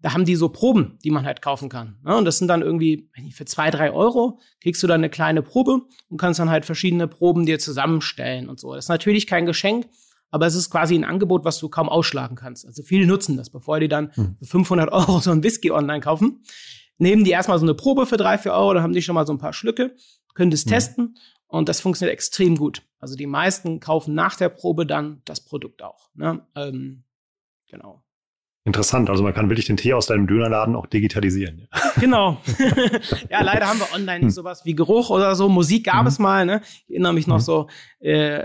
da 0.00 0.12
haben 0.12 0.24
die 0.24 0.36
so 0.36 0.48
Proben, 0.48 0.98
die 1.02 1.10
man 1.10 1.24
halt 1.24 1.40
kaufen 1.42 1.68
kann. 1.68 1.98
Ne? 2.04 2.16
Und 2.16 2.24
das 2.26 2.38
sind 2.38 2.48
dann 2.48 2.62
irgendwie 2.62 3.10
für 3.32 3.44
zwei, 3.44 3.70
drei 3.70 3.90
Euro 3.90 4.40
kriegst 4.60 4.82
du 4.82 4.86
dann 4.86 5.00
eine 5.00 5.10
kleine 5.10 5.42
Probe 5.42 5.82
und 6.08 6.18
kannst 6.18 6.38
dann 6.38 6.50
halt 6.50 6.64
verschiedene 6.64 7.08
Proben 7.08 7.46
dir 7.46 7.58
zusammenstellen 7.58 8.48
und 8.48 8.60
so. 8.60 8.74
Das 8.74 8.84
ist 8.86 8.88
natürlich 8.88 9.26
kein 9.26 9.46
Geschenk, 9.46 9.88
aber 10.30 10.46
es 10.46 10.54
ist 10.54 10.70
quasi 10.70 10.94
ein 10.94 11.04
Angebot, 11.04 11.44
was 11.44 11.58
du 11.58 11.68
kaum 11.68 11.88
ausschlagen 11.88 12.36
kannst. 12.36 12.66
Also 12.66 12.82
viele 12.82 13.06
nutzen 13.06 13.36
das, 13.36 13.50
bevor 13.50 13.80
die 13.80 13.88
dann 13.88 14.12
hm. 14.14 14.36
für 14.38 14.46
500 14.46 14.92
Euro 14.92 15.18
so 15.20 15.30
ein 15.30 15.42
Whisky 15.42 15.70
online 15.70 16.00
kaufen. 16.00 16.42
Nehmen 16.98 17.24
die 17.24 17.30
erstmal 17.30 17.58
so 17.58 17.64
eine 17.64 17.74
Probe 17.74 18.06
für 18.06 18.16
drei, 18.16 18.38
vier 18.38 18.52
Euro, 18.52 18.74
dann 18.74 18.82
haben 18.82 18.92
die 18.92 19.02
schon 19.02 19.14
mal 19.14 19.26
so 19.26 19.32
ein 19.32 19.38
paar 19.38 19.52
Schlücke, 19.52 19.96
können 20.34 20.50
das 20.50 20.64
hm. 20.64 20.70
testen 20.70 21.18
und 21.46 21.68
das 21.68 21.80
funktioniert 21.80 22.12
extrem 22.12 22.56
gut. 22.56 22.82
Also 22.98 23.16
die 23.16 23.26
meisten 23.26 23.80
kaufen 23.80 24.14
nach 24.14 24.36
der 24.36 24.48
Probe 24.48 24.86
dann 24.86 25.22
das 25.24 25.40
Produkt 25.40 25.82
auch. 25.82 26.10
Ne? 26.14 26.46
Ähm, 26.54 27.04
genau. 27.68 28.05
Interessant, 28.66 29.08
also 29.08 29.22
man 29.22 29.32
kann 29.32 29.48
wirklich 29.48 29.66
den 29.66 29.76
Tee 29.76 29.94
aus 29.94 30.06
deinem 30.06 30.26
Dönerladen 30.26 30.74
auch 30.74 30.86
digitalisieren. 30.86 31.68
Genau. 31.98 32.36
ja, 33.30 33.42
leider 33.42 33.68
haben 33.68 33.78
wir 33.78 33.94
online 33.94 34.26
nicht 34.26 34.34
sowas 34.34 34.66
wie 34.66 34.74
Geruch 34.74 35.08
oder 35.08 35.34
so. 35.34 35.48
Musik 35.48 35.86
gab 35.86 36.02
mhm. 36.02 36.08
es 36.08 36.18
mal, 36.18 36.44
ne? 36.44 36.60
Ich 36.86 36.90
erinnere 36.90 37.14
mich 37.14 37.26
noch 37.26 37.38
mhm. 37.38 37.40
so 37.40 37.68
äh, 38.00 38.42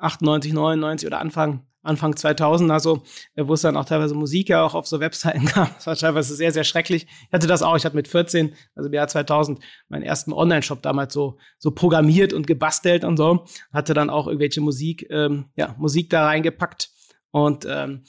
98, 0.00 0.54
99 0.54 1.06
oder 1.06 1.20
Anfang 1.20 1.66
Anfang 1.82 2.16
2000, 2.16 2.70
also 2.70 3.02
wo 3.36 3.52
es 3.52 3.60
dann 3.60 3.76
auch 3.76 3.84
teilweise 3.84 4.14
Musik 4.14 4.48
ja 4.48 4.62
auch 4.64 4.74
auf 4.74 4.86
so 4.86 5.00
Webseiten 5.00 5.44
gab. 5.54 5.74
Das 5.74 5.86
war 5.86 5.96
teilweise 5.96 6.34
sehr, 6.34 6.50
sehr 6.50 6.64
schrecklich. 6.64 7.06
Ich 7.26 7.32
hatte 7.32 7.46
das 7.46 7.62
auch. 7.62 7.76
Ich 7.76 7.84
hatte 7.84 7.96
mit 7.96 8.08
14, 8.08 8.54
also 8.74 8.88
im 8.88 8.94
Jahr 8.94 9.06
2000, 9.06 9.60
meinen 9.88 10.02
ersten 10.02 10.32
Online-Shop 10.32 10.80
damals 10.80 11.12
so, 11.12 11.36
so 11.58 11.72
programmiert 11.72 12.32
und 12.32 12.46
gebastelt 12.46 13.04
und 13.04 13.18
so. 13.18 13.44
Hatte 13.70 13.92
dann 13.92 14.08
auch 14.08 14.28
irgendwelche 14.28 14.62
Musik, 14.62 15.06
ähm, 15.10 15.50
ja, 15.56 15.74
Musik 15.78 16.08
da 16.08 16.24
reingepackt. 16.24 16.90
Und 17.30 17.66
ähm, 17.68 18.04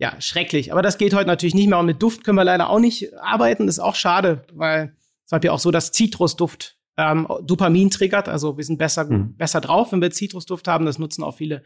ja, 0.00 0.18
schrecklich. 0.18 0.72
Aber 0.72 0.80
das 0.80 0.96
geht 0.96 1.12
heute 1.12 1.26
natürlich 1.26 1.54
nicht 1.54 1.68
mehr. 1.68 1.78
Und 1.78 1.86
mit 1.86 2.02
Duft 2.02 2.24
können 2.24 2.36
wir 2.36 2.44
leider 2.44 2.70
auch 2.70 2.80
nicht 2.80 3.14
arbeiten. 3.18 3.66
Das 3.66 3.76
ist 3.76 3.84
auch 3.84 3.94
schade, 3.94 4.44
weil 4.54 4.96
es 5.26 5.32
hat 5.32 5.44
ja 5.44 5.52
auch 5.52 5.58
so, 5.58 5.70
dass 5.70 5.92
Zitrusduft 5.92 6.78
ähm, 6.96 7.28
Dopamin 7.42 7.90
triggert. 7.90 8.28
Also 8.28 8.56
wir 8.56 8.64
sind 8.64 8.78
besser, 8.78 9.04
mhm. 9.04 9.36
besser 9.36 9.60
drauf, 9.60 9.92
wenn 9.92 10.00
wir 10.00 10.10
Zitrusduft 10.10 10.68
haben. 10.68 10.86
Das 10.86 10.98
nutzen 10.98 11.22
auch 11.22 11.36
viele 11.36 11.62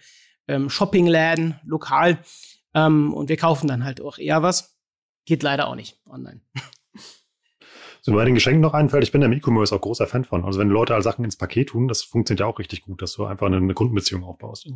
ähm, 0.49 0.68
Shoppingläden 0.68 1.61
lokal. 1.64 2.18
Ähm, 2.74 3.14
und 3.14 3.28
wir 3.28 3.37
kaufen 3.37 3.68
dann 3.68 3.85
halt 3.85 4.01
auch 4.01 4.18
eher 4.18 4.43
was. 4.43 4.76
Geht 5.26 5.45
leider 5.45 5.68
auch 5.68 5.76
nicht 5.76 6.01
online. 6.11 6.41
So, 8.07 8.12
bei 8.12 8.26
den 8.26 8.35
Geschenken 8.35 8.61
noch 8.61 8.74
einfällt, 8.74 9.03
ich 9.03 9.12
bin 9.12 9.22
im 9.22 9.32
E-Commerce 9.32 9.74
auch 9.74 9.80
großer 9.80 10.07
Fan 10.07 10.26
von. 10.26 10.45
Also 10.45 10.61
wenn 10.61 10.68
Leute 10.68 10.93
halt 10.93 11.03
Sachen 11.03 11.24
ins 11.24 11.37
Paket 11.37 11.70
tun, 11.70 11.89
das 11.89 12.03
funktioniert 12.03 12.41
ja 12.41 12.47
auch 12.47 12.59
richtig 12.59 12.82
gut, 12.82 13.01
dass 13.01 13.14
du 13.14 13.24
einfach 13.24 13.47
eine, 13.47 13.57
eine 13.57 13.72
Kundenbeziehung 13.72 14.24
aufbaust. 14.24 14.68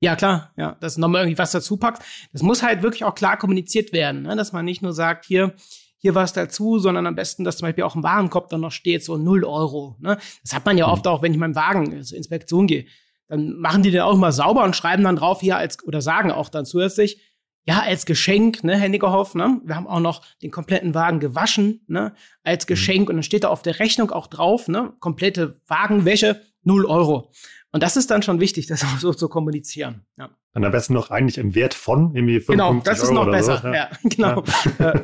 Ja, 0.00 0.14
klar, 0.14 0.52
ja, 0.56 0.76
dass 0.80 0.94
du 0.94 1.00
nochmal 1.00 1.22
irgendwie 1.22 1.38
was 1.38 1.50
dazu 1.50 1.76
packst. 1.76 2.02
Das 2.32 2.42
muss 2.42 2.62
halt 2.62 2.82
wirklich 2.82 3.04
auch 3.04 3.14
klar 3.14 3.36
kommuniziert 3.36 3.92
werden, 3.92 4.22
ne? 4.22 4.36
dass 4.36 4.52
man 4.52 4.64
nicht 4.64 4.80
nur 4.80 4.92
sagt, 4.92 5.24
hier, 5.24 5.54
hier 5.98 6.14
was 6.14 6.32
dazu, 6.32 6.78
sondern 6.78 7.06
am 7.06 7.16
besten, 7.16 7.42
dass 7.42 7.56
zum 7.56 7.66
Beispiel 7.66 7.84
auch 7.84 7.96
im 7.96 8.04
Warenkorb 8.04 8.48
dann 8.48 8.60
noch 8.60 8.70
steht, 8.70 9.04
so 9.04 9.16
null 9.16 9.44
Euro. 9.44 9.96
Ne? 9.98 10.16
Das 10.42 10.54
hat 10.54 10.64
man 10.64 10.78
ja 10.78 10.86
mhm. 10.86 10.92
oft 10.92 11.06
auch, 11.08 11.22
wenn 11.22 11.32
ich 11.32 11.38
meinem 11.38 11.56
Wagen 11.56 12.02
zur 12.04 12.16
Inspektion 12.16 12.68
gehe. 12.68 12.86
Dann 13.26 13.58
machen 13.58 13.82
die 13.82 13.90
den 13.90 14.00
auch 14.00 14.16
mal 14.16 14.32
sauber 14.32 14.64
und 14.64 14.76
schreiben 14.76 15.04
dann 15.04 15.16
drauf 15.16 15.40
hier 15.40 15.56
als, 15.56 15.84
oder 15.84 16.00
sagen 16.00 16.30
auch 16.30 16.48
dann 16.48 16.64
zusätzlich, 16.64 17.20
ja, 17.66 17.80
als 17.80 18.06
Geschenk, 18.06 18.64
ne, 18.64 18.78
Herr 18.78 18.88
Nickerhoff, 18.88 19.34
ne? 19.34 19.60
Wir 19.62 19.76
haben 19.76 19.86
auch 19.86 20.00
noch 20.00 20.24
den 20.40 20.50
kompletten 20.50 20.94
Wagen 20.94 21.20
gewaschen, 21.20 21.82
ne, 21.86 22.14
als 22.42 22.64
mhm. 22.64 22.68
Geschenk. 22.68 23.10
Und 23.10 23.16
dann 23.16 23.22
steht 23.22 23.44
da 23.44 23.48
auf 23.48 23.60
der 23.60 23.78
Rechnung 23.78 24.10
auch 24.10 24.26
drauf, 24.26 24.68
ne, 24.68 24.94
komplette 25.00 25.60
Wagenwäsche, 25.66 26.40
null 26.62 26.86
Euro. 26.86 27.30
Und 27.72 27.82
das 27.82 27.96
ist 27.96 28.10
dann 28.10 28.22
schon 28.22 28.40
wichtig, 28.40 28.66
das 28.66 28.82
auch 28.84 28.98
so 28.98 29.12
zu 29.12 29.28
kommunizieren. 29.28 30.06
Ja. 30.16 30.30
Dann 30.52 30.64
am 30.64 30.72
besten 30.72 30.94
noch 30.94 31.10
eigentlich 31.10 31.38
im 31.38 31.54
Wert 31.54 31.74
von 31.74 32.14
irgendwie 32.14 32.40
55 32.40 32.48
Genau, 32.48 32.82
das 32.82 33.02
ist 33.02 33.10
noch 33.12 33.30
besser. 33.30 33.58
So. 33.58 33.68
Ja. 33.68 33.74
ja. 33.74 33.90
genau. 34.04 34.44
Ja. 34.78 35.02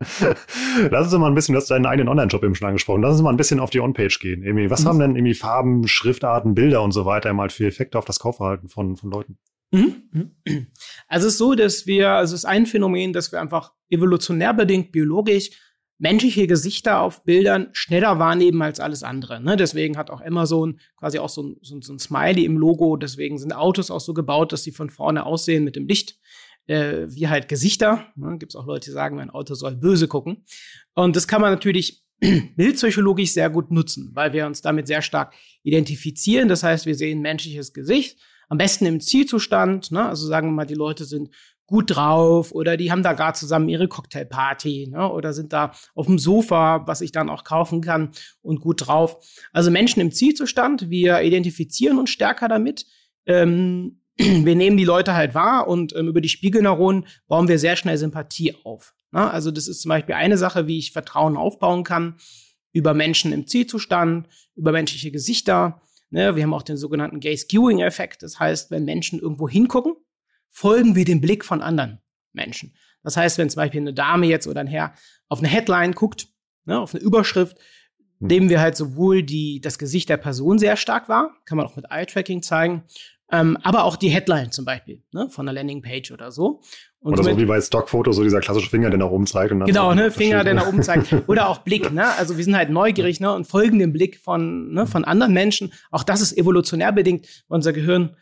Lass 0.90 1.12
uns 1.12 1.20
mal 1.20 1.26
ein 1.26 1.34
bisschen, 1.34 1.54
du 1.54 1.60
hast 1.60 1.70
deinen 1.70 1.86
eigenen 1.86 2.08
Online-Shop 2.08 2.44
eben 2.44 2.54
schon 2.54 2.68
angesprochen. 2.68 3.02
Lass 3.02 3.14
uns 3.14 3.22
mal 3.22 3.30
ein 3.30 3.36
bisschen 3.36 3.58
auf 3.58 3.70
die 3.70 3.80
On-Page 3.80 4.20
gehen. 4.20 4.44
Irgendwie, 4.44 4.70
was 4.70 4.84
mhm. 4.84 4.88
haben 4.88 4.98
denn 5.00 5.16
irgendwie 5.16 5.34
Farben, 5.34 5.88
Schriftarten, 5.88 6.54
Bilder 6.54 6.82
und 6.82 6.92
so 6.92 7.04
weiter 7.04 7.32
mal 7.32 7.50
für 7.50 7.66
Effekte 7.66 7.98
auf 7.98 8.04
das 8.04 8.20
Kaufverhalten 8.20 8.68
von, 8.68 8.96
von 8.96 9.10
Leuten? 9.10 9.38
Mhm. 9.70 10.36
Also 11.08 11.26
es 11.26 11.34
ist 11.34 11.38
so, 11.38 11.54
dass 11.54 11.86
wir, 11.86 12.10
also 12.10 12.34
es 12.34 12.40
ist 12.40 12.44
ein 12.44 12.66
Phänomen, 12.66 13.12
dass 13.12 13.32
wir 13.32 13.40
einfach 13.40 13.72
evolutionär 13.90 14.54
bedingt, 14.54 14.92
biologisch 14.92 15.50
menschliche 15.98 16.46
Gesichter 16.46 17.00
auf 17.00 17.24
Bildern 17.24 17.68
schneller 17.72 18.18
wahrnehmen 18.18 18.62
als 18.62 18.80
alles 18.80 19.02
andere. 19.02 19.40
Ne? 19.40 19.56
Deswegen 19.56 19.96
hat 19.96 20.10
auch 20.10 20.20
Amazon 20.20 20.78
quasi 20.96 21.18
auch 21.18 21.28
so 21.28 21.42
ein, 21.42 21.56
so, 21.60 21.80
so 21.80 21.92
ein 21.92 21.98
Smiley 21.98 22.44
im 22.44 22.56
Logo. 22.56 22.96
Deswegen 22.96 23.38
sind 23.38 23.52
Autos 23.52 23.90
auch 23.90 24.00
so 24.00 24.14
gebaut, 24.14 24.52
dass 24.52 24.62
sie 24.62 24.72
von 24.72 24.90
vorne 24.90 25.26
aussehen 25.26 25.64
mit 25.64 25.76
dem 25.76 25.86
Licht. 25.86 26.18
Äh, 26.66 27.06
wie 27.08 27.28
halt 27.28 27.48
Gesichter. 27.48 28.06
Ne? 28.14 28.36
Gibt 28.38 28.52
es 28.52 28.56
auch 28.56 28.66
Leute, 28.66 28.90
die 28.90 28.92
sagen, 28.92 29.16
mein 29.16 29.30
Auto 29.30 29.54
soll 29.54 29.74
böse 29.74 30.06
gucken. 30.06 30.44
Und 30.94 31.16
das 31.16 31.26
kann 31.26 31.40
man 31.40 31.50
natürlich 31.50 32.04
bildpsychologisch 32.20 33.32
sehr 33.32 33.48
gut 33.48 33.70
nutzen, 33.70 34.10
weil 34.14 34.34
wir 34.34 34.46
uns 34.46 34.60
damit 34.60 34.86
sehr 34.86 35.00
stark 35.00 35.34
identifizieren. 35.62 36.48
Das 36.48 36.62
heißt, 36.62 36.84
wir 36.84 36.94
sehen 36.94 37.22
menschliches 37.22 37.72
Gesicht, 37.72 38.18
am 38.48 38.58
besten 38.58 38.84
im 38.84 39.00
Zielzustand. 39.00 39.90
Ne? 39.92 40.06
Also 40.06 40.26
sagen 40.26 40.48
wir 40.48 40.52
mal, 40.52 40.66
die 40.66 40.74
Leute 40.74 41.06
sind 41.06 41.30
gut 41.68 41.94
drauf 41.94 42.50
oder 42.52 42.76
die 42.76 42.90
haben 42.90 43.02
da 43.02 43.12
gerade 43.12 43.38
zusammen 43.38 43.68
ihre 43.68 43.88
Cocktailparty 43.88 44.88
ne? 44.90 45.12
oder 45.12 45.34
sind 45.34 45.52
da 45.52 45.72
auf 45.94 46.06
dem 46.06 46.18
Sofa, 46.18 46.86
was 46.86 47.02
ich 47.02 47.12
dann 47.12 47.28
auch 47.28 47.44
kaufen 47.44 47.82
kann 47.82 48.10
und 48.40 48.60
gut 48.60 48.86
drauf. 48.86 49.18
Also 49.52 49.70
Menschen 49.70 50.00
im 50.00 50.10
Zielzustand, 50.10 50.88
wir 50.88 51.22
identifizieren 51.22 51.98
uns 51.98 52.10
stärker 52.10 52.48
damit. 52.48 52.86
Ähm, 53.26 54.00
wir 54.16 54.56
nehmen 54.56 54.78
die 54.78 54.86
Leute 54.86 55.14
halt 55.14 55.34
wahr 55.34 55.68
und 55.68 55.94
ähm, 55.94 56.08
über 56.08 56.22
die 56.22 56.30
Spiegelneuronen 56.30 57.06
bauen 57.28 57.48
wir 57.48 57.58
sehr 57.58 57.76
schnell 57.76 57.98
Sympathie 57.98 58.56
auf. 58.64 58.94
Ne? 59.12 59.30
Also 59.30 59.50
das 59.50 59.68
ist 59.68 59.82
zum 59.82 59.90
Beispiel 59.90 60.14
eine 60.14 60.38
Sache, 60.38 60.66
wie 60.66 60.78
ich 60.78 60.92
Vertrauen 60.92 61.36
aufbauen 61.36 61.84
kann 61.84 62.16
über 62.72 62.94
Menschen 62.94 63.32
im 63.32 63.46
Zielzustand, 63.46 64.26
über 64.54 64.72
menschliche 64.72 65.10
Gesichter. 65.10 65.82
Ne? 66.08 66.34
Wir 66.34 66.44
haben 66.44 66.54
auch 66.54 66.62
den 66.62 66.78
sogenannten 66.78 67.20
Gaze-Skewing-Effekt. 67.20 68.22
Das 68.22 68.40
heißt, 68.40 68.70
wenn 68.70 68.86
Menschen 68.86 69.18
irgendwo 69.18 69.50
hingucken, 69.50 69.94
folgen 70.50 70.94
wir 70.94 71.04
dem 71.04 71.20
Blick 71.20 71.44
von 71.44 71.62
anderen 71.62 72.00
Menschen. 72.32 72.74
Das 73.02 73.16
heißt, 73.16 73.38
wenn 73.38 73.50
zum 73.50 73.60
Beispiel 73.60 73.80
eine 73.80 73.94
Dame 73.94 74.26
jetzt 74.26 74.46
oder 74.46 74.60
ein 74.60 74.66
Herr 74.66 74.92
auf 75.28 75.38
eine 75.38 75.48
Headline 75.48 75.92
guckt, 75.92 76.28
ne, 76.64 76.78
auf 76.78 76.94
eine 76.94 77.02
Überschrift, 77.02 77.58
hm. 78.18 78.26
nehmen 78.28 78.48
wir 78.48 78.60
halt 78.60 78.76
sowohl 78.76 79.22
die, 79.22 79.60
das 79.60 79.78
Gesicht 79.78 80.08
der 80.08 80.16
Person 80.16 80.58
sehr 80.58 80.76
stark 80.76 81.08
wahr, 81.08 81.36
kann 81.44 81.56
man 81.56 81.66
auch 81.66 81.76
mit 81.76 81.86
Eye-Tracking 81.90 82.42
zeigen, 82.42 82.84
ähm, 83.30 83.58
aber 83.62 83.84
auch 83.84 83.96
die 83.96 84.08
Headline 84.08 84.52
zum 84.52 84.64
Beispiel, 84.64 85.02
ne, 85.12 85.28
von 85.28 85.46
einer 85.46 85.54
Landingpage 85.54 86.12
oder 86.12 86.32
so. 86.32 86.60
Und 87.00 87.12
oder 87.12 87.22
so 87.22 87.38
wie 87.38 87.44
bei 87.44 87.60
Stockfotos, 87.60 88.16
so 88.16 88.24
dieser 88.24 88.40
klassische 88.40 88.70
Finger, 88.70 88.90
der 88.90 88.98
nach 88.98 89.10
oben 89.10 89.26
zeigt. 89.26 89.52
Und 89.52 89.60
dann 89.60 89.66
genau, 89.66 89.94
ne, 89.94 90.10
Finger, 90.10 90.42
der 90.42 90.54
nach 90.54 90.66
oben 90.66 90.82
zeigt. 90.82 91.12
Oder 91.28 91.48
auch 91.48 91.58
Blick, 91.58 91.92
ne? 91.92 92.06
Also 92.16 92.36
wir 92.36 92.42
sind 92.42 92.56
halt 92.56 92.70
neugierig, 92.70 93.20
ne? 93.20 93.32
Und 93.32 93.46
folgen 93.46 93.78
dem 93.78 93.92
Blick 93.92 94.18
von, 94.18 94.72
ne, 94.72 94.84
von 94.84 95.04
anderen 95.04 95.32
Menschen. 95.32 95.72
Auch 95.92 96.02
das 96.02 96.20
ist 96.20 96.36
evolutionär 96.36 96.90
bedingt. 96.90 97.44
Unser 97.46 97.72
Gehirn 97.72 98.16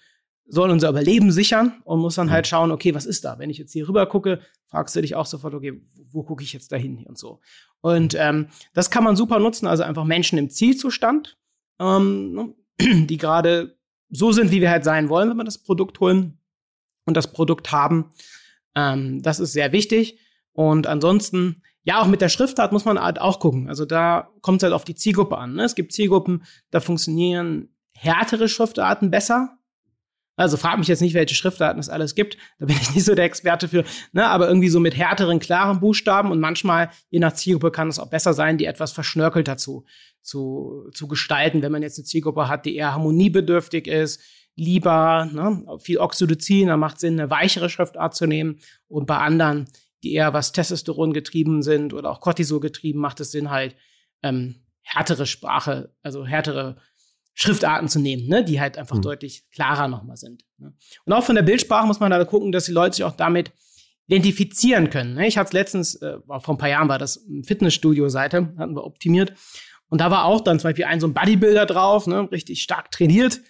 soll 0.49 0.71
unser 0.71 0.91
Überleben 0.91 1.33
sichern 1.33 1.81
und 1.85 2.01
muss 2.01 2.15
dann 2.15 2.31
halt 2.31 2.47
mhm. 2.47 2.49
schauen, 2.49 2.71
okay, 2.71 2.95
was 2.95 3.07
ist 3.07 3.25
da? 3.25 3.39
Wenn 3.39 3.51
ich 3.51 3.59
jetzt 3.59 3.73
hier 3.73 3.89
rüber 3.89 4.07
gucke, 4.07 4.41
fragst 4.69 4.95
du 4.95 5.01
dich 5.01 5.15
auch 5.15 5.27
sofort, 5.27 5.55
okay, 5.55 5.81
wo 6.11 6.23
gucke 6.23 6.43
ich 6.43 6.53
jetzt 6.53 6.71
dahin 6.73 7.05
und 7.07 7.19
so. 7.19 7.41
Und 7.81 8.15
ähm, 8.19 8.49
das 8.73 8.91
kann 8.91 9.05
man 9.05 9.17
super 9.17 9.39
nutzen, 9.39 9.67
also 9.67 9.83
einfach 9.83 10.05
Menschen 10.05 10.39
im 10.39 10.51
Zielzustand, 10.51 11.39
ähm, 11.81 12.33
ne, 12.33 12.55
die 13.07 13.17
gerade 13.17 13.77
so 14.09 14.33
sind, 14.33 14.51
wie 14.51 14.61
wir 14.61 14.71
halt 14.71 14.85
sein 14.85 15.09
wollen, 15.09 15.31
wenn 15.31 15.37
wir 15.37 15.45
das 15.45 15.59
Produkt 15.59 15.99
holen 16.01 16.39
und 17.07 17.17
das 17.17 17.33
Produkt 17.33 17.73
haben. 17.73 18.11
Ähm, 18.75 19.23
das 19.23 19.41
ist 19.41 19.53
sehr 19.53 19.73
wichtig. 19.73 20.19
Und 20.53 20.87
ansonsten, 20.87 21.63
ja, 21.83 22.01
auch 22.01 22.07
mit 22.07 22.21
der 22.21 22.29
Schriftart 22.29 22.73
muss 22.73 22.85
man 22.85 23.01
halt 23.01 23.21
auch 23.21 23.41
gucken. 23.41 23.69
Also 23.69 23.85
da 23.85 24.31
kommt 24.43 24.59
es 24.59 24.63
halt 24.63 24.73
auf 24.73 24.85
die 24.85 24.95
Zielgruppe 24.95 25.39
an. 25.39 25.55
Ne? 25.55 25.65
Es 25.65 25.75
gibt 25.75 25.93
Zielgruppen, 25.93 26.45
da 26.71 26.81
funktionieren 26.81 27.75
härtere 27.93 28.49
Schriftarten 28.49 29.11
besser 29.11 29.56
Also 30.37 30.59
frag 30.59 30.79
mich 30.79 30.89
jetzt 30.89 31.01
nicht, 31.01 31.15
welche 31.15 31.35
Schriftarten 31.35 31.81
es 31.81 31.89
alles 31.89 32.15
gibt. 32.15 32.37
Da 32.59 32.67
bin 32.67 32.77
ich 32.81 32.91
nicht 32.95 33.05
so 33.05 33.15
der 33.15 33.25
Experte 33.25 33.69
für. 33.69 33.85
Ne? 34.13 34.27
Aber 34.27 34.47
irgendwie 34.49 34.69
so 34.69 34.81
mit 34.81 34.97
härteren, 34.97 35.39
klaren 35.39 35.81
Buchstaben 35.81 36.31
und 36.31 36.41
manchmal, 36.41 36.91
je 37.11 37.19
nach 37.19 37.33
Zielgruppe, 37.33 37.71
kann 37.71 37.89
es 37.89 37.99
auch 37.99 38.11
besser 38.11 38.35
sein, 38.35 38.59
die 38.59 38.67
etwas 38.67 38.93
verschnörkelter 38.93 39.57
zu, 39.57 39.85
zu, 40.23 40.91
zu 40.93 41.09
gestalten. 41.09 41.63
Wenn 41.63 41.73
man 41.73 41.83
jetzt 41.83 41.99
eine 41.99 42.05
Zielgruppe 42.05 42.49
hat, 42.49 42.67
die 42.67 42.77
eher 42.77 42.93
harmoniebedürftig 42.93 43.87
ist, 43.87 44.21
lieber 44.57 45.29
ne? 45.33 45.65
viel 45.79 45.99
Oxytocin, 45.99 46.69
dann 46.69 46.81
macht 46.81 47.01
Sinn, 47.01 47.19
eine 47.19 47.31
weichere 47.31 47.71
Schriftart 47.71 48.15
zu 48.15 48.27
nehmen. 48.27 48.59
Und 48.89 49.07
bei 49.07 49.17
anderen, 49.17 49.67
die 50.03 50.13
eher 50.13 50.35
was 50.35 50.53
Testosteron 50.53 51.13
getrieben 51.13 51.63
sind 51.63 51.95
oder 51.95 52.11
auch 52.11 52.21
Cortisol 52.21 52.61
getrieben, 52.61 53.01
macht 53.01 53.21
es 53.21 53.31
Sinn 53.33 53.51
halt, 53.51 53.75
ähm, 54.23 54.57
härtere 54.83 55.27
Sprache, 55.27 55.95
also 56.03 56.25
härtere 56.25 56.77
Schriftarten 57.39 57.89
zu 57.89 58.01
nehmen, 58.01 58.27
ne, 58.29 58.43
die 58.43 58.61
halt 58.61 58.79
einfach 58.79 58.97
mhm. 58.97 59.03
deutlich 59.03 59.45
klarer 59.53 59.89
nochmal 59.89 60.17
sind. 60.17 60.43
Ne. 60.57 60.73
Und 61.05 61.13
auch 61.13 61.23
von 61.23 61.35
der 61.35 61.43
Bildsprache 61.43 61.87
muss 61.87 62.01
man 62.01 62.11
da 62.11 62.25
gucken, 62.25 62.51
dass 62.51 62.65
die 62.65 62.73
Leute 62.73 62.97
sich 62.97 63.05
auch 63.05 63.15
damit 63.15 63.53
identifizieren 64.07 64.89
können. 64.89 65.15
Ne. 65.15 65.27
Ich 65.27 65.37
hatte 65.37 65.49
es 65.49 65.53
letztens, 65.53 65.97
äh, 65.97 66.17
vor 66.27 66.55
ein 66.55 66.59
paar 66.59 66.71
Jahren 66.71 66.89
war 66.89 66.99
das 66.99 67.27
Fitnessstudio-Seite, 67.45 68.55
hatten 68.57 68.75
wir 68.75 68.85
optimiert. 68.85 69.35
Und 69.91 70.01
da 70.01 70.11
war 70.11 70.25
auch 70.25 70.41
dann 70.41 70.59
zum 70.59 70.71
Beispiel 70.71 70.87
ein 70.87 70.99
so 70.99 71.07
ein 71.07 71.13
Bodybuilder 71.13 71.67
drauf, 71.67 72.07
ne, 72.07 72.29
richtig 72.33 72.63
stark 72.63 72.91
trainiert. 72.91 73.43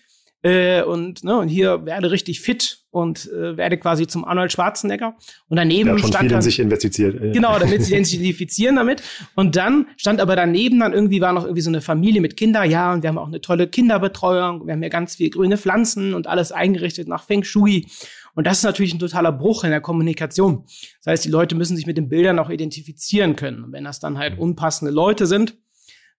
Äh, 0.46 0.84
und, 0.84 1.24
ne, 1.24 1.36
und 1.36 1.48
hier 1.48 1.86
werde 1.86 2.12
richtig 2.12 2.40
fit 2.40 2.84
und 2.90 3.28
äh, 3.32 3.56
werde 3.56 3.78
quasi 3.78 4.06
zum 4.06 4.24
Arnold 4.24 4.52
Schwarzenegger. 4.52 5.16
Und 5.48 5.56
daneben 5.56 5.88
ja, 5.88 5.98
schon 5.98 6.08
stand 6.10 6.20
viel 6.20 6.28
dann, 6.28 6.38
in 6.38 6.42
sich 6.42 6.60
investiert. 6.60 7.32
Genau, 7.32 7.58
damit 7.58 7.82
sie 7.82 7.94
identifizieren 7.94 8.76
damit. 8.76 9.02
Und 9.34 9.56
dann 9.56 9.88
stand 9.96 10.20
aber 10.20 10.36
daneben 10.36 10.78
dann 10.78 10.92
irgendwie 10.92 11.20
war 11.20 11.32
noch 11.32 11.42
irgendwie 11.42 11.62
so 11.62 11.70
eine 11.70 11.80
Familie 11.80 12.20
mit 12.20 12.36
Kindern. 12.36 12.70
Ja, 12.70 12.92
und 12.92 13.02
wir 13.02 13.08
haben 13.08 13.18
auch 13.18 13.26
eine 13.26 13.40
tolle 13.40 13.66
Kinderbetreuung. 13.66 14.68
Wir 14.68 14.74
haben 14.74 14.82
hier 14.82 14.90
ganz 14.90 15.16
viel 15.16 15.30
grüne 15.30 15.58
Pflanzen 15.58 16.14
und 16.14 16.28
alles 16.28 16.52
eingerichtet 16.52 17.08
nach 17.08 17.24
Feng 17.24 17.42
Shui. 17.42 17.88
Und 18.36 18.46
das 18.46 18.58
ist 18.58 18.64
natürlich 18.64 18.94
ein 18.94 19.00
totaler 19.00 19.32
Bruch 19.32 19.64
in 19.64 19.70
der 19.70 19.80
Kommunikation. 19.80 20.62
Das 21.02 21.10
heißt, 21.10 21.24
die 21.24 21.30
Leute 21.30 21.56
müssen 21.56 21.76
sich 21.76 21.86
mit 21.86 21.96
den 21.96 22.08
Bildern 22.08 22.38
auch 22.38 22.50
identifizieren 22.50 23.34
können. 23.34 23.64
Und 23.64 23.72
wenn 23.72 23.82
das 23.82 23.98
dann 23.98 24.16
halt 24.16 24.38
unpassende 24.38 24.92
Leute 24.92 25.26
sind, 25.26 25.56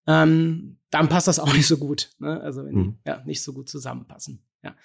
ähm, 0.07 0.77
dann 0.89 1.09
passt 1.09 1.27
das 1.27 1.39
auch 1.39 1.53
nicht 1.53 1.67
so 1.67 1.77
gut. 1.77 2.09
Ne? 2.19 2.39
Also 2.41 2.65
wenn 2.65 2.75
die 2.75 2.81
mhm. 2.89 2.97
ja, 3.05 3.21
nicht 3.25 3.43
so 3.43 3.53
gut 3.53 3.69
zusammenpassen. 3.69 4.41
Ja. 4.63 4.75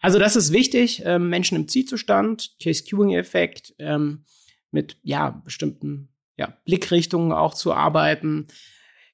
Also 0.00 0.18
das 0.18 0.36
ist 0.36 0.52
wichtig, 0.52 1.02
ähm, 1.04 1.28
Menschen 1.28 1.56
im 1.56 1.68
Zielzustand, 1.68 2.56
Case-Queuing-Effekt, 2.60 3.74
ähm, 3.78 4.24
mit 4.70 4.98
ja, 5.02 5.30
bestimmten 5.30 6.08
ja, 6.36 6.56
Blickrichtungen 6.64 7.32
auch 7.32 7.54
zu 7.54 7.72
arbeiten. 7.72 8.48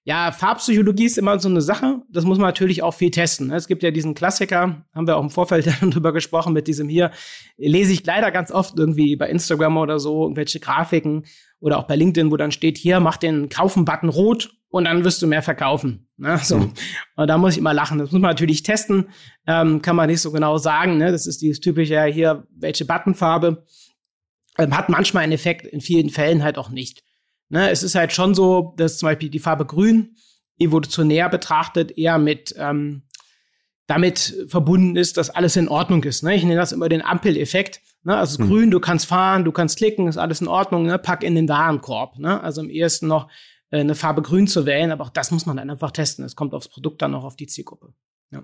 Ja, 0.09 0.32
Farbpsychologie 0.32 1.04
ist 1.04 1.18
immer 1.18 1.38
so 1.38 1.50
eine 1.50 1.61
Sache. 1.61 2.00
Das 2.09 2.24
muss 2.24 2.38
man 2.38 2.46
natürlich 2.46 2.82
auch 2.82 2.94
viel 2.94 3.11
testen. 3.11 3.48
Ne? 3.48 3.56
Es 3.56 3.68
gibt 3.68 3.82
ja 3.82 3.90
diesen 3.90 4.14
Klassiker, 4.14 4.86
haben 4.94 5.06
wir 5.06 5.18
auch 5.18 5.22
im 5.22 5.28
Vorfeld 5.28 5.66
drüber 5.82 6.14
gesprochen, 6.14 6.54
mit 6.54 6.66
diesem 6.66 6.88
hier, 6.88 7.11
lese 7.59 7.92
ich 7.92 8.06
leider 8.06 8.30
ganz 8.30 8.50
oft 8.50 8.78
irgendwie 8.78 9.16
bei 9.16 9.28
Instagram 9.28 9.76
oder 9.76 9.98
so, 9.98 10.22
irgendwelche 10.22 10.61
Grafiken 10.61 11.26
oder 11.61 11.76
auch 11.76 11.86
bei 11.86 11.94
LinkedIn, 11.94 12.30
wo 12.30 12.38
dann 12.38 12.52
steht, 12.52 12.78
hier, 12.78 13.00
mach 13.00 13.18
den 13.18 13.50
Kaufen-Button 13.50 14.09
rot 14.09 14.56
und 14.70 14.86
dann 14.86 15.04
wirst 15.04 15.20
du 15.20 15.26
mehr 15.26 15.42
verkaufen. 15.42 16.09
Ne? 16.16 16.38
So. 16.42 16.56
Mhm. 16.56 16.72
Und 17.16 17.28
da 17.28 17.36
muss 17.36 17.52
ich 17.52 17.59
immer 17.59 17.74
lachen. 17.74 17.98
Das 17.98 18.11
muss 18.11 18.22
man 18.22 18.30
natürlich 18.30 18.62
testen. 18.62 19.11
Ähm, 19.46 19.82
kann 19.82 19.94
man 19.94 20.09
nicht 20.09 20.22
so 20.22 20.32
genau 20.32 20.56
sagen. 20.56 20.96
Ne? 20.96 21.12
Das 21.12 21.26
ist 21.26 21.42
dieses 21.42 21.61
typische 21.61 22.02
hier, 22.04 22.46
welche 22.56 22.86
Buttonfarbe. 22.86 23.66
Ähm, 24.56 24.74
hat 24.74 24.88
manchmal 24.88 25.24
einen 25.24 25.32
Effekt, 25.32 25.66
in 25.66 25.82
vielen 25.82 26.09
Fällen 26.09 26.42
halt 26.42 26.56
auch 26.56 26.70
nicht. 26.70 27.02
Ne? 27.49 27.70
Es 27.70 27.82
ist 27.82 27.94
halt 27.94 28.12
schon 28.12 28.34
so, 28.34 28.74
dass 28.76 28.99
zum 28.99 29.09
Beispiel 29.09 29.30
die 29.30 29.38
Farbe 29.38 29.66
Grün 29.66 30.16
evolutionär 30.59 31.28
betrachtet 31.28 31.96
eher 31.96 32.18
mit 32.18 32.55
ähm, 32.59 33.03
damit 33.86 34.46
verbunden 34.49 34.96
ist, 34.96 35.16
dass 35.16 35.30
alles 35.30 35.57
in 35.57 35.68
Ordnung 35.68 36.05
ist. 36.05 36.22
Ne? 36.22 36.34
Ich 36.34 36.42
nenne 36.42 36.57
das 36.57 36.72
immer 36.72 36.88
den 36.88 37.03
Ampeleffekt. 37.03 37.80
Ne? 38.03 38.16
Also 38.16 38.42
mhm. 38.42 38.49
grün, 38.49 38.70
du 38.70 38.80
kannst 38.80 39.07
fahren, 39.07 39.44
du 39.44 39.53
kannst 39.53 39.78
klicken, 39.78 40.09
ist 40.09 40.18
alles 40.18 40.40
in 40.40 40.49
Ordnung, 40.49 40.84
ne? 40.84 40.99
pack 40.99 41.22
in 41.22 41.34
den 41.34 41.49
Warenkorb. 41.49 42.18
Ne? 42.18 42.40
Also 42.42 42.61
am 42.61 42.68
ehesten 42.68 43.07
noch 43.07 43.30
äh, 43.70 43.80
eine 43.80 43.94
Farbe 43.94 44.22
grün 44.22 44.46
zu 44.46 44.66
wählen, 44.66 44.92
aber 44.92 45.05
auch 45.05 45.11
das 45.11 45.30
muss 45.30 45.46
man 45.46 45.57
dann 45.57 45.70
einfach 45.70 45.90
testen. 45.90 46.24
Es 46.24 46.36
kommt 46.36 46.55
aufs 46.55 46.68
Produkt 46.68 47.01
dann 47.01 47.14
auch 47.14 47.24
auf 47.24 47.36
die 47.36 47.46
Zielgruppe. 47.46 47.94
Ja. 48.30 48.42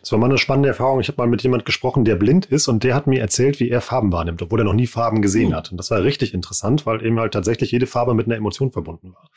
Das 0.00 0.12
war 0.12 0.18
mal 0.18 0.26
eine 0.26 0.38
spannende 0.38 0.68
Erfahrung. 0.68 1.00
Ich 1.00 1.08
habe 1.08 1.16
mal 1.16 1.28
mit 1.28 1.42
jemand 1.42 1.64
gesprochen, 1.64 2.04
der 2.04 2.16
blind 2.16 2.46
ist 2.46 2.68
und 2.68 2.84
der 2.84 2.94
hat 2.94 3.06
mir 3.06 3.20
erzählt, 3.20 3.60
wie 3.60 3.70
er 3.70 3.80
Farben 3.80 4.12
wahrnimmt, 4.12 4.42
obwohl 4.42 4.60
er 4.60 4.64
noch 4.64 4.74
nie 4.74 4.86
Farben 4.86 5.22
gesehen 5.22 5.50
mhm. 5.50 5.54
hat. 5.54 5.70
Und 5.70 5.78
das 5.78 5.90
war 5.90 6.02
richtig 6.02 6.34
interessant, 6.34 6.86
weil 6.86 7.04
eben 7.04 7.18
halt 7.18 7.32
tatsächlich 7.32 7.72
jede 7.72 7.86
Farbe 7.86 8.14
mit 8.14 8.26
einer 8.26 8.36
Emotion 8.36 8.72
verbunden 8.72 9.14
war. 9.14 9.30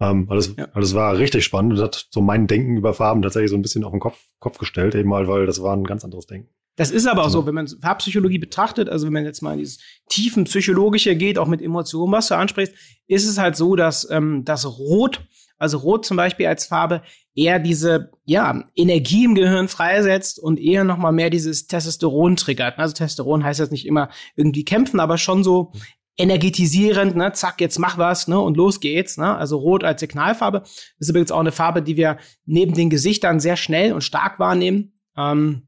Ähm, 0.00 0.26
alles, 0.28 0.54
ja. 0.56 0.68
alles 0.72 0.94
war 0.94 1.16
richtig 1.16 1.44
spannend 1.44 1.74
und 1.74 1.80
hat 1.80 2.08
so 2.10 2.20
mein 2.20 2.46
Denken 2.46 2.76
über 2.76 2.94
Farben 2.94 3.22
tatsächlich 3.22 3.50
so 3.50 3.56
ein 3.56 3.62
bisschen 3.62 3.84
auf 3.84 3.92
den 3.92 4.00
Kopf, 4.00 4.18
Kopf 4.40 4.58
gestellt, 4.58 4.94
eben 4.94 5.08
mal, 5.08 5.28
weil 5.28 5.46
das 5.46 5.62
war 5.62 5.74
ein 5.74 5.84
ganz 5.84 6.04
anderes 6.04 6.26
Denken. 6.26 6.50
Das 6.76 6.90
ist 6.90 7.06
aber 7.06 7.24
auch 7.24 7.30
so, 7.30 7.46
wenn 7.46 7.54
man 7.54 7.66
Farbpsychologie 7.66 8.38
betrachtet, 8.38 8.90
also 8.90 9.06
wenn 9.06 9.14
man 9.14 9.24
jetzt 9.24 9.40
mal 9.40 9.52
in 9.52 9.60
dieses 9.60 9.78
tiefen 10.10 10.44
Psychologische 10.44 11.16
geht, 11.16 11.38
auch 11.38 11.48
mit 11.48 11.62
Emotionen, 11.62 12.12
was 12.12 12.28
du 12.28 12.34
ansprichst, 12.34 12.74
ist 13.06 13.26
es 13.26 13.38
halt 13.38 13.56
so, 13.56 13.76
dass 13.76 14.06
ähm, 14.10 14.44
das 14.44 14.66
Rot, 14.66 15.26
also 15.58 15.78
Rot 15.78 16.04
zum 16.04 16.16
Beispiel 16.16 16.46
als 16.46 16.66
Farbe, 16.66 17.02
eher 17.34 17.58
diese 17.58 18.10
ja, 18.24 18.64
Energie 18.74 19.24
im 19.24 19.34
Gehirn 19.34 19.68
freisetzt 19.68 20.38
und 20.38 20.58
eher 20.58 20.84
nochmal 20.84 21.12
mehr 21.12 21.30
dieses 21.30 21.66
Testosteron 21.66 22.36
triggert. 22.36 22.78
Also 22.78 22.94
Testosteron 22.94 23.44
heißt 23.44 23.60
jetzt 23.60 23.72
nicht 23.72 23.86
immer 23.86 24.08
irgendwie 24.36 24.64
kämpfen, 24.64 25.00
aber 25.00 25.18
schon 25.18 25.44
so 25.44 25.72
energetisierend, 26.18 27.14
ne, 27.14 27.32
zack, 27.32 27.60
jetzt 27.60 27.78
mach 27.78 27.98
was, 27.98 28.26
ne, 28.26 28.40
und 28.40 28.56
los 28.56 28.80
geht's, 28.80 29.18
ne, 29.18 29.36
also 29.36 29.58
rot 29.58 29.84
als 29.84 30.00
Signalfarbe. 30.00 30.62
ist 30.98 31.10
übrigens 31.10 31.30
auch 31.30 31.40
eine 31.40 31.52
Farbe, 31.52 31.82
die 31.82 31.96
wir 31.96 32.16
neben 32.46 32.72
den 32.72 32.88
Gesichtern 32.88 33.38
sehr 33.38 33.56
schnell 33.56 33.92
und 33.92 34.02
stark 34.02 34.38
wahrnehmen. 34.38 34.94
Ähm, 35.16 35.62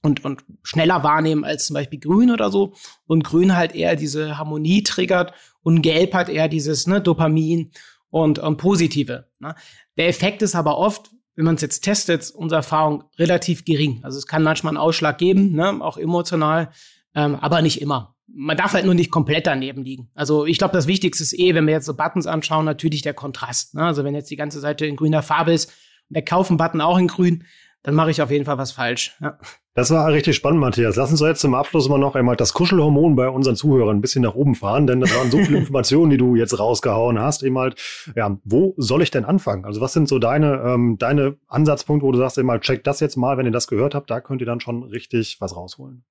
und, 0.00 0.24
und 0.24 0.44
schneller 0.62 1.02
wahrnehmen 1.02 1.44
als 1.44 1.66
zum 1.66 1.74
Beispiel 1.74 1.98
grün 1.98 2.30
oder 2.30 2.52
so. 2.52 2.74
Und 3.06 3.24
grün 3.24 3.56
halt 3.56 3.74
eher 3.74 3.96
diese 3.96 4.38
Harmonie 4.38 4.84
triggert 4.84 5.32
und 5.62 5.82
gelb 5.82 6.14
hat 6.14 6.28
eher 6.28 6.48
dieses 6.48 6.86
ne, 6.86 7.00
Dopamin 7.00 7.72
und, 8.10 8.38
und 8.38 8.56
positive. 8.56 9.28
Ne. 9.38 9.54
Der 9.96 10.08
Effekt 10.08 10.42
ist 10.42 10.54
aber 10.54 10.78
oft, 10.78 11.10
wenn 11.36 11.44
man 11.44 11.54
es 11.54 11.62
jetzt 11.62 11.80
testet, 11.80 12.30
unsere 12.30 12.58
Erfahrung 12.58 13.04
relativ 13.18 13.64
gering. 13.64 14.00
Also 14.02 14.18
es 14.18 14.26
kann 14.26 14.42
manchmal 14.42 14.72
einen 14.72 14.78
Ausschlag 14.78 15.18
geben, 15.18 15.52
ne, 15.52 15.78
auch 15.80 15.96
emotional, 15.96 16.70
ähm, 17.14 17.36
aber 17.36 17.62
nicht 17.62 17.80
immer. 17.80 18.16
Man 18.26 18.56
darf 18.56 18.72
halt 18.72 18.84
nur 18.84 18.94
nicht 18.94 19.10
komplett 19.10 19.46
daneben 19.46 19.84
liegen. 19.84 20.10
Also 20.14 20.46
ich 20.46 20.58
glaube, 20.58 20.74
das 20.74 20.86
Wichtigste 20.86 21.22
ist 21.22 21.38
eh, 21.38 21.54
wenn 21.54 21.66
wir 21.66 21.74
jetzt 21.74 21.86
so 21.86 21.94
Buttons 21.94 22.26
anschauen, 22.26 22.64
natürlich 22.64 23.02
der 23.02 23.14
Kontrast. 23.14 23.74
Ne? 23.74 23.84
Also 23.84 24.04
wenn 24.04 24.14
jetzt 24.14 24.30
die 24.30 24.36
ganze 24.36 24.60
Seite 24.60 24.84
in 24.84 24.96
grüner 24.96 25.22
Farbe 25.22 25.52
ist 25.52 25.70
und 26.08 26.14
der 26.14 26.24
Kaufen-Button 26.24 26.80
auch 26.80 26.98
in 26.98 27.06
grün, 27.06 27.44
dann 27.82 27.94
mache 27.94 28.10
ich 28.10 28.20
auf 28.20 28.30
jeden 28.30 28.44
Fall 28.44 28.58
was 28.58 28.72
falsch. 28.72 29.16
Ja. 29.20 29.38
Das 29.78 29.92
war 29.92 30.12
richtig 30.12 30.34
spannend, 30.34 30.58
Matthias. 30.58 30.96
Lass 30.96 31.12
uns 31.12 31.20
jetzt 31.20 31.40
zum 31.40 31.54
Abschluss 31.54 31.88
mal 31.88 31.98
noch 31.98 32.16
einmal 32.16 32.34
das 32.34 32.52
Kuschelhormon 32.52 33.14
bei 33.14 33.28
unseren 33.28 33.54
Zuhörern 33.54 33.98
ein 33.98 34.00
bisschen 34.00 34.22
nach 34.24 34.34
oben 34.34 34.56
fahren, 34.56 34.88
denn 34.88 34.98
das 34.98 35.14
waren 35.14 35.30
so 35.30 35.38
viele 35.38 35.58
Informationen, 35.58 36.10
die 36.10 36.16
du 36.16 36.34
jetzt 36.34 36.58
rausgehauen 36.58 37.20
hast. 37.20 37.44
Eben 37.44 37.56
halt, 37.56 37.80
ja, 38.16 38.36
wo 38.42 38.74
soll 38.76 39.02
ich 39.02 39.12
denn 39.12 39.24
anfangen? 39.24 39.64
Also 39.64 39.80
was 39.80 39.92
sind 39.92 40.08
so 40.08 40.18
deine, 40.18 40.64
ähm, 40.66 40.96
deine 40.98 41.36
Ansatzpunkte, 41.46 42.04
wo 42.04 42.10
du 42.10 42.18
sagst, 42.18 42.38
eben 42.38 42.48
mal, 42.48 42.58
check 42.58 42.82
das 42.82 42.98
jetzt 42.98 43.14
mal, 43.14 43.38
wenn 43.38 43.46
ihr 43.46 43.52
das 43.52 43.68
gehört 43.68 43.94
habt, 43.94 44.10
da 44.10 44.20
könnt 44.20 44.40
ihr 44.40 44.48
dann 44.48 44.58
schon 44.58 44.82
richtig 44.82 45.36
was 45.38 45.54
rausholen. 45.54 46.02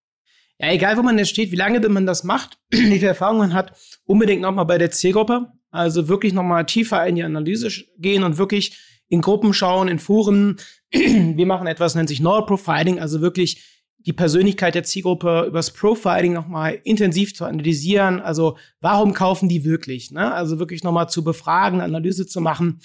Ja, 0.60 0.72
egal 0.72 0.96
wo 0.96 1.02
man 1.02 1.18
jetzt 1.18 1.32
steht, 1.32 1.52
wie 1.52 1.58
lange 1.58 1.82
man 1.90 2.06
das 2.06 2.24
macht, 2.24 2.60
wie 2.70 3.00
viel 3.00 3.10
Erfahrung 3.10 3.40
man 3.40 3.54
hat, 3.54 3.74
unbedingt 4.06 4.44
nochmal 4.44 4.66
bei 4.66 4.78
der 4.78 4.92
Zielgruppe. 4.92 5.48
Also 5.72 6.08
wirklich 6.08 6.32
nochmal 6.32 6.66
tiefer 6.66 7.06
in 7.06 7.16
die 7.16 7.24
Analyse 7.24 7.68
gehen 7.98 8.24
und 8.24 8.38
wirklich 8.38 8.97
in 9.10 9.22
Gruppen 9.22 9.54
schauen, 9.54 9.88
in 9.88 10.00
Foren. 10.00 10.58
Wir 10.92 11.46
machen 11.46 11.68
etwas, 11.68 11.96
nennt 11.96 12.10
sich 12.10 12.20
Neuroprofiling, 12.20 13.00
also 13.00 13.22
wirklich 13.22 13.64
die 14.00 14.14
Persönlichkeit 14.14 14.76
der 14.76 14.84
Zielgruppe 14.84 15.46
übers 15.48 15.72
Profiling 15.72 16.34
nochmal 16.34 16.80
intensiv 16.84 17.36
zu 17.36 17.46
analysieren. 17.46 18.22
Also 18.22 18.58
warum 18.80 19.14
kaufen 19.14 19.50
die 19.50 19.66
wirklich? 19.66 20.12
Ne? 20.12 20.34
Also 20.34 20.60
wirklich 20.60 20.84
nochmal 20.84 21.10
zu 21.10 21.24
befragen, 21.24 21.82
Analyse 21.82 22.26
zu 22.26 22.40
machen. 22.40 22.80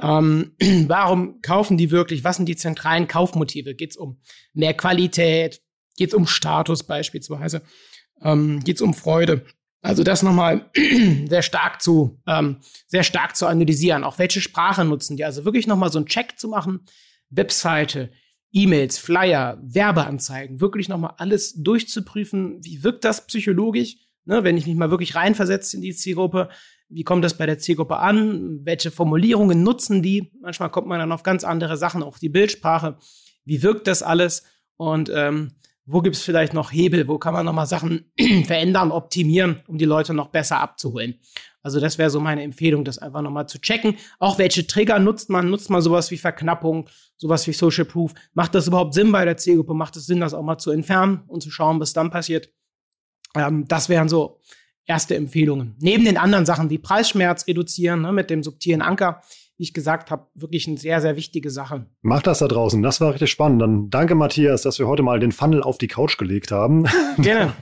Ähm, 0.00 0.52
warum 0.86 1.40
kaufen 1.40 1.78
die 1.78 1.90
wirklich? 1.90 2.22
Was 2.22 2.36
sind 2.36 2.48
die 2.48 2.56
zentralen 2.56 3.08
Kaufmotive? 3.08 3.74
Geht 3.74 3.92
es 3.92 3.96
um 3.96 4.20
mehr 4.52 4.74
Qualität? 4.74 5.62
Geht 5.96 6.08
es 6.08 6.14
um 6.14 6.26
Status 6.26 6.82
beispielsweise? 6.82 7.62
Ähm, 8.22 8.60
Geht 8.62 8.76
es 8.76 8.82
um 8.82 8.94
Freude? 8.94 9.44
Also 9.80 10.02
das 10.02 10.22
nochmal 10.22 10.70
sehr 11.28 11.42
stark 11.42 11.80
zu, 11.80 12.20
ähm, 12.26 12.56
sehr 12.86 13.04
stark 13.04 13.36
zu 13.36 13.46
analysieren. 13.46 14.04
Auch 14.04 14.18
welche 14.18 14.40
Sprache 14.40 14.84
nutzen 14.84 15.16
die? 15.16 15.24
Also 15.24 15.44
wirklich 15.44 15.66
nochmal 15.66 15.92
so 15.92 15.98
einen 15.98 16.06
Check 16.06 16.38
zu 16.38 16.48
machen. 16.48 16.80
Webseite, 17.30 18.10
E-Mails, 18.52 18.98
Flyer, 18.98 19.58
Werbeanzeigen, 19.62 20.60
wirklich 20.60 20.88
nochmal 20.88 21.14
alles 21.18 21.54
durchzuprüfen. 21.54 22.64
Wie 22.64 22.82
wirkt 22.82 23.04
das 23.04 23.26
psychologisch? 23.26 23.96
Ne, 24.24 24.44
wenn 24.44 24.58
ich 24.58 24.66
mich 24.66 24.76
mal 24.76 24.90
wirklich 24.90 25.14
reinversetze 25.14 25.76
in 25.76 25.82
die 25.82 25.94
Zielgruppe, 25.94 26.50
wie 26.90 27.04
kommt 27.04 27.24
das 27.24 27.36
bei 27.36 27.46
der 27.46 27.58
Zielgruppe 27.58 27.98
an? 27.98 28.60
Welche 28.64 28.90
Formulierungen 28.90 29.62
nutzen 29.62 30.02
die? 30.02 30.32
Manchmal 30.40 30.70
kommt 30.70 30.86
man 30.86 30.98
dann 30.98 31.12
auf 31.12 31.22
ganz 31.22 31.44
andere 31.44 31.76
Sachen, 31.76 32.02
auch 32.02 32.18
die 32.18 32.28
Bildsprache. 32.28 32.98
Wie 33.44 33.62
wirkt 33.62 33.86
das 33.86 34.02
alles? 34.02 34.44
Und 34.76 35.10
ähm, 35.14 35.52
wo 35.90 36.02
gibt 36.02 36.16
es 36.16 36.22
vielleicht 36.22 36.52
noch 36.52 36.70
Hebel, 36.70 37.08
wo 37.08 37.18
kann 37.18 37.32
man 37.32 37.46
nochmal 37.46 37.66
Sachen 37.66 38.12
verändern, 38.44 38.92
optimieren, 38.92 39.62
um 39.66 39.78
die 39.78 39.86
Leute 39.86 40.12
noch 40.12 40.28
besser 40.28 40.60
abzuholen. 40.60 41.18
Also 41.62 41.80
das 41.80 41.96
wäre 41.96 42.10
so 42.10 42.20
meine 42.20 42.42
Empfehlung, 42.42 42.84
das 42.84 42.98
einfach 42.98 43.22
nochmal 43.22 43.48
zu 43.48 43.58
checken. 43.58 43.96
Auch 44.18 44.38
welche 44.38 44.66
Trigger 44.66 44.98
nutzt 44.98 45.30
man? 45.30 45.48
Nutzt 45.48 45.70
man 45.70 45.80
sowas 45.80 46.10
wie 46.10 46.18
Verknappung, 46.18 46.88
sowas 47.16 47.46
wie 47.46 47.52
Social 47.52 47.86
Proof? 47.86 48.12
Macht 48.34 48.54
das 48.54 48.66
überhaupt 48.66 48.92
Sinn 48.92 49.12
bei 49.12 49.24
der 49.24 49.38
Zielgruppe? 49.38 49.72
Macht 49.72 49.96
es 49.96 50.06
Sinn, 50.06 50.20
das 50.20 50.34
auch 50.34 50.42
mal 50.42 50.58
zu 50.58 50.70
entfernen 50.70 51.22
und 51.26 51.42
zu 51.42 51.50
schauen, 51.50 51.80
was 51.80 51.94
dann 51.94 52.10
passiert? 52.10 52.50
Ähm, 53.34 53.66
das 53.66 53.88
wären 53.88 54.10
so 54.10 54.40
erste 54.84 55.16
Empfehlungen. 55.16 55.74
Neben 55.80 56.04
den 56.04 56.18
anderen 56.18 56.44
Sachen 56.44 56.68
wie 56.68 56.78
Preisschmerz 56.78 57.46
reduzieren 57.46 58.02
ne, 58.02 58.12
mit 58.12 58.28
dem 58.28 58.42
subtilen 58.42 58.82
Anker 58.82 59.22
wie 59.58 59.64
ich 59.64 59.74
gesagt 59.74 60.12
habe, 60.12 60.28
wirklich 60.34 60.68
eine 60.68 60.76
sehr, 60.76 61.00
sehr 61.00 61.16
wichtige 61.16 61.50
Sache. 61.50 61.86
Macht 62.00 62.28
das 62.28 62.38
da 62.38 62.46
draußen. 62.46 62.80
Das 62.80 63.00
war 63.00 63.12
richtig 63.12 63.30
spannend. 63.30 63.60
Dann 63.60 63.90
danke, 63.90 64.14
Matthias, 64.14 64.62
dass 64.62 64.78
wir 64.78 64.86
heute 64.86 65.02
mal 65.02 65.18
den 65.18 65.32
Funnel 65.32 65.64
auf 65.64 65.78
die 65.78 65.88
Couch 65.88 66.16
gelegt 66.16 66.52
haben. 66.52 66.84
Gerne. 67.18 67.52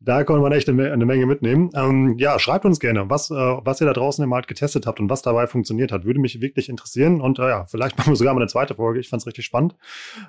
da 0.00 0.24
konnte 0.24 0.42
man 0.42 0.50
echt 0.50 0.68
eine, 0.68 0.92
eine 0.92 1.06
Menge 1.06 1.26
mitnehmen. 1.26 1.70
Ähm, 1.74 2.16
ja, 2.18 2.40
schreibt 2.40 2.64
uns 2.64 2.80
gerne, 2.80 3.08
was, 3.08 3.30
äh, 3.30 3.34
was 3.34 3.80
ihr 3.80 3.86
da 3.86 3.92
draußen 3.92 4.22
immer 4.22 4.34
halt 4.34 4.48
getestet 4.48 4.86
habt 4.86 4.98
und 4.98 5.08
was 5.08 5.22
dabei 5.22 5.46
funktioniert 5.46 5.92
hat. 5.92 6.04
Würde 6.04 6.18
mich 6.18 6.40
wirklich 6.40 6.68
interessieren. 6.68 7.20
Und 7.20 7.38
äh, 7.38 7.48
ja, 7.48 7.66
vielleicht 7.66 7.96
machen 7.98 8.12
wir 8.12 8.16
sogar 8.16 8.34
mal 8.34 8.40
eine 8.40 8.48
zweite 8.48 8.74
Folge. 8.74 8.98
Ich 8.98 9.08
fand 9.08 9.22
es 9.22 9.26
richtig 9.26 9.44
spannend. 9.44 9.76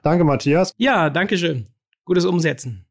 Danke, 0.03 0.23
Matthias. 0.23 0.73
Ja, 0.77 1.09
danke 1.09 1.39
schön. 1.39 1.65
Gutes 2.05 2.25
Umsetzen. 2.25 2.86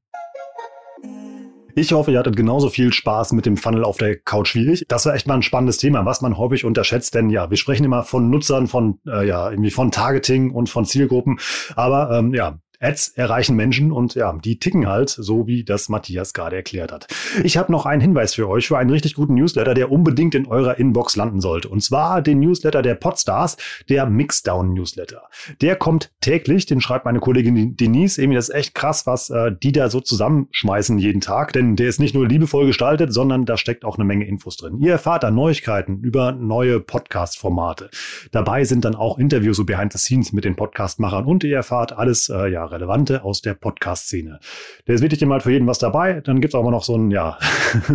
Ich 1.78 1.92
hoffe, 1.92 2.10
ihr 2.10 2.18
hattet 2.18 2.36
genauso 2.36 2.70
viel 2.70 2.90
Spaß 2.90 3.32
mit 3.32 3.44
dem 3.44 3.58
Funnel 3.58 3.84
auf 3.84 3.98
der 3.98 4.16
Couch 4.16 4.54
wie 4.54 4.72
ich. 4.72 4.86
Das 4.88 5.04
war 5.04 5.14
echt 5.14 5.26
mal 5.26 5.34
ein 5.34 5.42
spannendes 5.42 5.76
Thema, 5.76 6.06
was 6.06 6.22
man 6.22 6.38
häufig 6.38 6.64
unterschätzt, 6.64 7.14
denn 7.14 7.28
ja, 7.28 7.50
wir 7.50 7.58
sprechen 7.58 7.84
immer 7.84 8.02
von 8.02 8.30
Nutzern, 8.30 8.66
von 8.66 8.98
äh, 9.06 9.28
ja 9.28 9.50
irgendwie 9.50 9.70
von 9.70 9.90
Targeting 9.90 10.52
und 10.52 10.70
von 10.70 10.86
Zielgruppen, 10.86 11.38
aber 11.74 12.18
ähm, 12.18 12.32
ja, 12.32 12.60
Ads 12.80 13.08
erreichen 13.16 13.56
Menschen 13.56 13.92
und 13.92 14.14
ja, 14.14 14.36
die 14.44 14.58
ticken 14.58 14.86
halt, 14.86 15.08
so 15.10 15.46
wie 15.46 15.64
das 15.64 15.88
Matthias 15.88 16.34
gerade 16.34 16.56
erklärt 16.56 16.92
hat. 16.92 17.06
Ich 17.42 17.56
habe 17.56 17.72
noch 17.72 17.86
einen 17.86 18.00
Hinweis 18.00 18.34
für 18.34 18.48
euch 18.48 18.68
für 18.68 18.78
einen 18.78 18.90
richtig 18.90 19.14
guten 19.14 19.34
Newsletter, 19.34 19.74
der 19.74 19.90
unbedingt 19.90 20.34
in 20.34 20.46
eurer 20.46 20.78
Inbox 20.78 21.16
landen 21.16 21.40
sollte. 21.40 21.68
Und 21.68 21.82
zwar 21.82 22.22
den 22.22 22.40
Newsletter 22.40 22.82
der 22.82 22.94
Podstars, 22.94 23.56
der 23.88 24.06
Mixdown 24.06 24.74
Newsletter. 24.74 25.22
Der 25.60 25.76
kommt 25.76 26.12
täglich, 26.20 26.66
den 26.66 26.80
schreibt 26.80 27.04
meine 27.04 27.20
Kollegin 27.20 27.76
Denise. 27.76 28.20
Irgendwie, 28.20 28.36
das 28.36 28.48
ist 28.48 28.54
echt 28.54 28.74
krass, 28.74 29.06
was 29.06 29.30
äh, 29.30 29.52
die 29.62 29.72
da 29.72 29.88
so 29.88 30.00
zusammenschmeißen 30.00 30.98
jeden 30.98 31.20
Tag, 31.20 31.52
denn 31.52 31.76
der 31.76 31.88
ist 31.88 32.00
nicht 32.00 32.14
nur 32.14 32.26
liebevoll 32.26 32.66
gestaltet, 32.66 33.12
sondern 33.12 33.44
da 33.44 33.56
steckt 33.56 33.84
auch 33.84 33.96
eine 33.96 34.04
Menge 34.04 34.26
Infos 34.26 34.56
drin. 34.56 34.78
Ihr 34.78 34.92
erfahrt 34.92 35.22
da 35.22 35.30
Neuigkeiten 35.30 36.00
über 36.00 36.32
neue 36.32 36.80
Podcast-Formate. 36.80 37.90
Dabei 38.32 38.64
sind 38.64 38.84
dann 38.84 38.94
auch 38.94 39.18
Interviews 39.18 39.56
so 39.56 39.64
behind 39.64 39.92
the 39.92 39.98
scenes 39.98 40.32
mit 40.32 40.44
den 40.44 40.56
Podcast-Machern 40.56 41.24
und 41.24 41.44
ihr 41.44 41.56
erfahrt 41.56 41.92
alles, 41.92 42.28
äh, 42.28 42.48
ja, 42.48 42.65
Relevante 42.70 43.24
aus 43.24 43.40
der 43.42 43.54
Podcast-Szene. 43.54 44.40
Der 44.86 44.94
ist 44.94 45.02
wirklich 45.02 45.22
immer 45.22 45.40
für 45.40 45.52
jeden 45.52 45.66
was 45.66 45.78
dabei. 45.78 46.20
Dann 46.20 46.40
gibt 46.40 46.54
es 46.54 46.58
aber 46.58 46.70
noch 46.70 46.84
so 46.84 46.96
ein, 46.96 47.10
ja, 47.10 47.38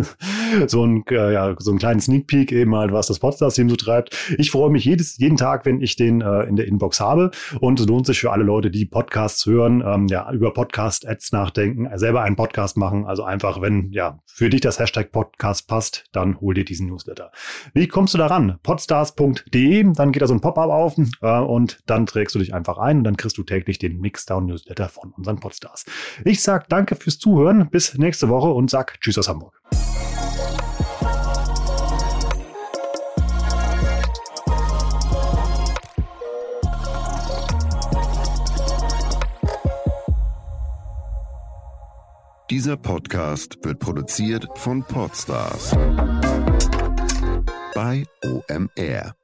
so 0.66 0.84
ein, 0.84 1.04
äh, 1.10 1.32
ja, 1.32 1.54
so 1.58 1.70
einen 1.70 1.78
kleinen 1.78 2.00
Sneak 2.00 2.26
Peek 2.26 2.52
eben 2.52 2.74
halt, 2.74 2.92
was 2.92 3.06
das 3.06 3.18
Podcast-Team 3.18 3.70
so 3.70 3.76
treibt. 3.76 4.16
Ich 4.38 4.50
freue 4.50 4.70
mich 4.70 4.84
jedes, 4.84 5.18
jeden 5.18 5.36
Tag, 5.36 5.64
wenn 5.66 5.80
ich 5.80 5.96
den 5.96 6.20
äh, 6.20 6.42
in 6.42 6.56
der 6.56 6.66
Inbox 6.66 7.00
habe. 7.00 7.30
Und 7.60 7.80
es 7.80 7.86
lohnt 7.86 8.06
sich 8.06 8.20
für 8.20 8.32
alle 8.32 8.44
Leute, 8.44 8.70
die 8.70 8.86
Podcasts 8.86 9.46
hören, 9.46 9.82
ähm, 9.86 10.06
ja, 10.08 10.30
über 10.32 10.52
Podcast-Ads 10.52 11.32
nachdenken, 11.32 11.88
selber 11.98 12.22
einen 12.22 12.36
Podcast 12.36 12.76
machen. 12.76 13.06
Also 13.06 13.24
einfach, 13.24 13.60
wenn, 13.60 13.92
ja, 13.92 14.18
für 14.26 14.50
dich 14.50 14.60
das 14.60 14.78
Hashtag 14.78 15.12
Podcast 15.12 15.68
passt, 15.68 16.04
dann 16.12 16.40
hol 16.40 16.54
dir 16.54 16.64
diesen 16.64 16.88
Newsletter. 16.88 17.30
Wie 17.74 17.88
kommst 17.88 18.14
du 18.14 18.18
daran? 18.18 18.58
Podstars.de, 18.62 19.92
dann 19.94 20.12
geht 20.12 20.22
da 20.22 20.26
so 20.26 20.34
ein 20.34 20.40
Pop-up 20.40 20.70
auf 20.70 20.96
äh, 21.20 21.38
und 21.38 21.80
dann 21.86 22.06
trägst 22.06 22.34
du 22.34 22.38
dich 22.38 22.54
einfach 22.54 22.78
ein 22.78 22.98
und 22.98 23.04
dann 23.04 23.16
kriegst 23.16 23.38
du 23.38 23.42
täglich 23.42 23.78
den 23.78 24.00
Mixdown 24.00 24.46
Newsletter 24.46 24.61
Newsletter 24.62 24.88
von 24.88 25.12
unseren 25.12 25.38
Podstars. 25.38 25.84
Ich 26.24 26.42
sage 26.42 26.66
danke 26.68 26.96
fürs 26.96 27.18
Zuhören, 27.18 27.68
bis 27.70 27.96
nächste 27.98 28.28
Woche 28.28 28.48
und 28.48 28.70
sag 28.70 29.00
Tschüss 29.00 29.18
aus 29.18 29.28
Hamburg. 29.28 29.60
Dieser 42.50 42.76
Podcast 42.76 43.58
wird 43.62 43.78
produziert 43.78 44.46
von 44.56 44.84
Podstars 44.84 45.70
bei 47.74 48.04
OMR. 48.22 49.14